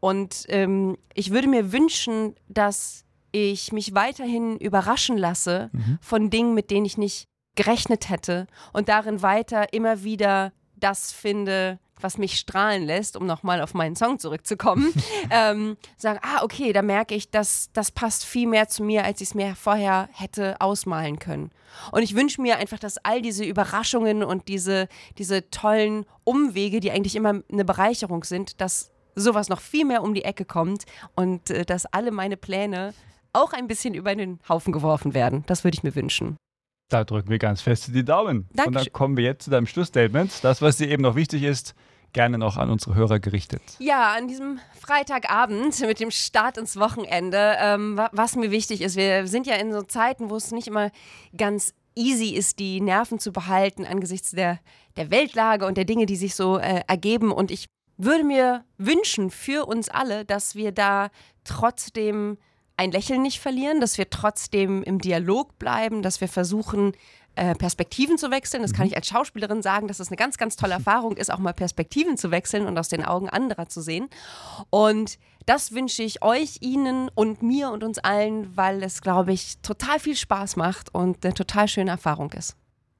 Und 0.00 0.44
ähm, 0.48 0.96
ich 1.14 1.30
würde 1.30 1.48
mir 1.48 1.72
wünschen, 1.72 2.36
dass 2.48 3.04
ich 3.32 3.72
mich 3.72 3.94
weiterhin 3.94 4.58
überraschen 4.58 5.18
lasse 5.18 5.70
mhm. 5.72 5.98
von 6.00 6.30
Dingen, 6.30 6.54
mit 6.54 6.70
denen 6.70 6.86
ich 6.86 6.98
nicht 6.98 7.26
gerechnet 7.54 8.08
hätte 8.08 8.46
und 8.72 8.88
darin 8.88 9.22
weiter 9.22 9.72
immer 9.72 10.02
wieder 10.02 10.52
das 10.76 11.12
finde, 11.12 11.78
was 12.00 12.18
mich 12.18 12.38
strahlen 12.38 12.84
lässt, 12.84 13.16
um 13.16 13.26
nochmal 13.26 13.60
auf 13.60 13.74
meinen 13.74 13.96
Song 13.96 14.18
zurückzukommen, 14.18 14.92
ähm, 15.30 15.76
sagen, 15.96 16.18
ah, 16.22 16.42
okay, 16.42 16.72
da 16.72 16.82
merke 16.82 17.14
ich, 17.14 17.30
dass 17.30 17.70
das 17.72 17.90
passt 17.90 18.24
viel 18.24 18.46
mehr 18.46 18.68
zu 18.68 18.82
mir, 18.82 19.04
als 19.04 19.20
ich 19.20 19.28
es 19.28 19.34
mir 19.34 19.54
vorher 19.54 20.08
hätte 20.12 20.60
ausmalen 20.60 21.18
können. 21.18 21.50
Und 21.92 22.02
ich 22.02 22.14
wünsche 22.14 22.40
mir 22.40 22.58
einfach, 22.58 22.78
dass 22.78 22.98
all 22.98 23.22
diese 23.22 23.44
Überraschungen 23.44 24.22
und 24.22 24.48
diese, 24.48 24.88
diese 25.18 25.50
tollen 25.50 26.06
Umwege, 26.24 26.80
die 26.80 26.90
eigentlich 26.90 27.16
immer 27.16 27.40
eine 27.50 27.64
Bereicherung 27.64 28.24
sind, 28.24 28.60
dass 28.60 28.90
sowas 29.14 29.48
noch 29.48 29.60
viel 29.60 29.84
mehr 29.84 30.02
um 30.02 30.14
die 30.14 30.24
Ecke 30.24 30.44
kommt 30.44 30.84
und 31.14 31.50
äh, 31.50 31.64
dass 31.64 31.86
alle 31.86 32.10
meine 32.10 32.36
Pläne 32.36 32.94
auch 33.32 33.52
ein 33.52 33.66
bisschen 33.66 33.94
über 33.94 34.14
den 34.14 34.40
Haufen 34.48 34.72
geworfen 34.72 35.14
werden. 35.14 35.44
Das 35.46 35.64
würde 35.64 35.76
ich 35.76 35.82
mir 35.82 35.94
wünschen. 35.94 36.36
Da 36.88 37.04
drücken 37.04 37.30
wir 37.30 37.38
ganz 37.38 37.62
fest 37.62 37.90
die 37.94 38.04
Daumen. 38.04 38.48
Dankeschön. 38.52 38.66
Und 38.66 38.74
dann 38.74 38.92
kommen 38.92 39.16
wir 39.16 39.24
jetzt 39.24 39.44
zu 39.44 39.50
deinem 39.50 39.66
Schlussstatement. 39.66 40.32
Das, 40.42 40.62
was 40.62 40.76
dir 40.76 40.88
eben 40.88 41.02
noch 41.02 41.16
wichtig 41.16 41.42
ist, 41.42 41.74
gerne 42.12 42.38
noch 42.38 42.56
an 42.56 42.70
unsere 42.70 42.94
Hörer 42.94 43.18
gerichtet. 43.18 43.62
Ja, 43.78 44.14
an 44.14 44.28
diesem 44.28 44.60
Freitagabend 44.80 45.78
mit 45.80 46.00
dem 46.00 46.10
Start 46.10 46.56
ins 46.56 46.78
Wochenende, 46.78 47.56
ähm, 47.58 48.00
was 48.12 48.36
mir 48.36 48.50
wichtig 48.50 48.80
ist, 48.80 48.96
wir 48.96 49.26
sind 49.26 49.46
ja 49.46 49.56
in 49.56 49.72
so 49.72 49.82
Zeiten, 49.82 50.30
wo 50.30 50.36
es 50.36 50.52
nicht 50.52 50.68
immer 50.68 50.90
ganz 51.36 51.74
easy 51.96 52.30
ist, 52.30 52.58
die 52.58 52.80
Nerven 52.80 53.18
zu 53.18 53.32
behalten 53.32 53.84
angesichts 53.84 54.30
der, 54.30 54.58
der 54.96 55.10
Weltlage 55.10 55.66
und 55.66 55.76
der 55.76 55.84
Dinge, 55.84 56.06
die 56.06 56.16
sich 56.16 56.34
so 56.34 56.58
äh, 56.58 56.82
ergeben. 56.86 57.32
Und 57.32 57.50
ich 57.50 57.66
würde 57.96 58.24
mir 58.24 58.64
wünschen 58.78 59.30
für 59.30 59.66
uns 59.66 59.88
alle, 59.88 60.24
dass 60.24 60.54
wir 60.54 60.72
da 60.72 61.10
trotzdem 61.44 62.38
ein 62.76 62.90
Lächeln 62.90 63.22
nicht 63.22 63.40
verlieren, 63.40 63.80
dass 63.80 63.98
wir 63.98 64.10
trotzdem 64.10 64.82
im 64.82 65.00
Dialog 65.00 65.58
bleiben, 65.58 66.02
dass 66.02 66.20
wir 66.20 66.28
versuchen, 66.28 66.92
äh, 67.36 67.54
Perspektiven 67.54 68.18
zu 68.18 68.30
wechseln. 68.30 68.62
Das 68.62 68.72
kann 68.72 68.86
mhm. 68.86 68.92
ich 68.92 68.96
als 68.96 69.08
Schauspielerin 69.08 69.62
sagen, 69.62 69.88
dass 69.88 69.96
es 69.96 70.06
das 70.06 70.08
eine 70.08 70.16
ganz, 70.16 70.38
ganz 70.38 70.56
tolle 70.56 70.72
Erfahrung 70.74 71.16
ist, 71.16 71.32
auch 71.32 71.38
mal 71.38 71.52
Perspektiven 71.52 72.16
zu 72.16 72.30
wechseln 72.30 72.66
und 72.66 72.78
aus 72.78 72.88
den 72.88 73.04
Augen 73.04 73.28
anderer 73.28 73.68
zu 73.68 73.80
sehen. 73.80 74.08
Und 74.70 75.18
das 75.46 75.72
wünsche 75.72 76.02
ich 76.02 76.22
euch, 76.22 76.58
Ihnen 76.60 77.10
und 77.14 77.42
mir 77.42 77.70
und 77.70 77.84
uns 77.84 77.98
allen, 77.98 78.56
weil 78.56 78.82
es, 78.82 79.02
glaube 79.02 79.32
ich, 79.32 79.58
total 79.58 79.98
viel 79.98 80.16
Spaß 80.16 80.56
macht 80.56 80.94
und 80.94 81.24
eine 81.24 81.34
total 81.34 81.68
schöne 81.68 81.90
Erfahrung 81.90 82.32
ist. 82.32 82.56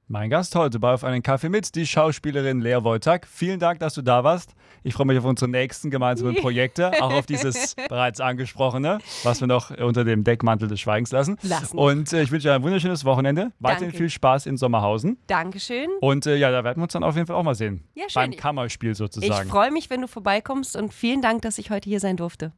Mein 0.06 0.28
Gast 0.28 0.54
heute 0.54 0.78
bei 0.78 0.92
Auf 0.92 1.02
einen 1.02 1.22
Kaffee 1.22 1.48
mit, 1.48 1.74
die 1.74 1.86
Schauspielerin 1.86 2.60
Lea 2.60 2.76
Wojtak. 2.82 3.26
Vielen 3.26 3.58
Dank, 3.58 3.78
dass 3.78 3.94
du 3.94 4.02
da 4.02 4.22
warst. 4.22 4.54
Ich 4.82 4.92
freue 4.92 5.06
mich 5.06 5.18
auf 5.18 5.24
unsere 5.24 5.50
nächsten 5.50 5.90
gemeinsamen 5.90 6.34
Projekte, 6.42 7.02
auch 7.02 7.10
auf 7.10 7.24
dieses 7.24 7.74
bereits 7.88 8.20
angesprochene, 8.20 8.98
was 9.22 9.40
wir 9.40 9.46
noch 9.46 9.70
unter 9.70 10.04
dem 10.04 10.22
Deckmantel 10.22 10.68
des 10.68 10.78
Schweigens 10.80 11.10
lassen. 11.10 11.38
lassen. 11.40 11.78
Und 11.78 12.12
äh, 12.12 12.22
ich 12.22 12.30
wünsche 12.30 12.48
dir 12.48 12.54
ein 12.54 12.62
wunderschönes 12.62 13.06
Wochenende. 13.06 13.52
Weiterhin 13.60 13.88
Danke. 13.88 13.96
viel 13.96 14.10
Spaß 14.10 14.44
in 14.44 14.58
Sommerhausen. 14.58 15.16
Dankeschön. 15.26 15.88
Und 16.02 16.26
äh, 16.26 16.36
ja, 16.36 16.50
da 16.50 16.64
werden 16.64 16.80
wir 16.80 16.82
uns 16.82 16.92
dann 16.92 17.02
auf 17.02 17.14
jeden 17.14 17.26
Fall 17.26 17.36
auch 17.36 17.42
mal 17.42 17.54
sehen. 17.54 17.82
Ja, 17.94 18.04
schön. 18.10 18.30
Beim 18.30 18.36
Kammerspiel 18.36 18.94
sozusagen. 18.94 19.46
Ich 19.46 19.50
freue 19.50 19.70
mich, 19.70 19.88
wenn 19.88 20.02
du 20.02 20.06
vorbeikommst 20.06 20.76
und 20.76 20.92
vielen 20.92 21.22
Dank, 21.22 21.40
dass 21.40 21.56
ich 21.56 21.70
heute 21.70 21.88
hier 21.88 22.00
sein 22.00 22.18
durfte. 22.18 22.52